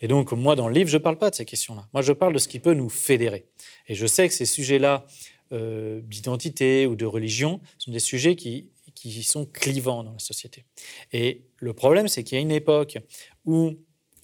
Et 0.00 0.08
donc 0.08 0.32
moi 0.32 0.54
dans 0.54 0.68
le 0.68 0.74
livre 0.74 0.88
je 0.88 0.96
ne 0.96 1.02
parle 1.02 1.18
pas 1.18 1.30
de 1.30 1.34
ces 1.34 1.44
questions-là. 1.44 1.88
Moi 1.92 2.02
je 2.02 2.12
parle 2.12 2.34
de 2.34 2.38
ce 2.38 2.48
qui 2.48 2.60
peut 2.60 2.74
nous 2.74 2.88
fédérer. 2.88 3.46
Et 3.88 3.94
je 3.94 4.06
sais 4.06 4.28
que 4.28 4.34
ces 4.34 4.46
sujets-là 4.46 5.06
euh, 5.52 6.00
d'identité 6.02 6.86
ou 6.86 6.96
de 6.96 7.06
religion 7.06 7.60
sont 7.78 7.90
des 7.90 8.00
sujets 8.00 8.36
qui 8.36 8.68
qui 8.96 9.22
sont 9.22 9.44
clivants 9.44 10.02
dans 10.02 10.12
la 10.12 10.18
société. 10.18 10.64
Et 11.12 11.42
le 11.58 11.72
problème, 11.74 12.08
c'est 12.08 12.24
qu'il 12.24 12.36
y 12.36 12.38
a 12.38 12.42
une 12.42 12.50
époque 12.50 12.98
où 13.44 13.76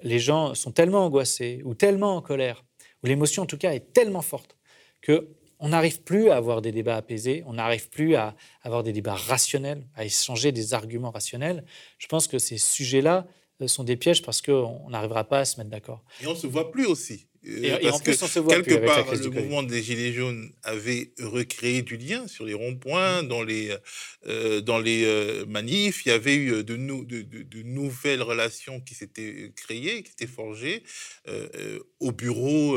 les 0.02 0.18
gens 0.18 0.54
sont 0.54 0.72
tellement 0.72 1.04
angoissés 1.04 1.60
ou 1.64 1.74
tellement 1.74 2.16
en 2.16 2.22
colère, 2.22 2.64
où 3.02 3.06
l'émotion 3.06 3.44
en 3.44 3.46
tout 3.46 3.58
cas 3.58 3.72
est 3.72 3.92
tellement 3.92 4.22
forte, 4.22 4.56
que 5.00 5.28
on 5.62 5.68
n'arrive 5.68 6.02
plus 6.02 6.28
à 6.28 6.36
avoir 6.36 6.60
des 6.60 6.72
débats 6.72 6.96
apaisés, 6.96 7.44
on 7.46 7.54
n'arrive 7.54 7.88
plus 7.88 8.16
à 8.16 8.34
avoir 8.62 8.82
des 8.82 8.92
débats 8.92 9.14
rationnels, 9.14 9.86
à 9.94 10.04
échanger 10.04 10.50
des 10.50 10.74
arguments 10.74 11.12
rationnels. 11.12 11.64
Je 11.98 12.08
pense 12.08 12.26
que 12.26 12.38
ces 12.38 12.58
sujets-là 12.58 13.26
euh, 13.62 13.68
sont 13.68 13.84
des 13.84 13.96
pièges 13.96 14.22
parce 14.22 14.42
qu'on 14.42 14.90
n'arrivera 14.90 15.22
pas 15.22 15.38
à 15.38 15.44
se 15.44 15.58
mettre 15.58 15.70
d'accord. 15.70 16.02
Et 16.20 16.26
on 16.26 16.32
ne 16.32 16.36
se 16.36 16.48
voit 16.48 16.72
plus 16.72 16.86
aussi. 16.86 17.28
Euh, 17.44 17.78
parce 17.82 18.02
que 18.02 18.48
quelque 18.48 18.86
part, 18.86 19.12
le 19.12 19.30
mouvement 19.30 19.64
des 19.64 19.82
Gilets 19.82 20.12
jaunes 20.12 20.52
avait 20.62 21.12
recréé 21.18 21.82
du 21.82 21.96
lien 21.96 22.28
sur 22.28 22.44
les 22.44 22.54
ronds-points, 22.54 23.22
mmh. 23.22 23.28
dans 23.28 23.42
les, 23.42 23.76
euh, 24.26 24.60
dans 24.60 24.78
les 24.78 25.04
euh, 25.04 25.44
manifs. 25.46 26.06
Il 26.06 26.10
y 26.10 26.12
avait 26.12 26.36
eu 26.36 26.62
de, 26.62 26.76
de, 26.76 27.62
nouvelles 27.62 28.22
relations 28.22 28.80
qui 28.80 28.94
s'étaient 28.94 29.52
créées, 29.56 30.04
qui 30.04 30.10
s'étaient 30.10 30.26
forgées. 30.26 30.84
au 31.98 32.12
bureau, 32.12 32.76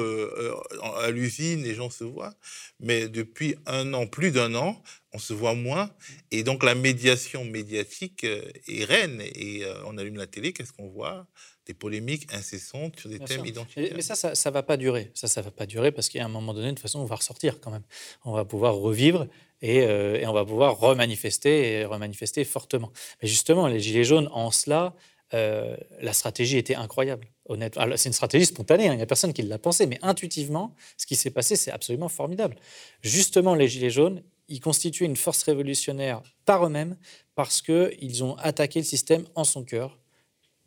à 0.97 1.11
l'usine, 1.11 1.63
les 1.63 1.75
gens 1.75 1.89
se 1.89 2.03
voient. 2.03 2.33
Mais 2.79 3.07
depuis 3.07 3.55
un 3.67 3.93
an, 3.93 4.07
plus 4.07 4.31
d'un 4.31 4.55
an, 4.55 4.81
on 5.15 5.17
se 5.17 5.33
voit 5.33 5.55
moins. 5.55 5.89
Et 6.31 6.43
donc 6.43 6.63
la 6.63 6.75
médiation 6.75 7.43
médiatique 7.45 8.23
est 8.23 8.83
reine. 8.83 9.21
Et 9.21 9.63
on 9.85 9.97
allume 9.97 10.17
la 10.17 10.27
télé, 10.27 10.53
qu'est-ce 10.53 10.73
qu'on 10.73 10.89
voit? 10.89 11.25
Des 11.65 11.73
polémiques 11.73 12.31
incessantes 12.31 12.99
sur 12.99 13.09
des 13.09 13.17
thèmes 13.19 13.45
identitaires. 13.45 13.93
Mais 13.95 14.03
ça, 14.03 14.15
ça 14.15 14.49
ne 14.49 14.53
va 14.53 14.61
pas 14.61 14.77
durer. 14.77 15.11
Ça, 15.15 15.27
ça 15.27 15.41
va 15.41 15.49
pas 15.49 15.65
durer 15.65 15.91
parce 15.91 16.09
qu'à 16.09 16.23
un 16.23 16.27
moment 16.27 16.53
donné, 16.53 16.67
de 16.67 16.71
toute 16.73 16.81
façon, 16.81 16.99
on 16.99 17.05
va 17.05 17.15
ressortir 17.15 17.59
quand 17.59 17.71
même. 17.71 17.85
On 18.23 18.33
va 18.33 18.45
pouvoir 18.45 18.75
revivre 18.75 19.27
et, 19.61 19.81
euh, 19.81 20.19
et 20.19 20.27
on 20.27 20.33
va 20.33 20.45
pouvoir 20.45 20.77
remanifester 20.77 21.71
et 21.71 21.85
remanifester 21.85 22.43
fortement. 22.43 22.91
Mais 23.21 23.27
justement, 23.27 23.67
les 23.67 23.79
Gilets 23.79 24.03
jaunes, 24.03 24.29
en 24.31 24.51
cela, 24.51 24.93
euh, 25.33 25.75
la 26.01 26.13
stratégie 26.13 26.57
était 26.57 26.75
incroyable. 26.75 27.27
Honnêtement, 27.45 27.85
c'est 27.95 28.09
une 28.09 28.13
stratégie 28.13 28.45
spontanée, 28.45 28.87
hein, 28.87 28.93
il 28.93 28.97
n'y 28.97 29.03
a 29.03 29.07
personne 29.07 29.33
qui 29.33 29.41
l'a 29.41 29.57
pensé, 29.57 29.87
mais 29.87 29.97
intuitivement, 30.03 30.75
ce 30.97 31.07
qui 31.07 31.15
s'est 31.15 31.31
passé, 31.31 31.55
c'est 31.55 31.71
absolument 31.71 32.09
formidable. 32.09 32.57
Justement, 33.01 33.55
les 33.55 33.67
Gilets 33.67 33.89
jaunes, 33.89 34.21
ils 34.47 34.59
constituaient 34.59 35.05
une 35.05 35.15
force 35.15 35.43
révolutionnaire 35.43 36.21
par 36.45 36.65
eux-mêmes 36.65 36.97
parce 37.35 37.61
qu'ils 37.61 38.23
ont 38.23 38.35
attaqué 38.37 38.79
le 38.79 38.85
système 38.85 39.25
en 39.35 39.43
son 39.43 39.63
cœur, 39.63 39.99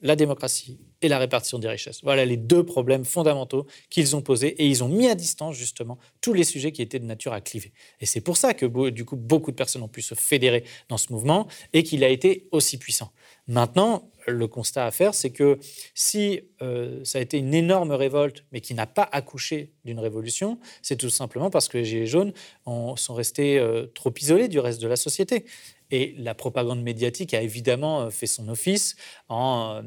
la 0.00 0.16
démocratie 0.16 0.78
et 1.00 1.08
la 1.08 1.18
répartition 1.18 1.58
des 1.58 1.68
richesses. 1.68 2.00
Voilà 2.02 2.24
les 2.24 2.36
deux 2.36 2.64
problèmes 2.64 3.04
fondamentaux 3.04 3.66
qu'ils 3.90 4.16
ont 4.16 4.22
posés 4.22 4.48
et 4.48 4.66
ils 4.66 4.82
ont 4.82 4.88
mis 4.88 5.08
à 5.08 5.14
distance 5.14 5.56
justement 5.56 5.98
tous 6.20 6.32
les 6.32 6.44
sujets 6.44 6.72
qui 6.72 6.82
étaient 6.82 6.98
de 6.98 7.04
nature 7.04 7.32
à 7.32 7.40
cliver. 7.40 7.72
Et 8.00 8.06
c'est 8.06 8.20
pour 8.20 8.36
ça 8.36 8.54
que 8.54 8.66
du 8.90 9.04
coup 9.04 9.16
beaucoup 9.16 9.50
de 9.50 9.56
personnes 9.56 9.82
ont 9.82 9.88
pu 9.88 10.02
se 10.02 10.14
fédérer 10.14 10.64
dans 10.88 10.98
ce 10.98 11.12
mouvement 11.12 11.46
et 11.72 11.82
qu'il 11.82 12.02
a 12.04 12.08
été 12.08 12.48
aussi 12.52 12.78
puissant. 12.78 13.12
Maintenant, 13.46 14.10
le 14.26 14.46
constat 14.46 14.84
à 14.84 14.90
faire, 14.90 15.14
c'est 15.14 15.30
que 15.30 15.58
si 15.94 16.42
euh, 16.60 17.02
ça 17.04 17.18
a 17.18 17.22
été 17.22 17.38
une 17.38 17.54
énorme 17.54 17.92
révolte, 17.92 18.44
mais 18.52 18.60
qui 18.60 18.74
n'a 18.74 18.86
pas 18.86 19.08
accouché 19.10 19.72
d'une 19.84 19.98
révolution, 19.98 20.58
c'est 20.82 20.96
tout 20.96 21.08
simplement 21.08 21.48
parce 21.48 21.68
que 21.68 21.78
les 21.78 21.84
Gilets 21.84 22.06
jaunes 22.06 22.32
sont 22.66 23.14
restés 23.14 23.58
euh, 23.58 23.86
trop 23.94 24.12
isolés 24.20 24.48
du 24.48 24.58
reste 24.58 24.82
de 24.82 24.88
la 24.88 24.96
société. 24.96 25.46
Et 25.90 26.14
la 26.18 26.34
propagande 26.34 26.82
médiatique 26.82 27.34
a 27.34 27.42
évidemment 27.42 28.02
euh, 28.02 28.10
fait 28.10 28.26
son 28.26 28.48
office 28.48 28.96
en, 29.28 29.82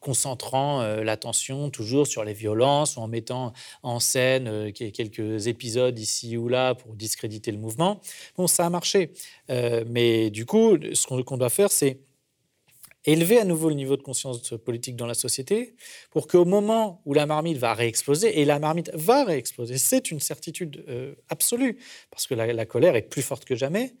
concentrant 0.00 0.82
l'attention 0.82 1.70
toujours 1.70 2.06
sur 2.06 2.22
les 2.22 2.32
violences 2.32 2.96
ou 2.96 3.00
en 3.00 3.08
mettant 3.08 3.52
en 3.82 3.98
scène 3.98 4.72
quelques 4.72 5.46
épisodes 5.46 5.98
ici 5.98 6.36
ou 6.36 6.48
là 6.48 6.74
pour 6.74 6.94
discréditer 6.94 7.50
le 7.50 7.58
mouvement. 7.58 8.00
Bon, 8.36 8.46
ça 8.46 8.66
a 8.66 8.70
marché. 8.70 9.12
mais 9.48 10.30
du 10.30 10.44
coup, 10.44 10.76
ce 10.92 11.06
qu'on 11.06 11.36
doit 11.36 11.48
faire, 11.48 11.72
c'est 11.72 11.98
élever 13.06 13.38
à 13.38 13.44
nouveau 13.44 13.68
le 13.68 13.74
niveau 13.74 13.96
de 13.96 14.02
conscience 14.02 14.54
politique 14.64 14.96
dans 14.96 15.06
la 15.06 15.14
société 15.14 15.74
pour 16.10 16.26
qu'au 16.26 16.44
moment 16.44 17.00
où 17.04 17.14
la 17.14 17.26
marmite 17.26 17.56
va 17.56 17.72
réexploser, 17.72 18.40
et 18.40 18.44
la 18.44 18.58
marmite 18.58 18.90
va 18.94 19.24
réexploser, 19.24 19.78
c'est 19.78 20.10
une 20.10 20.20
certitude 20.20 20.84
euh, 20.88 21.14
absolue, 21.28 21.78
parce 22.10 22.26
que 22.26 22.34
la, 22.34 22.66
colère 22.66 22.96
est 22.96 23.02
plus 23.02 23.22
forte 23.22 23.44
que 23.44 23.54
jamais, 23.54 23.94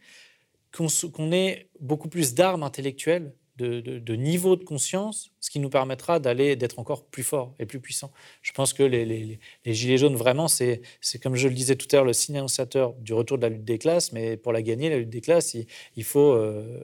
qu'on 0.72 1.32
ait 1.32 1.68
beaucoup 1.80 2.08
plus 2.08 2.34
d'armes 2.34 2.62
intellectuelles 2.62 3.32
de, 3.56 4.14
niveau 4.14 4.56
de 4.56 4.64
conscience, 4.64 5.30
ce 5.40 5.50
qui 5.50 5.60
nous 5.60 5.70
permettra 5.70 6.18
d'aller 6.18 6.56
d'être 6.56 6.78
encore 6.78 7.06
plus 7.06 7.22
fort 7.22 7.54
et 7.58 7.66
plus 7.66 7.80
puissant. 7.80 8.12
Je 8.42 8.52
pense 8.52 8.72
que 8.72 8.82
les, 8.82 9.38
gilets 9.64 9.98
jaunes, 9.98 10.16
vraiment, 10.16 10.48
c'est 10.48 10.82
comme 11.22 11.36
je 11.36 11.48
le 11.48 11.54
disais 11.54 11.76
tout 11.76 11.86
à 11.92 11.96
l'heure, 11.96 12.04
le 12.04 12.12
signe 12.12 12.36
annonciateur 12.36 12.92
du 12.94 13.14
retour 13.14 13.38
de 13.38 13.42
la 13.42 13.48
lutte 13.48 13.64
des 13.64 13.78
classes. 13.78 14.12
Mais 14.12 14.36
pour 14.36 14.52
la 14.52 14.62
gagner, 14.62 14.90
la 14.90 14.98
lutte 14.98 15.10
des 15.10 15.20
classes, 15.20 15.54
il, 15.54 16.04
faut, 16.04 16.32
euh, 16.32 16.82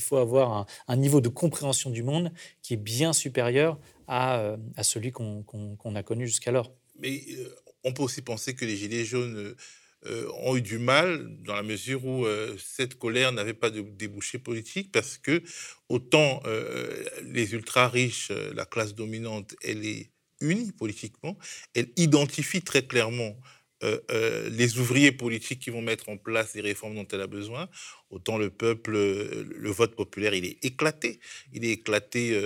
faut 0.00 0.16
avoir 0.16 0.66
un, 0.88 0.96
niveau 0.96 1.20
de 1.20 1.28
compréhension 1.28 1.90
du 1.90 2.02
monde 2.02 2.32
qui 2.62 2.74
est 2.74 2.78
bien 2.78 3.12
supérieur 3.12 3.78
à, 4.08 4.40
euh, 4.40 4.56
celui 4.82 5.12
qu'on 5.12 5.94
a 5.94 6.02
connu 6.02 6.26
jusqu'alors. 6.26 6.72
Mais 6.98 7.22
euh, 7.38 7.48
on 7.84 7.92
peut 7.92 8.02
aussi 8.02 8.22
penser 8.22 8.54
que 8.54 8.64
les 8.64 8.76
gilets 8.76 9.04
jaunes 9.04 9.54
euh, 10.06 10.28
ont 10.40 10.56
eu 10.56 10.62
du 10.62 10.78
mal 10.78 11.28
dans 11.42 11.54
la 11.54 11.62
mesure 11.62 12.04
où 12.04 12.26
euh, 12.26 12.56
cette 12.58 12.96
colère 12.98 13.30
n'avait 13.32 13.54
pas 13.54 13.70
de 13.70 13.82
débouché 13.82 14.38
politique 14.38 14.90
parce 14.90 15.16
que 15.16 15.42
autant 15.88 16.42
euh, 16.46 17.04
les 17.22 17.52
ultra 17.52 17.88
riches, 17.88 18.32
la 18.54 18.64
classe 18.64 18.94
dominante, 18.94 19.54
elle 19.62 19.86
est 19.86 20.10
unie 20.40 20.72
politiquement, 20.72 21.38
elle 21.74 21.88
identifie 21.96 22.62
très 22.62 22.84
clairement 22.84 23.36
les 23.82 24.78
ouvriers 24.78 25.12
politiques 25.12 25.60
qui 25.60 25.70
vont 25.70 25.82
mettre 25.82 26.08
en 26.08 26.16
place 26.16 26.54
les 26.54 26.60
réformes 26.60 26.94
dont 26.94 27.06
elle 27.12 27.20
a 27.20 27.26
besoin, 27.26 27.68
autant 28.10 28.38
le 28.38 28.50
peuple, 28.50 28.92
le 28.92 29.70
vote 29.70 29.96
populaire, 29.96 30.34
il 30.34 30.44
est 30.44 30.64
éclaté. 30.64 31.18
Il 31.52 31.64
est 31.64 31.70
éclaté 31.70 32.40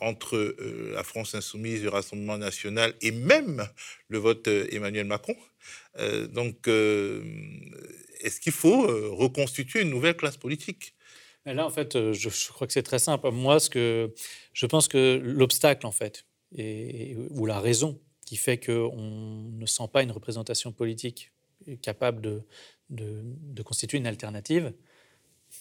entre 0.00 0.56
la 0.92 1.04
France 1.04 1.34
insoumise, 1.34 1.82
le 1.82 1.88
Rassemblement 1.88 2.38
national 2.38 2.94
et 3.00 3.10
même 3.10 3.66
le 4.08 4.18
vote 4.18 4.46
Emmanuel 4.48 5.06
Macron. 5.06 5.36
Euh, 5.98 6.26
donc, 6.26 6.68
euh, 6.68 7.22
est-ce 8.20 8.40
qu'il 8.40 8.52
faut 8.52 8.86
euh, 8.86 9.08
reconstituer 9.10 9.82
une 9.82 9.90
nouvelle 9.90 10.16
classe 10.16 10.36
politique? 10.36 10.94
Là, 11.44 11.64
en 11.64 11.70
fait, 11.70 12.12
je, 12.12 12.48
crois 12.48 12.66
que 12.66 12.72
c'est 12.72 12.82
très 12.82 12.98
simple. 12.98 13.30
Moi, 13.30 13.60
ce 13.60 13.70
que 13.70 14.12
je 14.52 14.66
pense 14.66 14.88
que 14.88 15.20
l'obstacle, 15.22 15.86
en 15.86 15.92
fait, 15.92 16.26
et, 16.56 17.16
ou 17.30 17.46
la 17.46 17.60
raison 17.60 18.00
qui 18.26 18.36
fait 18.36 18.58
qu'on 18.58 18.92
ne 19.52 19.64
sent 19.64 19.88
pas 19.90 20.02
une 20.02 20.10
représentation 20.10 20.72
politique 20.72 21.32
capable 21.80 22.44
de, 22.90 23.62
constituer 23.62 23.96
une 23.96 24.06
alternative, 24.06 24.74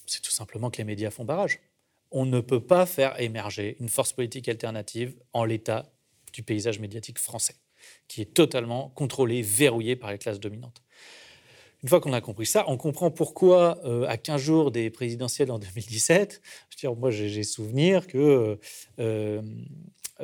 c'est 0.05 0.21
tout 0.21 0.31
simplement 0.31 0.69
que 0.69 0.79
les 0.79 0.83
médias 0.83 1.11
font 1.11 1.23
barrage. 1.23 1.61
On 2.11 2.25
ne 2.25 2.41
peut 2.41 2.59
pas 2.59 2.85
faire 2.85 3.19
émerger 3.21 3.77
une 3.79 3.87
force 3.87 4.11
politique 4.11 4.49
alternative 4.49 5.15
en 5.31 5.45
l'état 5.45 5.91
du 6.33 6.43
paysage 6.43 6.79
médiatique 6.79 7.19
français 7.19 7.55
qui 8.07 8.21
est 8.21 8.33
totalement 8.33 8.89
contrôlé, 8.89 9.43
verrouillé 9.43 9.95
par 9.95 10.11
les 10.11 10.17
classes 10.17 10.39
dominantes. 10.39 10.81
Une 11.83 11.89
fois 11.89 11.99
qu'on 11.99 12.13
a 12.13 12.21
compris 12.21 12.47
ça, 12.47 12.65
on 12.67 12.77
comprend 12.77 13.11
pourquoi, 13.11 13.79
euh, 13.85 14.07
à 14.07 14.17
15 14.17 14.41
jours 14.41 14.71
des 14.71 14.89
présidentielles 14.89 15.51
en 15.51 15.59
2017, 15.59 16.41
je 16.69 16.87
veux 16.87 16.95
moi 16.95 17.11
j'ai 17.11 17.43
souvenir 17.43 18.07
que 18.07 18.57
euh, 18.99 19.41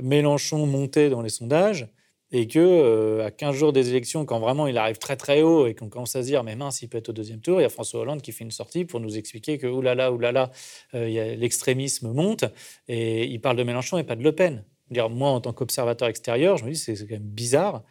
Mélenchon 0.01 0.65
montait 0.65 1.11
dans 1.11 1.21
les 1.21 1.29
sondages 1.29 1.87
et 2.31 2.47
que 2.47 2.59
euh, 2.59 3.25
à 3.25 3.31
15 3.31 3.55
jours 3.55 3.73
des 3.73 3.89
élections, 3.89 4.25
quand 4.25 4.39
vraiment 4.39 4.67
il 4.67 4.77
arrive 4.77 4.97
très 4.97 5.15
très 5.15 5.41
haut 5.41 5.67
et 5.67 5.75
qu'on 5.75 5.89
commence 5.89 6.15
à 6.15 6.21
se 6.21 6.27
dire 6.27 6.43
mais 6.43 6.55
mince, 6.55 6.81
il 6.81 6.87
peut 6.87 6.97
être 6.97 7.09
au 7.09 7.13
deuxième 7.13 7.41
tour, 7.41 7.59
il 7.59 7.63
y 7.63 7.65
a 7.65 7.69
François 7.69 8.01
Hollande 8.01 8.21
qui 8.21 8.31
fait 8.31 8.43
une 8.43 8.51
sortie 8.51 8.85
pour 8.85 8.99
nous 8.99 9.17
expliquer 9.17 9.57
que 9.57 9.67
oulala, 9.67 10.11
oulala, 10.11 10.51
l'extrémisme 10.93 12.11
monte 12.11 12.45
et 12.87 13.25
il 13.25 13.39
parle 13.41 13.57
de 13.57 13.63
Mélenchon 13.63 13.97
et 13.97 14.03
pas 14.03 14.15
de 14.15 14.23
Le 14.23 14.33
Pen 14.33 14.63
dire, 14.91 15.09
moi, 15.09 15.29
en 15.29 15.41
tant 15.41 15.53
qu'observateur 15.53 16.07
extérieur, 16.07 16.57
je 16.57 16.65
me 16.65 16.71
dis 16.71 16.77
c'est 16.77 16.95
quand 16.95 17.15
même 17.15 17.21
bizarre 17.21 17.83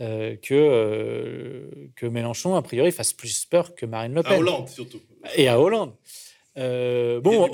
euh, 0.00 0.36
que, 0.36 0.54
euh, 0.54 1.90
que 1.96 2.06
Mélenchon, 2.06 2.54
a 2.54 2.62
priori, 2.62 2.92
fasse 2.92 3.12
plus 3.12 3.44
peur 3.46 3.74
que 3.74 3.86
Marine 3.86 4.14
Le 4.14 4.22
Pen. 4.22 4.32
À 4.32 4.38
Hollande, 4.38 4.68
surtout. 4.68 5.00
Et 5.36 5.48
à 5.48 5.60
Hollande. 5.60 5.94
bon, 6.56 7.48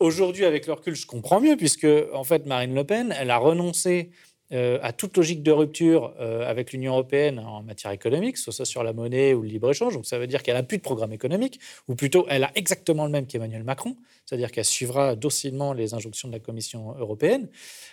aujourd'hui, 0.00 0.44
avec 0.44 0.66
le 0.66 0.72
recul, 0.72 0.94
je 0.94 1.06
comprends 1.06 1.40
mieux, 1.40 1.56
puisque 1.56 1.86
en 2.12 2.24
fait, 2.24 2.46
Marine 2.46 2.74
Le 2.74 2.84
Pen, 2.84 3.14
elle 3.18 3.30
a 3.30 3.38
renoncé 3.38 4.10
euh, 4.52 4.78
à 4.82 4.92
toute 4.92 5.16
logique 5.16 5.42
de 5.42 5.50
rupture 5.50 6.14
euh, 6.20 6.48
avec 6.48 6.72
l'Union 6.72 6.92
européenne 6.92 7.38
en 7.40 7.62
matière 7.62 7.90
économique, 7.90 8.36
soit 8.36 8.64
sur 8.64 8.84
la 8.84 8.92
monnaie 8.92 9.34
ou 9.34 9.42
le 9.42 9.48
libre-échange. 9.48 9.94
Donc 9.94 10.06
ça 10.06 10.18
veut 10.18 10.26
dire 10.26 10.42
qu'elle 10.42 10.54
n'a 10.54 10.62
plus 10.62 10.78
de 10.78 10.82
programme 10.82 11.12
économique, 11.12 11.58
ou 11.88 11.94
plutôt 11.94 12.26
elle 12.28 12.44
a 12.44 12.52
exactement 12.54 13.04
le 13.04 13.10
même 13.10 13.26
qu'Emmanuel 13.26 13.64
Macron, 13.64 13.96
c'est-à-dire 14.24 14.52
qu'elle 14.52 14.64
suivra 14.64 15.16
docilement 15.16 15.72
les 15.72 15.94
injonctions 15.94 16.28
de 16.28 16.32
la 16.32 16.40
Commission 16.40 16.94
européenne. 16.98 17.48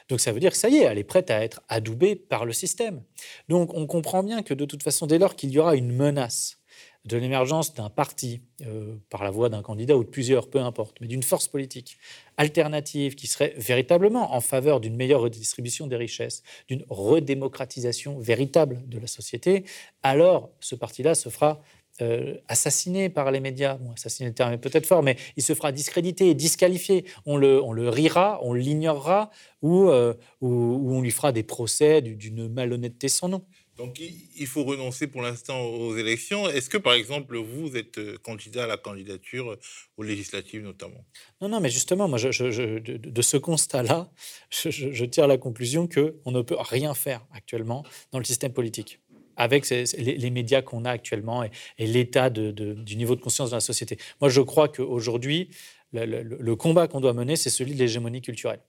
Donc 0.09 0.19
ça 0.19 0.31
veut 0.31 0.39
dire 0.39 0.51
que 0.51 0.57
ça 0.57 0.69
y 0.69 0.77
est, 0.77 0.83
elle 0.83 0.99
est 0.99 1.03
prête 1.03 1.31
à 1.31 1.43
être 1.43 1.61
adoubée 1.69 2.15
par 2.15 2.45
le 2.45 2.53
système. 2.53 3.01
Donc 3.49 3.73
on 3.73 3.87
comprend 3.87 4.21
bien 4.21 4.43
que 4.43 4.53
de 4.53 4.65
toute 4.65 4.83
façon, 4.83 5.07
dès 5.07 5.17
lors 5.17 5.35
qu'il 5.35 5.49
y 5.49 5.59
aura 5.59 5.75
une 5.75 5.91
menace 5.91 6.59
de 7.05 7.17
l'émergence 7.17 7.73
d'un 7.73 7.89
parti, 7.89 8.41
euh, 8.61 8.95
par 9.09 9.23
la 9.23 9.29
voix 9.29 9.49
d'un 9.49 9.61
candidat 9.61 9.97
ou 9.97 10.03
de 10.03 10.09
plusieurs, 10.09 10.49
peu 10.49 10.59
importe, 10.59 11.01
mais 11.01 11.07
d'une 11.07 11.23
force 11.23 11.47
politique 11.47 11.97
alternative 12.37 13.15
qui 13.15 13.27
serait 13.27 13.53
véritablement 13.57 14.33
en 14.33 14.41
faveur 14.41 14.79
d'une 14.79 14.95
meilleure 14.95 15.21
redistribution 15.21 15.87
des 15.87 15.97
richesses, 15.97 16.43
d'une 16.67 16.85
redémocratisation 16.89 18.19
véritable 18.19 18.87
de 18.87 18.99
la 18.99 19.07
société, 19.07 19.65
alors 20.01 20.51
ce 20.59 20.75
parti-là 20.75 21.13
se 21.13 21.29
fera 21.29 21.61
euh, 22.01 22.37
assassiné 22.47 23.09
par 23.09 23.29
les 23.29 23.39
médias. 23.39 23.75
Bon, 23.75 23.91
assassiné, 23.91 24.29
le 24.29 24.33
terme 24.33 24.51
est 24.51 24.57
peut-être 24.57 24.87
fort, 24.87 25.03
mais 25.03 25.15
il 25.37 25.43
se 25.43 25.53
fera 25.53 25.71
discréditer 25.71 26.27
et 26.27 26.33
disqualifier. 26.33 27.05
On 27.27 27.37
le, 27.37 27.61
on 27.61 27.71
le 27.71 27.87
rira, 27.87 28.39
on 28.41 28.53
l'ignorera, 28.53 29.29
ou, 29.61 29.89
euh, 29.89 30.15
ou, 30.41 30.91
on 30.91 31.01
lui 31.01 31.11
fera 31.11 31.31
des 31.31 31.43
procès 31.43 32.01
d'une 32.01 32.47
malhonnêteté 32.47 33.09
sans 33.09 33.29
nom. 33.29 33.45
Donc 33.77 33.99
il 33.99 34.47
faut 34.47 34.63
renoncer 34.63 35.07
pour 35.07 35.21
l'instant 35.23 35.61
aux 35.61 35.97
élections. 35.97 36.47
Est-ce 36.47 36.69
que 36.69 36.77
par 36.77 36.93
exemple 36.93 37.37
vous 37.37 37.75
êtes 37.75 37.97
euh, 37.97 38.17
candidat 38.21 38.65
à 38.65 38.67
la 38.67 38.77
candidature 38.77 39.51
euh, 39.51 39.59
aux 39.97 40.03
législatives 40.03 40.61
notamment? 40.61 41.03
Non, 41.41 41.49
non, 41.49 41.59
mais 41.59 41.69
justement, 41.69 42.07
moi, 42.07 42.19
de, 42.19 43.21
ce 43.21 43.37
constat-là, 43.37 44.11
je, 44.51 45.05
tire 45.05 45.27
la 45.27 45.37
conclusion 45.37 45.87
qu'on 45.87 46.31
ne 46.31 46.41
peut 46.41 46.57
rien 46.59 46.93
faire 46.93 47.25
actuellement 47.33 47.83
dans 48.11 48.19
le 48.19 48.25
système 48.25 48.53
politique 48.53 48.99
avec 49.35 49.67
les, 49.69 50.29
médias 50.29 50.61
qu'on 50.61 50.85
a 50.85 50.91
actuellement 50.91 51.43
et, 51.43 51.49
l'état 51.79 52.29
du 52.29 52.95
niveau 52.95 53.15
de 53.15 53.21
conscience 53.21 53.49
de 53.49 53.55
la 53.55 53.61
société. 53.61 53.97
Moi, 54.21 54.29
je 54.29 54.41
crois 54.41 54.67
qu'aujourd'hui, 54.67 55.49
le 55.91 56.53
combat 56.53 56.87
qu'on 56.87 57.01
doit 57.01 57.13
mener, 57.13 57.35
c'est 57.35 57.49
celui 57.49 57.73
de 57.73 57.79
l'hégémonie 57.79 58.21
culturelle. 58.21 58.59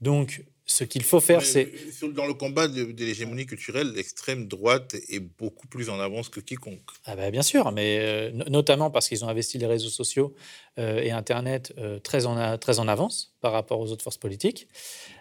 Donc, 0.00 0.42
ce 0.72 0.84
qu'il 0.84 1.02
faut 1.02 1.20
faire, 1.20 1.42
c'est... 1.42 1.70
Dans 2.14 2.26
le 2.26 2.32
combat 2.32 2.66
de, 2.66 2.82
l'hégémonie 2.82 3.44
culturelle, 3.44 3.92
l'extrême 3.92 4.48
droite 4.48 4.96
est 5.10 5.20
beaucoup 5.20 5.66
plus 5.66 5.90
en 5.90 6.00
avance 6.00 6.30
que 6.30 6.40
quiconque. 6.40 6.80
Ah 7.04 7.14
ben 7.14 7.30
bien 7.30 7.42
sûr, 7.42 7.72
mais 7.72 7.98
euh, 8.00 8.30
notamment 8.48 8.90
parce 8.90 9.06
qu'ils 9.08 9.22
ont 9.22 9.28
investi 9.28 9.58
les 9.58 9.66
réseaux 9.66 9.90
sociaux 9.90 10.34
euh, 10.78 11.02
et 11.02 11.10
Internet 11.10 11.74
euh, 11.76 11.98
très, 11.98 12.24
en 12.24 12.56
très 12.56 12.78
en 12.78 12.88
avance 12.88 13.34
par 13.42 13.52
rapport 13.52 13.80
aux 13.80 13.92
autres 13.92 14.02
forces 14.02 14.16
politiques. 14.16 14.66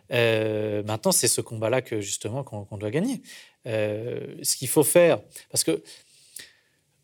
maintenant, 0.09 1.11
c'est 1.11 1.27
ce 1.27 1.41
combat-là 1.41 1.81
que 1.81 1.99
justement 1.99 2.45
qu'on 2.45 2.77
doit 2.77 2.91
gagner. 2.91 3.21
ce 3.65 4.55
qu'il 4.55 4.69
faut 4.69 4.83
faire, 4.83 5.19
parce 5.49 5.65
que, 5.65 5.83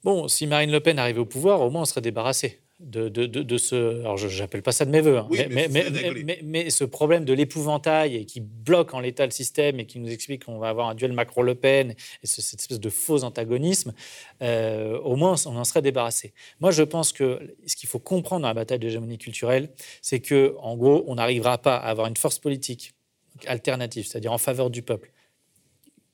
bon, 0.05 0.29
si 0.29 0.47
Marine 0.47 0.71
Le 0.71 0.79
Pen 0.79 0.99
arrivait 0.99 1.19
au 1.19 1.25
pouvoir, 1.25 1.59
au 1.59 1.69
moins 1.69 1.81
on 1.81 1.85
serait 1.85 2.01
débarrassé 2.01 2.61
de, 2.79 3.09
de, 3.09 3.25
de, 3.25 3.57
ce. 3.57 4.01
Alors, 4.01 4.17
je 4.17 4.41
n'appelle 4.41 4.61
pas 4.61 4.71
ça 4.71 4.85
de 4.85 4.91
mes 4.91 5.01
voeux, 5.01 5.17
hein, 5.17 5.27
mais, 5.49 5.67
mais, 5.67 6.39
mais, 6.43 6.69
ce 6.69 6.83
problème 6.83 7.25
de 7.25 7.33
l'épouvantail 7.33 8.15
et 8.15 8.25
qui 8.25 8.39
bloque 8.39 8.93
en 8.93 8.99
l'état 8.99 9.25
le 9.25 9.31
système 9.31 9.79
et 9.79 9.87
qui 9.87 9.99
nous 9.99 10.09
explique 10.09 10.45
qu'on 10.45 10.59
va 10.59 10.69
avoir 10.69 10.87
un 10.87 10.93
duel 10.93 11.11
Macron-Le 11.13 11.55
Pen 11.55 11.91
et 11.91 12.27
cette 12.27 12.59
espèce 12.59 12.79
de 12.79 12.89
faux 12.89 13.23
antagonisme, 13.23 13.93
euh, 14.43 14.99
au 14.99 15.15
moins 15.15 15.35
on 15.47 15.55
en 15.55 15.63
serait 15.63 15.81
débarrassé. 15.81 16.33
Moi, 16.59 16.69
je 16.69 16.83
pense 16.83 17.13
que 17.13 17.55
ce 17.65 17.75
qu'il 17.75 17.89
faut 17.89 17.99
comprendre 17.99 18.43
dans 18.43 18.49
la 18.49 18.53
bataille 18.53 18.79
de 18.79 18.85
l'hégémonie 18.85 19.17
culturelle, 19.17 19.71
c'est 20.03 20.19
que, 20.19 20.55
en 20.59 20.77
gros, 20.77 21.03
on 21.07 21.15
n'arrivera 21.15 21.57
pas 21.57 21.77
à 21.77 21.89
avoir 21.89 22.05
une 22.07 22.17
force 22.17 22.37
politique 22.37 22.93
alternative, 23.47 24.05
c'est-à-dire 24.05 24.33
en 24.33 24.37
faveur 24.37 24.69
du 24.69 24.83
peuple, 24.83 25.11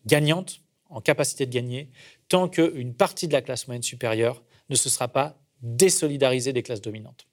gagnante, 0.05 0.61
en 0.89 1.01
capacité 1.01 1.45
de 1.45 1.51
gagner, 1.51 1.89
tant 2.29 2.47
qu'une 2.47 2.93
partie 2.93 3.27
de 3.27 3.33
la 3.33 3.41
classe 3.41 3.67
moyenne 3.67 3.83
supérieure 3.83 4.43
ne 4.69 4.75
se 4.75 4.89
sera 4.89 5.09
pas 5.09 5.42
désolidariser 5.63 6.53
des 6.53 6.61
classes 6.61 6.81
dominantes. 6.81 7.25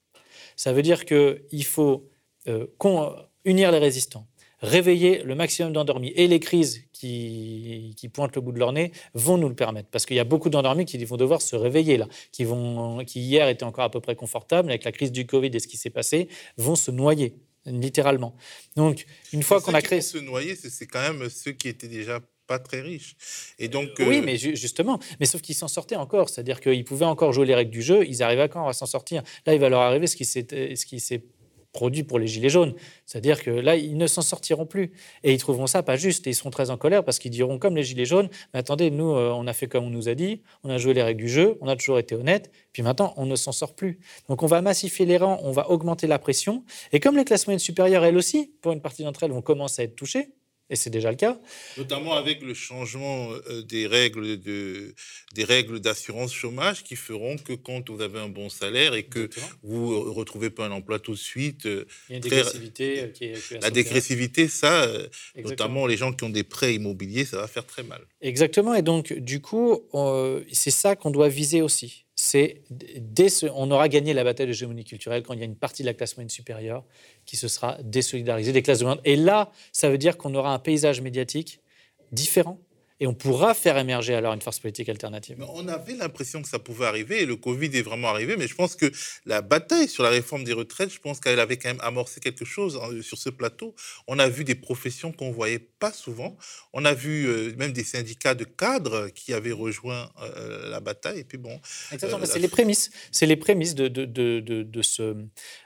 Ça 0.56 0.72
veut 0.72 0.82
dire 0.82 1.04
qu'il 1.04 1.64
faut 1.64 2.08
euh, 2.48 2.66
unir 3.44 3.70
les 3.72 3.78
résistants, 3.78 4.26
réveiller 4.60 5.22
le 5.22 5.34
maximum 5.34 5.72
d'endormis. 5.72 6.12
Et 6.16 6.26
les 6.26 6.40
crises 6.40 6.82
qui, 6.92 7.94
pointent 8.12 8.34
le 8.36 8.40
bout 8.40 8.52
de 8.52 8.58
leur 8.58 8.72
nez 8.72 8.92
vont 9.14 9.38
nous 9.38 9.48
le 9.48 9.54
permettre. 9.54 9.88
Parce 9.90 10.06
qu'il 10.06 10.16
y 10.16 10.20
a 10.20 10.24
beaucoup 10.24 10.50
d'endormis 10.50 10.84
qui 10.84 11.02
vont 11.04 11.16
devoir 11.16 11.42
se 11.42 11.56
réveiller 11.56 11.96
là, 11.96 12.08
qui, 12.32 12.44
vont, 12.44 13.04
qui 13.04 13.20
hier 13.20 13.48
étaient 13.48 13.64
encore 13.64 13.84
à 13.84 13.90
peu 13.90 14.00
près 14.00 14.16
confortables, 14.16 14.70
avec 14.70 14.84
la 14.84 14.92
crise 14.92 15.12
du 15.12 15.26
Covid 15.26 15.50
et 15.52 15.58
ce 15.58 15.68
qui 15.68 15.76
s'est 15.76 15.90
passé, 15.90 16.28
vont 16.56 16.76
se 16.76 16.90
noyer 16.90 17.34
littéralement. 17.66 18.34
Donc, 18.76 19.06
une 19.32 19.42
fois 19.42 19.60
qu'on 19.60 19.74
a 19.74 19.82
créé... 19.82 20.00
se 20.00 20.18
noyer, 20.18 20.56
c'est 20.56 20.86
quand 20.86 21.00
même 21.00 21.28
ceux 21.28 21.52
qui 21.52 21.68
étaient 21.68 21.88
déjà 21.88 22.20
pas 22.50 22.58
très 22.58 22.80
riche. 22.80 23.14
Et 23.60 23.68
donc, 23.68 23.90
Oui, 24.00 24.18
euh, 24.18 24.22
mais 24.24 24.36
justement, 24.36 24.98
mais 25.20 25.26
sauf 25.26 25.40
qu'ils 25.40 25.54
s'en 25.54 25.68
sortaient 25.68 25.94
encore, 25.94 26.28
c'est-à-dire 26.28 26.60
qu'ils 26.60 26.84
pouvaient 26.84 27.04
encore 27.04 27.32
jouer 27.32 27.46
les 27.46 27.54
règles 27.54 27.70
du 27.70 27.80
jeu, 27.80 28.04
ils 28.08 28.24
arrivaient 28.24 28.42
encore 28.42 28.68
à 28.68 28.72
s'en 28.72 28.86
sortir. 28.86 29.22
Là, 29.46 29.54
il 29.54 29.60
va 29.60 29.68
leur 29.68 29.82
arriver 29.82 30.08
ce 30.08 30.16
qui 30.16 30.24
s'est 31.00 31.22
produit 31.72 32.02
pour 32.02 32.18
les 32.18 32.26
Gilets 32.26 32.48
jaunes. 32.48 32.74
C'est-à-dire 33.06 33.40
que 33.40 33.50
là, 33.50 33.76
ils 33.76 33.96
ne 33.96 34.08
s'en 34.08 34.22
sortiront 34.22 34.66
plus. 34.66 34.90
Et 35.22 35.32
ils 35.32 35.38
trouveront 35.38 35.68
ça 35.68 35.84
pas 35.84 35.94
juste. 35.94 36.26
Et 36.26 36.30
ils 36.30 36.34
seront 36.34 36.50
très 36.50 36.70
en 36.70 36.76
colère 36.76 37.04
parce 37.04 37.20
qu'ils 37.20 37.30
diront, 37.30 37.60
comme 37.60 37.76
les 37.76 37.84
Gilets 37.84 38.04
jaunes, 38.04 38.28
mais 38.52 38.58
attendez, 38.58 38.90
nous, 38.90 39.12
euh, 39.12 39.30
on 39.30 39.46
a 39.46 39.52
fait 39.52 39.68
comme 39.68 39.84
on 39.84 39.90
nous 39.90 40.08
a 40.08 40.16
dit, 40.16 40.42
on 40.64 40.70
a 40.70 40.78
joué 40.78 40.92
les 40.92 41.04
règles 41.04 41.20
du 41.20 41.28
jeu, 41.28 41.56
on 41.60 41.68
a 41.68 41.76
toujours 41.76 42.00
été 42.00 42.16
honnête, 42.16 42.50
puis 42.72 42.82
maintenant, 42.82 43.14
on 43.16 43.26
ne 43.26 43.36
s'en 43.36 43.52
sort 43.52 43.76
plus. 43.76 44.00
Donc 44.28 44.42
on 44.42 44.46
va 44.46 44.60
massifier 44.60 45.06
les 45.06 45.18
rangs, 45.18 45.38
on 45.44 45.52
va 45.52 45.70
augmenter 45.70 46.08
la 46.08 46.18
pression. 46.18 46.64
Et 46.92 46.98
comme 46.98 47.16
les 47.16 47.24
classes 47.24 47.46
moyennes 47.46 47.60
supérieures, 47.60 48.04
elles 48.04 48.16
aussi, 48.16 48.52
pour 48.60 48.72
une 48.72 48.80
partie 48.80 49.04
d'entre 49.04 49.22
elles, 49.22 49.30
vont 49.30 49.40
commencer 49.42 49.82
à 49.82 49.84
être 49.84 49.94
touchées, 49.94 50.30
et 50.70 50.76
c'est 50.76 50.90
déjà 50.90 51.10
le 51.10 51.16
cas. 51.16 51.38
Notamment 51.76 52.14
avec 52.14 52.42
le 52.42 52.54
changement 52.54 53.32
euh, 53.32 53.62
des 53.62 53.88
règles 53.88 54.38
de, 54.40 54.94
des 55.34 55.44
règles 55.44 55.80
d'assurance 55.80 56.32
chômage 56.32 56.84
qui 56.84 56.94
feront 56.94 57.36
que 57.36 57.52
quand 57.52 57.90
vous 57.90 58.00
avez 58.00 58.20
un 58.20 58.28
bon 58.28 58.48
salaire 58.48 58.94
et 58.94 59.02
que 59.02 59.28
vous 59.64 59.92
ne 59.92 60.10
retrouvez 60.10 60.48
pas 60.48 60.66
un 60.66 60.70
emploi 60.70 61.00
tout 61.00 61.12
de 61.12 61.16
suite, 61.16 61.66
euh, 61.66 61.84
il 62.08 62.12
y 62.12 62.14
a 62.14 62.16
une 62.16 62.22
dégressivité 62.22 63.00
euh, 63.00 63.06
qui 63.08 63.24
est, 63.24 63.60
la 63.60 63.70
dégressivité, 63.70 64.48
ça, 64.48 64.88
notamment 65.36 65.86
les 65.86 65.96
gens 65.96 66.12
qui 66.12 66.22
ont 66.24 66.30
des 66.30 66.44
prêts 66.44 66.74
immobiliers, 66.74 67.24
ça 67.24 67.38
va 67.38 67.48
faire 67.48 67.66
très 67.66 67.82
mal. 67.82 68.00
Exactement. 68.20 68.74
Et 68.74 68.82
donc, 68.82 69.12
du 69.12 69.40
coup, 69.40 69.82
c'est 70.52 70.70
ça 70.70 70.94
qu'on 70.94 71.10
doit 71.10 71.28
viser 71.28 71.62
aussi 71.62 72.04
c'est 72.20 72.62
dès 72.70 73.28
on 73.54 73.70
aura 73.70 73.88
gagné 73.88 74.12
la 74.12 74.24
bataille 74.24 74.46
de 74.46 74.50
l'hégémonie 74.52 74.84
culturelle 74.84 75.22
quand 75.22 75.32
il 75.32 75.38
y 75.38 75.42
a 75.42 75.46
une 75.46 75.56
partie 75.56 75.82
de 75.82 75.86
la 75.86 75.94
classe 75.94 76.16
moyenne 76.16 76.28
supérieure 76.28 76.84
qui 77.24 77.36
se 77.36 77.48
sera 77.48 77.78
désolidarisée 77.82 78.52
des 78.52 78.62
classes 78.62 78.80
dominantes. 78.80 79.00
Et 79.04 79.16
là, 79.16 79.50
ça 79.72 79.88
veut 79.88 79.96
dire 79.96 80.18
qu'on 80.18 80.34
aura 80.34 80.52
un 80.52 80.58
paysage 80.58 81.00
médiatique 81.00 81.60
différent 82.12 82.60
et 83.00 83.06
on 83.06 83.14
pourra 83.14 83.54
faire 83.54 83.78
émerger 83.78 84.14
alors 84.14 84.34
une 84.34 84.42
force 84.42 84.60
politique 84.60 84.88
alternative. 84.90 85.42
on 85.54 85.66
avait 85.68 85.94
l'impression 85.94 86.42
que 86.42 86.48
ça 86.48 86.58
pouvait 86.58 86.84
arriver, 86.86 87.22
et 87.22 87.26
le 87.26 87.36
Covid 87.36 87.70
est 87.74 87.82
vraiment 87.82 88.08
arrivé, 88.08 88.36
mais 88.36 88.46
je 88.46 88.54
pense 88.54 88.76
que 88.76 88.92
la 89.24 89.40
bataille 89.40 89.88
sur 89.88 90.02
la 90.02 90.10
réforme 90.10 90.44
des 90.44 90.52
retraites, 90.52 90.92
je 90.92 91.00
pense 91.00 91.18
qu'elle 91.18 91.40
avait 91.40 91.56
quand 91.56 91.70
même 91.70 91.80
amorcé 91.80 92.20
quelque 92.20 92.44
chose 92.44 92.78
hein, 92.82 93.00
sur 93.00 93.16
ce 93.16 93.30
plateau. 93.30 93.74
On 94.06 94.18
a 94.18 94.28
vu 94.28 94.44
des 94.44 94.54
professions 94.54 95.12
qu'on 95.12 95.30
voyait 95.30 95.58
pas 95.58 95.92
souvent. 95.92 96.36
On 96.72 96.84
a 96.84 96.92
vu 96.92 97.26
euh, 97.26 97.54
même 97.56 97.72
des 97.72 97.84
syndicats 97.84 98.34
de 98.34 98.44
cadres 98.44 99.08
qui 99.08 99.32
avaient 99.32 99.52
rejoint 99.52 100.10
euh, 100.20 100.68
la 100.70 100.80
bataille. 100.80 101.20
Et 101.20 101.24
puis 101.24 101.38
bon. 101.38 101.58
Exactement, 101.92 102.22
euh, 102.22 102.26
c'est 102.26 102.38
les 102.38 102.48
prémices. 102.48 102.90
C'est 103.10 103.26
les 103.26 103.36
prémices 103.36 103.74
de, 103.74 103.88
de, 103.88 104.04
de, 104.04 104.40
de, 104.40 104.82
ce 104.82 105.16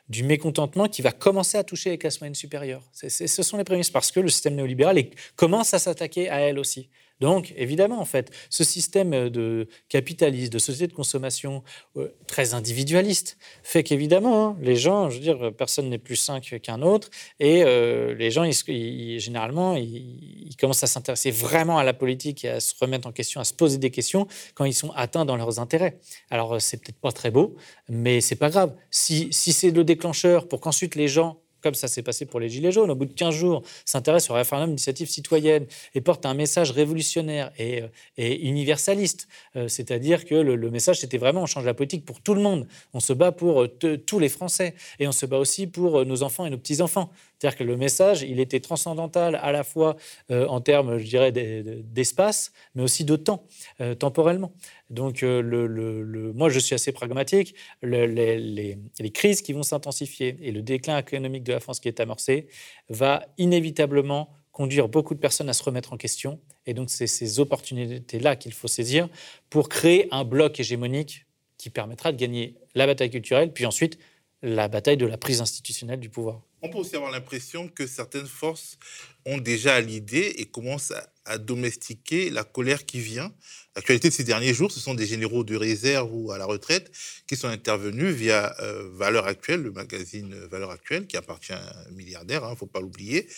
du 0.09 0.23
mécontentement 0.23 0.89
qui 0.89 1.03
va 1.03 1.13
commencer 1.13 1.59
à 1.59 1.65
toucher 1.65 1.91
les 1.91 1.99
classes 1.99 2.21
moyennes 2.21 2.35
supérieures. 2.35 2.83
ce 2.93 3.43
sont 3.43 3.57
les 3.57 3.65
prémices 3.65 3.91
parce 3.91 4.13
que 4.13 4.21
le 4.21 4.29
système 4.29 4.55
néolibéral 4.55 5.03
commence 5.35 5.75
à 5.75 5.79
s'attaquer 5.79 6.29
à 6.29 6.41
elles 6.41 6.59
aussi. 6.59 6.91
Donc, 7.21 7.55
évidemment, 7.57 8.01
en 8.01 8.05
fait, 8.05 8.31
ce 8.51 8.65
système 8.65 9.29
de 9.29 9.69
capitalisme, 9.89 10.51
de 10.51 10.59
société 10.59 10.89
de 10.89 10.93
consommation 10.93 11.63
euh, 11.97 12.09
très 12.27 12.55
individualiste, 12.55 13.39
fait 13.63 13.83
qu'évidemment, 13.83 14.49
hein, 14.49 14.57
les 14.61 14.77
gens, 14.77 15.11
je 15.11 15.17
veux 15.17 15.23
dire, 15.23 15.53
personne 15.57 15.89
n'est 15.89 15.99
plus 15.99 16.17
sain 16.17 16.41
qu'un 16.41 16.83
autre, 16.83 17.11
et 17.41 17.63
euh, 17.65 18.15
les 18.15 18.31
gens, 18.31 18.45
ils, 18.45 19.21
généralement, 19.21 19.77
ils, 19.77 20.57
commencent 20.59 20.85
à 20.85 20.87
s'intéresser 20.87 21.31
vraiment 21.31 21.79
à 21.79 21.85
la 21.85 21.93
politique 21.93 22.45
et 22.45 22.49
à 22.49 22.61
se 22.61 22.75
remettre 22.81 23.07
en 23.07 23.13
question, 23.13 23.41
à 23.41 23.45
se 23.45 23.53
poser 23.53 23.79
des 23.79 23.91
questions 23.91 24.27
quand 24.55 24.65
ils 24.65 24.75
sont 24.75 24.91
atteints 24.93 25.25
dans 25.25 25.37
leurs 25.37 25.59
intérêts. 25.59 25.99
Alors, 26.31 26.61
c'est 26.61 26.79
peut-être 26.79 27.01
pas 27.01 27.13
très 27.13 27.31
beau, 27.31 27.57
mais 27.89 28.21
c'est 28.21 28.37
pas 28.37 28.51
grave. 28.51 28.75
Si, 28.91 29.29
si 29.33 29.53
c'est 29.53 29.71
le 29.71 29.85
déclencheur 29.85 30.49
pour 30.49 30.61
qu'ensuite 30.61 30.95
les 30.95 31.09
gens 31.09 31.44
comme 31.65 31.75
ça 31.75 31.89
s'est 31.89 32.03
passé 32.03 32.27
pour 32.27 32.41
les 32.41 32.51
Gilets 32.51 32.73
jaunes, 32.73 32.91
au 32.91 32.95
bout 32.95 33.07
de 33.07 33.15
15 33.15 33.35
jours, 33.35 33.63
s'intéresse 33.87 34.29
au 34.29 34.35
référendum 34.35 34.69
d'initiative 34.69 35.09
citoyenne 35.09 35.65
et 35.95 36.03
porte 36.03 36.27
un 36.27 36.35
message 36.35 36.71
révolutionnaire 36.73 37.51
et, 37.59 37.81
euh, 37.81 37.89
universaliste. 38.19 39.29
Euh, 39.57 39.67
c'est-à-dire 39.67 40.27
que 40.27 40.35
le, 40.35 40.71
message, 40.71 41.01
c'était 41.01 41.17
vraiment 41.17 41.43
on 41.43 41.47
change 41.47 41.65
la 41.65 41.73
politique 41.73 42.05
pour 42.05 42.21
tout 42.21 42.35
le 42.35 42.43
monde. 42.43 42.69
On 42.93 43.01
se 43.01 43.15
bat 43.15 43.33
pour 43.33 43.63
euh, 43.63 43.97
tous 44.07 44.19
les 44.19 44.29
Français 44.29 44.75
et 44.99 45.09
on 45.09 45.13
se 45.13 45.25
bat 45.25 45.39
aussi 45.39 45.67
pour 45.67 46.05
nos 46.05 46.23
enfants 46.23 46.45
et 46.45 46.51
nos 46.51 46.59
petits-enfants. 46.59 47.11
C'est-à-dire 47.45 47.59
que 47.59 47.65
le 47.65 47.77
message, 47.77 48.23
il 48.23 48.41
était 48.41 48.61
transcendantal 48.61 49.35
à 49.35 49.53
la 49.53 49.65
fois 49.65 49.97
euh, 50.31 50.47
en 50.47 50.63
termes, 50.63 50.97
je 50.97 51.05
dirais, 51.05 51.31
d'espace, 51.31 52.53
mais 52.75 52.83
aussi 52.83 53.05
de 53.05 53.17
temps, 53.17 53.47
euh, 53.83 53.95
temporellement. 53.95 54.51
Donc, 54.89 55.23
euh, 55.23 56.33
moi, 56.35 56.49
je 56.49 56.59
suis 56.59 56.75
assez 56.75 56.91
pragmatique. 56.91 57.55
les, 57.83 58.07
les, 58.09 59.11
crises 59.11 59.43
qui 59.43 59.53
vont 59.53 59.63
s'intensifier 59.63 60.39
et 60.41 60.53
le 60.53 60.63
déclin 60.63 60.97
économique 60.97 61.45
de 61.45 61.53
la 61.53 61.61
France 61.61 61.81
qui 61.81 61.89
est 61.89 62.01
amorcé 62.01 62.47
va 62.89 63.27
inévitablement 63.37 64.31
conduire 64.51 64.89
beaucoup 64.89 65.15
de 65.15 65.21
personnes 65.21 65.51
à 65.51 65.53
se 65.53 65.65
remettre 65.65 65.93
en 65.93 65.99
question. 65.99 66.41
Et 66.65 66.73
donc, 66.73 66.89
c'est 66.89 67.07
ces 67.07 67.41
opportunités-là 67.41 68.37
qu'il 68.37 68.55
faut 68.55 68.69
saisir 68.69 69.07
pour 69.51 69.69
créer 69.69 70.09
un 70.13 70.25
bloc 70.25 70.59
hégémonique 70.61 71.27
qui 71.59 71.69
permettra 71.69 72.11
de 72.11 72.17
gagner 72.17 72.55
la 72.75 72.87
bataille 72.87 73.11
culturelle, 73.11 73.53
puis 73.53 73.67
ensuite 73.67 73.99
la 74.45 74.69
bataille 74.69 74.97
de 74.97 75.07
la 75.07 75.17
prise 75.17 75.41
institutionnelle 75.41 76.01
du 76.01 76.11
pouvoir. 76.11 76.43
On 76.65 76.71
peut 76.71 76.79
aussi 76.79 76.97
avoir 76.97 77.11
l'impression 77.11 77.69
que 77.69 77.87
certaines 77.87 78.27
forces 78.27 78.79
ont 79.27 79.37
déjà 79.37 79.83
l'idée 79.83 80.37
et 80.39 80.47
commencent 80.47 80.95
à, 81.27 81.37
domestiquer 81.37 82.31
la 82.31 82.43
colère 82.43 82.87
qui 82.87 83.01
vient. 83.01 83.35
L'actualité 83.77 84.09
de 84.09 84.15
ces 84.15 84.25
derniers 84.25 84.55
jours, 84.55 84.73
ce 84.73 84.81
sont 84.81 84.95
des 84.95 85.07
généraux 85.07 85.45
de 85.45 85.57
réserve 85.57 86.09
ou 86.11 86.33
à 86.33 86.39
la 86.39 86.47
retraite 86.47 86.91
qui 87.27 87.37
sont 87.37 87.49
intervenus 87.49 88.15
via 88.15 88.55
euh, 88.61 88.89
Valeur 88.95 89.27
le 89.49 89.71
magazine 89.73 90.35
Valeur 90.51 90.71
Actuelle, 90.71 91.07
qui 91.07 91.19
appartient 91.19 91.53
à 91.53 91.87
un 91.87 91.91
milliardaire, 91.91 92.41
il 92.43 92.47
hein, 92.47 92.51
ne 92.53 92.57
faut 92.57 92.67
pas 92.67 92.81
l'oublier, 92.81 93.29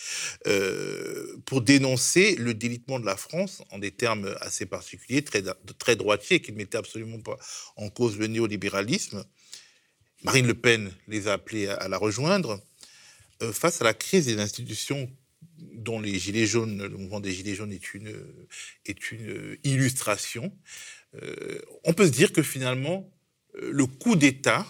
euh, 0.47 1.37
pour 1.45 1.61
dénoncer 1.61 2.35
le 2.35 2.53
délitement 2.53 2.99
de 2.99 3.05
la 3.05 3.17
France 3.17 3.61
en 3.71 3.79
des 3.79 3.91
termes 3.91 4.33
assez 4.39 4.65
particuliers, 4.65 5.21
très, 5.21 5.43
très 5.79 5.97
droitiers, 5.97 6.41
qui 6.41 6.53
ne 6.53 6.57
mettaient 6.57 6.77
absolument 6.77 7.19
pas 7.19 7.37
en 7.75 7.89
cause 7.89 8.17
le 8.17 8.27
néolibéralisme. 8.27 9.25
Marine 10.23 10.47
Le 10.47 10.55
Pen 10.55 10.91
les 11.07 11.27
a 11.27 11.33
appelés 11.33 11.67
à, 11.67 11.87
la 11.87 11.97
rejoindre. 11.97 12.59
Euh, 13.41 13.53
face 13.53 13.81
à 13.81 13.83
la 13.83 13.93
crise 13.93 14.25
des 14.25 14.39
institutions 14.39 15.09
dont 15.57 15.99
les 15.99 16.17
Gilets 16.19 16.45
jaunes, 16.45 16.81
le 16.83 16.97
mouvement 16.97 17.19
des 17.19 17.31
Gilets 17.31 17.55
jaunes 17.55 17.71
est 17.71 17.93
une, 17.93 18.13
est 18.85 19.11
une 19.11 19.57
illustration, 19.63 20.51
euh, 21.21 21.59
on 21.83 21.93
peut 21.93 22.05
se 22.05 22.11
dire 22.11 22.31
que 22.31 22.43
finalement, 22.43 23.09
euh, 23.55 23.69
le 23.71 23.85
coup 23.85 24.15
d'État 24.15 24.65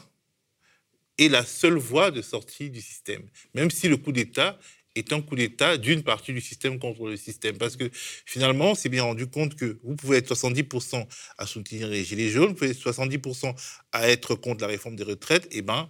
est 1.17 1.29
la 1.29 1.45
seule 1.45 1.77
voie 1.77 2.11
de 2.11 2.21
sortie 2.21 2.69
du 2.69 2.81
système. 2.81 3.23
Même 3.53 3.71
si 3.71 3.87
le 3.87 3.97
coup 3.97 4.11
d'État 4.11 4.59
est 4.95 5.13
un 5.13 5.21
coup 5.21 5.35
d'État 5.35 5.77
d'une 5.77 6.03
partie 6.03 6.33
du 6.33 6.41
système 6.41 6.79
contre 6.79 7.07
le 7.07 7.17
système. 7.17 7.57
Parce 7.57 7.75
que 7.75 7.89
finalement, 7.93 8.71
on 8.71 8.75
s'est 8.75 8.89
bien 8.89 9.03
rendu 9.03 9.27
compte 9.27 9.55
que 9.55 9.79
vous 9.83 9.95
pouvez 9.95 10.17
être 10.17 10.33
70% 10.33 11.07
à 11.37 11.45
soutenir 11.45 11.87
les 11.87 12.03
Gilets 12.03 12.29
jaunes, 12.29 12.49
vous 12.49 12.55
pouvez 12.55 12.71
être 12.71 12.91
70% 12.91 13.55
à 13.91 14.09
être 14.09 14.35
contre 14.35 14.61
la 14.61 14.67
réforme 14.67 14.95
des 14.95 15.03
retraites, 15.03 15.45
et 15.45 15.59
eh 15.59 15.61
ben, 15.61 15.89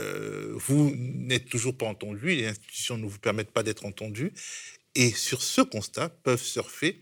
euh, 0.00 0.52
vous 0.56 0.92
n'êtes 0.96 1.48
toujours 1.48 1.76
pas 1.76 1.86
entendu, 1.86 2.34
les 2.34 2.46
institutions 2.46 2.98
ne 2.98 3.06
vous 3.06 3.18
permettent 3.18 3.50
pas 3.50 3.62
d'être 3.62 3.84
entendu. 3.84 4.32
Et 4.94 5.10
sur 5.10 5.42
ce 5.42 5.60
constat 5.60 6.08
peuvent 6.08 6.42
surfer 6.42 7.00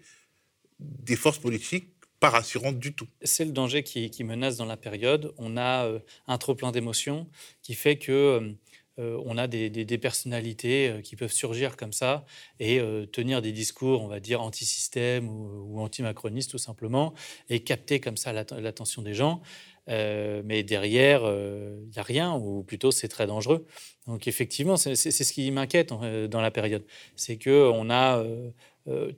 des 0.78 1.16
forces 1.16 1.38
politiques 1.38 1.88
pas 2.20 2.30
rassurantes 2.30 2.78
du 2.78 2.94
tout. 2.94 3.06
C'est 3.22 3.44
le 3.44 3.52
danger 3.52 3.82
qui, 3.82 4.24
menace 4.24 4.56
dans 4.56 4.64
la 4.64 4.76
période. 4.76 5.34
On 5.36 5.56
a 5.56 5.86
euh, 5.86 5.98
un 6.26 6.38
trop 6.38 6.54
plein 6.54 6.72
d'émotions 6.72 7.28
qui 7.62 7.74
fait 7.74 7.98
que 7.98 8.54
euh, 8.98 9.22
on 9.26 9.36
a 9.36 9.46
des, 9.46 9.98
personnalités 9.98 11.00
qui 11.04 11.16
peuvent 11.16 11.32
surgir 11.32 11.76
comme 11.76 11.92
ça 11.92 12.24
et 12.58 12.80
tenir 13.12 13.42
des 13.42 13.52
discours, 13.52 14.02
on 14.02 14.08
va 14.08 14.20
dire, 14.20 14.40
anti-système 14.40 15.28
ou, 15.28 15.78
anti-macronistes 15.80 16.50
tout 16.50 16.58
simplement, 16.58 17.12
et 17.50 17.60
capter 17.60 18.00
comme 18.00 18.16
ça 18.16 18.32
l'attention 18.32 19.02
des 19.02 19.12
gens. 19.12 19.42
Mais 19.88 20.62
derrière, 20.62 21.22
il 21.22 21.90
n'y 21.90 21.98
a 21.98 22.02
rien, 22.02 22.34
ou 22.34 22.62
plutôt 22.62 22.90
c'est 22.90 23.08
très 23.08 23.26
dangereux. 23.26 23.66
Donc 24.06 24.28
effectivement, 24.28 24.76
c'est 24.76 24.94
ce 24.94 25.32
qui 25.32 25.50
m'inquiète 25.50 25.90
dans 25.90 26.40
la 26.40 26.50
période. 26.50 26.84
C'est 27.14 27.38
qu'on 27.42 27.90
a 27.90 28.24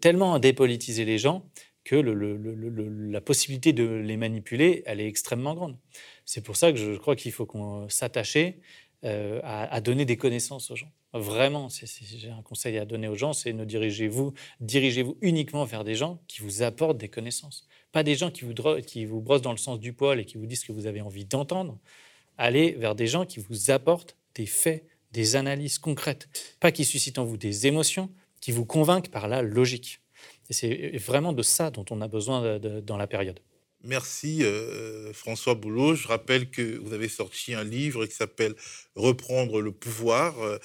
tellement 0.01 0.39
dépolitisé 0.39 1.05
les 1.05 1.19
gens 1.19 1.45
que 1.85 1.97
la 1.97 3.21
possibilité 3.23 3.73
de 3.73 3.85
les 3.85 4.17
manipuler, 4.19 4.83
elle 4.85 5.01
est 5.01 5.07
extrêmement 5.07 5.55
grande. 5.55 5.77
C'est 6.27 6.45
pour 6.45 6.57
ça 6.57 6.71
que 6.71 6.79
je 6.79 6.97
crois 6.99 7.17
qu'il 7.17 7.33
faut 7.33 7.47
qu'on 7.47 7.89
s'attacher 7.89 8.61
euh, 9.05 9.41
à, 9.45 9.81
donner 9.81 10.05
des 10.05 10.17
connaissances 10.17 10.73
aux 10.73 10.77
gens. 10.77 10.91
Vraiment, 11.13 11.69
j'ai 11.69 12.31
un 12.31 12.43
conseil 12.43 12.79
à 12.79 12.85
donner 12.85 13.07
aux 13.07 13.15
gens, 13.15 13.33
c'est 13.33 13.53
ne 13.53 13.65
dirigez-vous, 13.65 14.35
dirigez-vous 14.61 15.17
uniquement 15.21 15.65
vers 15.65 15.85
des 15.85 15.95
gens 15.95 16.21
qui 16.27 16.43
vous 16.43 16.63
apportent 16.63 16.99
des 16.99 17.09
connaissances. 17.09 17.69
Pas 17.93 18.03
des 18.03 18.17
gens 18.17 18.33
qui 18.33 18.45
vous, 18.45 18.55
qui 18.85 19.07
brossent 19.07 19.43
dans 19.43 19.53
le 19.53 19.59
sens 19.59 19.79
du 19.79 19.93
poil 19.93 20.19
et 20.19 20.25
qui 20.25 20.37
vous 20.37 20.47
disent 20.47 20.63
ce 20.63 20.67
que 20.67 20.73
vous 20.73 20.87
avez 20.87 21.01
envie 21.01 21.25
d'entendre. 21.25 21.79
Allez 22.39 22.73
vers 22.73 22.97
des 22.97 23.07
gens 23.07 23.25
qui 23.25 23.39
vous 23.39 23.71
apportent 23.71 24.17
des 24.35 24.47
faits, 24.47 24.85
des 25.13 25.37
analyses 25.37 25.79
concrètes, 25.79 26.29
pas 26.59 26.73
qui 26.73 26.85
suscitent 26.85 27.19
en 27.19 27.25
vous 27.25 27.37
des 27.37 27.69
émotions, 27.69 28.11
qui 28.41 28.51
vous 28.51 28.67
convainquent 28.67 29.11
par 29.11 29.29
la 29.29 29.43
logique. 29.43 30.01
C'est 30.51 30.97
vraiment 30.97 31.33
de 31.33 31.43
ça 31.43 31.71
dont 31.71 31.85
on 31.91 32.01
a 32.01 32.09
besoin 32.09 32.59
dans 32.59 32.97
la 32.97 33.07
période. 33.07 33.39
Merci 33.85 34.43
euh, 34.43 35.13
François 35.13 35.55
Boulot. 35.55 35.95
Je 35.95 36.09
rappelle 36.09 36.51
que 36.51 36.79
vous 36.79 36.93
avez 36.93 37.09
sorti 37.09 37.55
un 37.55 37.63
livre 37.63 38.07
qui 38.07 38.15
s'appelle 38.15 38.55
Reprendre 38.97 39.61
le 39.61 39.71
pouvoir, 39.71 40.41
euh, 40.41 40.59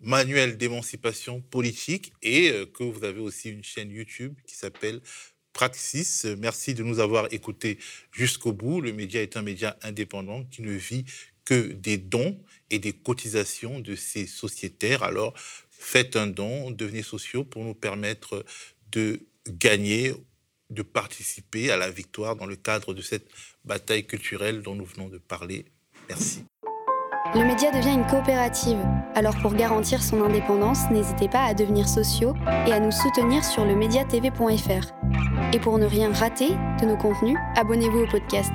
manuel 0.00 0.56
d'émancipation 0.56 1.40
politique, 1.40 2.12
et 2.22 2.50
euh, 2.50 2.66
que 2.66 2.82
vous 2.82 3.04
avez 3.04 3.20
aussi 3.20 3.50
une 3.50 3.62
chaîne 3.62 3.90
YouTube 3.90 4.34
qui 4.48 4.56
s'appelle 4.56 5.00
Praxis. 5.52 6.26
Merci 6.38 6.74
de 6.74 6.82
nous 6.82 6.98
avoir 6.98 7.32
écoutés 7.32 7.78
jusqu'au 8.10 8.52
bout. 8.52 8.80
Le 8.80 8.92
média 8.92 9.22
est 9.22 9.36
un 9.36 9.42
média 9.42 9.78
indépendant 9.82 10.42
qui 10.44 10.62
ne 10.62 10.72
vit 10.72 11.04
que 11.44 11.72
des 11.72 11.98
dons 11.98 12.36
et 12.70 12.80
des 12.80 12.92
cotisations 12.92 13.78
de 13.78 13.94
ses 13.94 14.26
sociétaires. 14.26 15.04
Alors 15.04 15.34
faites 15.70 16.16
un 16.16 16.26
don, 16.26 16.72
devenez 16.72 17.04
sociaux 17.04 17.44
pour 17.44 17.62
nous 17.62 17.74
permettre 17.74 18.44
de 18.90 19.20
gagner 19.48 20.12
de 20.70 20.82
participer 20.82 21.70
à 21.70 21.76
la 21.76 21.90
victoire 21.90 22.36
dans 22.36 22.46
le 22.46 22.56
cadre 22.56 22.94
de 22.94 23.02
cette 23.02 23.28
bataille 23.64 24.06
culturelle 24.06 24.62
dont 24.62 24.74
nous 24.74 24.84
venons 24.84 25.08
de 25.08 25.18
parler. 25.18 25.66
Merci. 26.08 26.44
Le 27.34 27.44
média 27.44 27.70
devient 27.70 27.94
une 27.94 28.06
coopérative. 28.06 28.78
Alors 29.14 29.36
pour 29.42 29.54
garantir 29.54 30.02
son 30.02 30.22
indépendance, 30.22 30.90
n'hésitez 30.90 31.28
pas 31.28 31.44
à 31.44 31.54
devenir 31.54 31.88
sociaux 31.88 32.34
et 32.66 32.72
à 32.72 32.80
nous 32.80 32.92
soutenir 32.92 33.44
sur 33.44 33.64
le 33.64 33.74
mediatv.fr. 33.74 34.92
Et 35.52 35.58
pour 35.58 35.78
ne 35.78 35.86
rien 35.86 36.12
rater 36.12 36.50
de 36.80 36.86
nos 36.86 36.96
contenus, 36.96 37.36
abonnez-vous 37.56 38.00
au 38.00 38.06
podcast. 38.06 38.52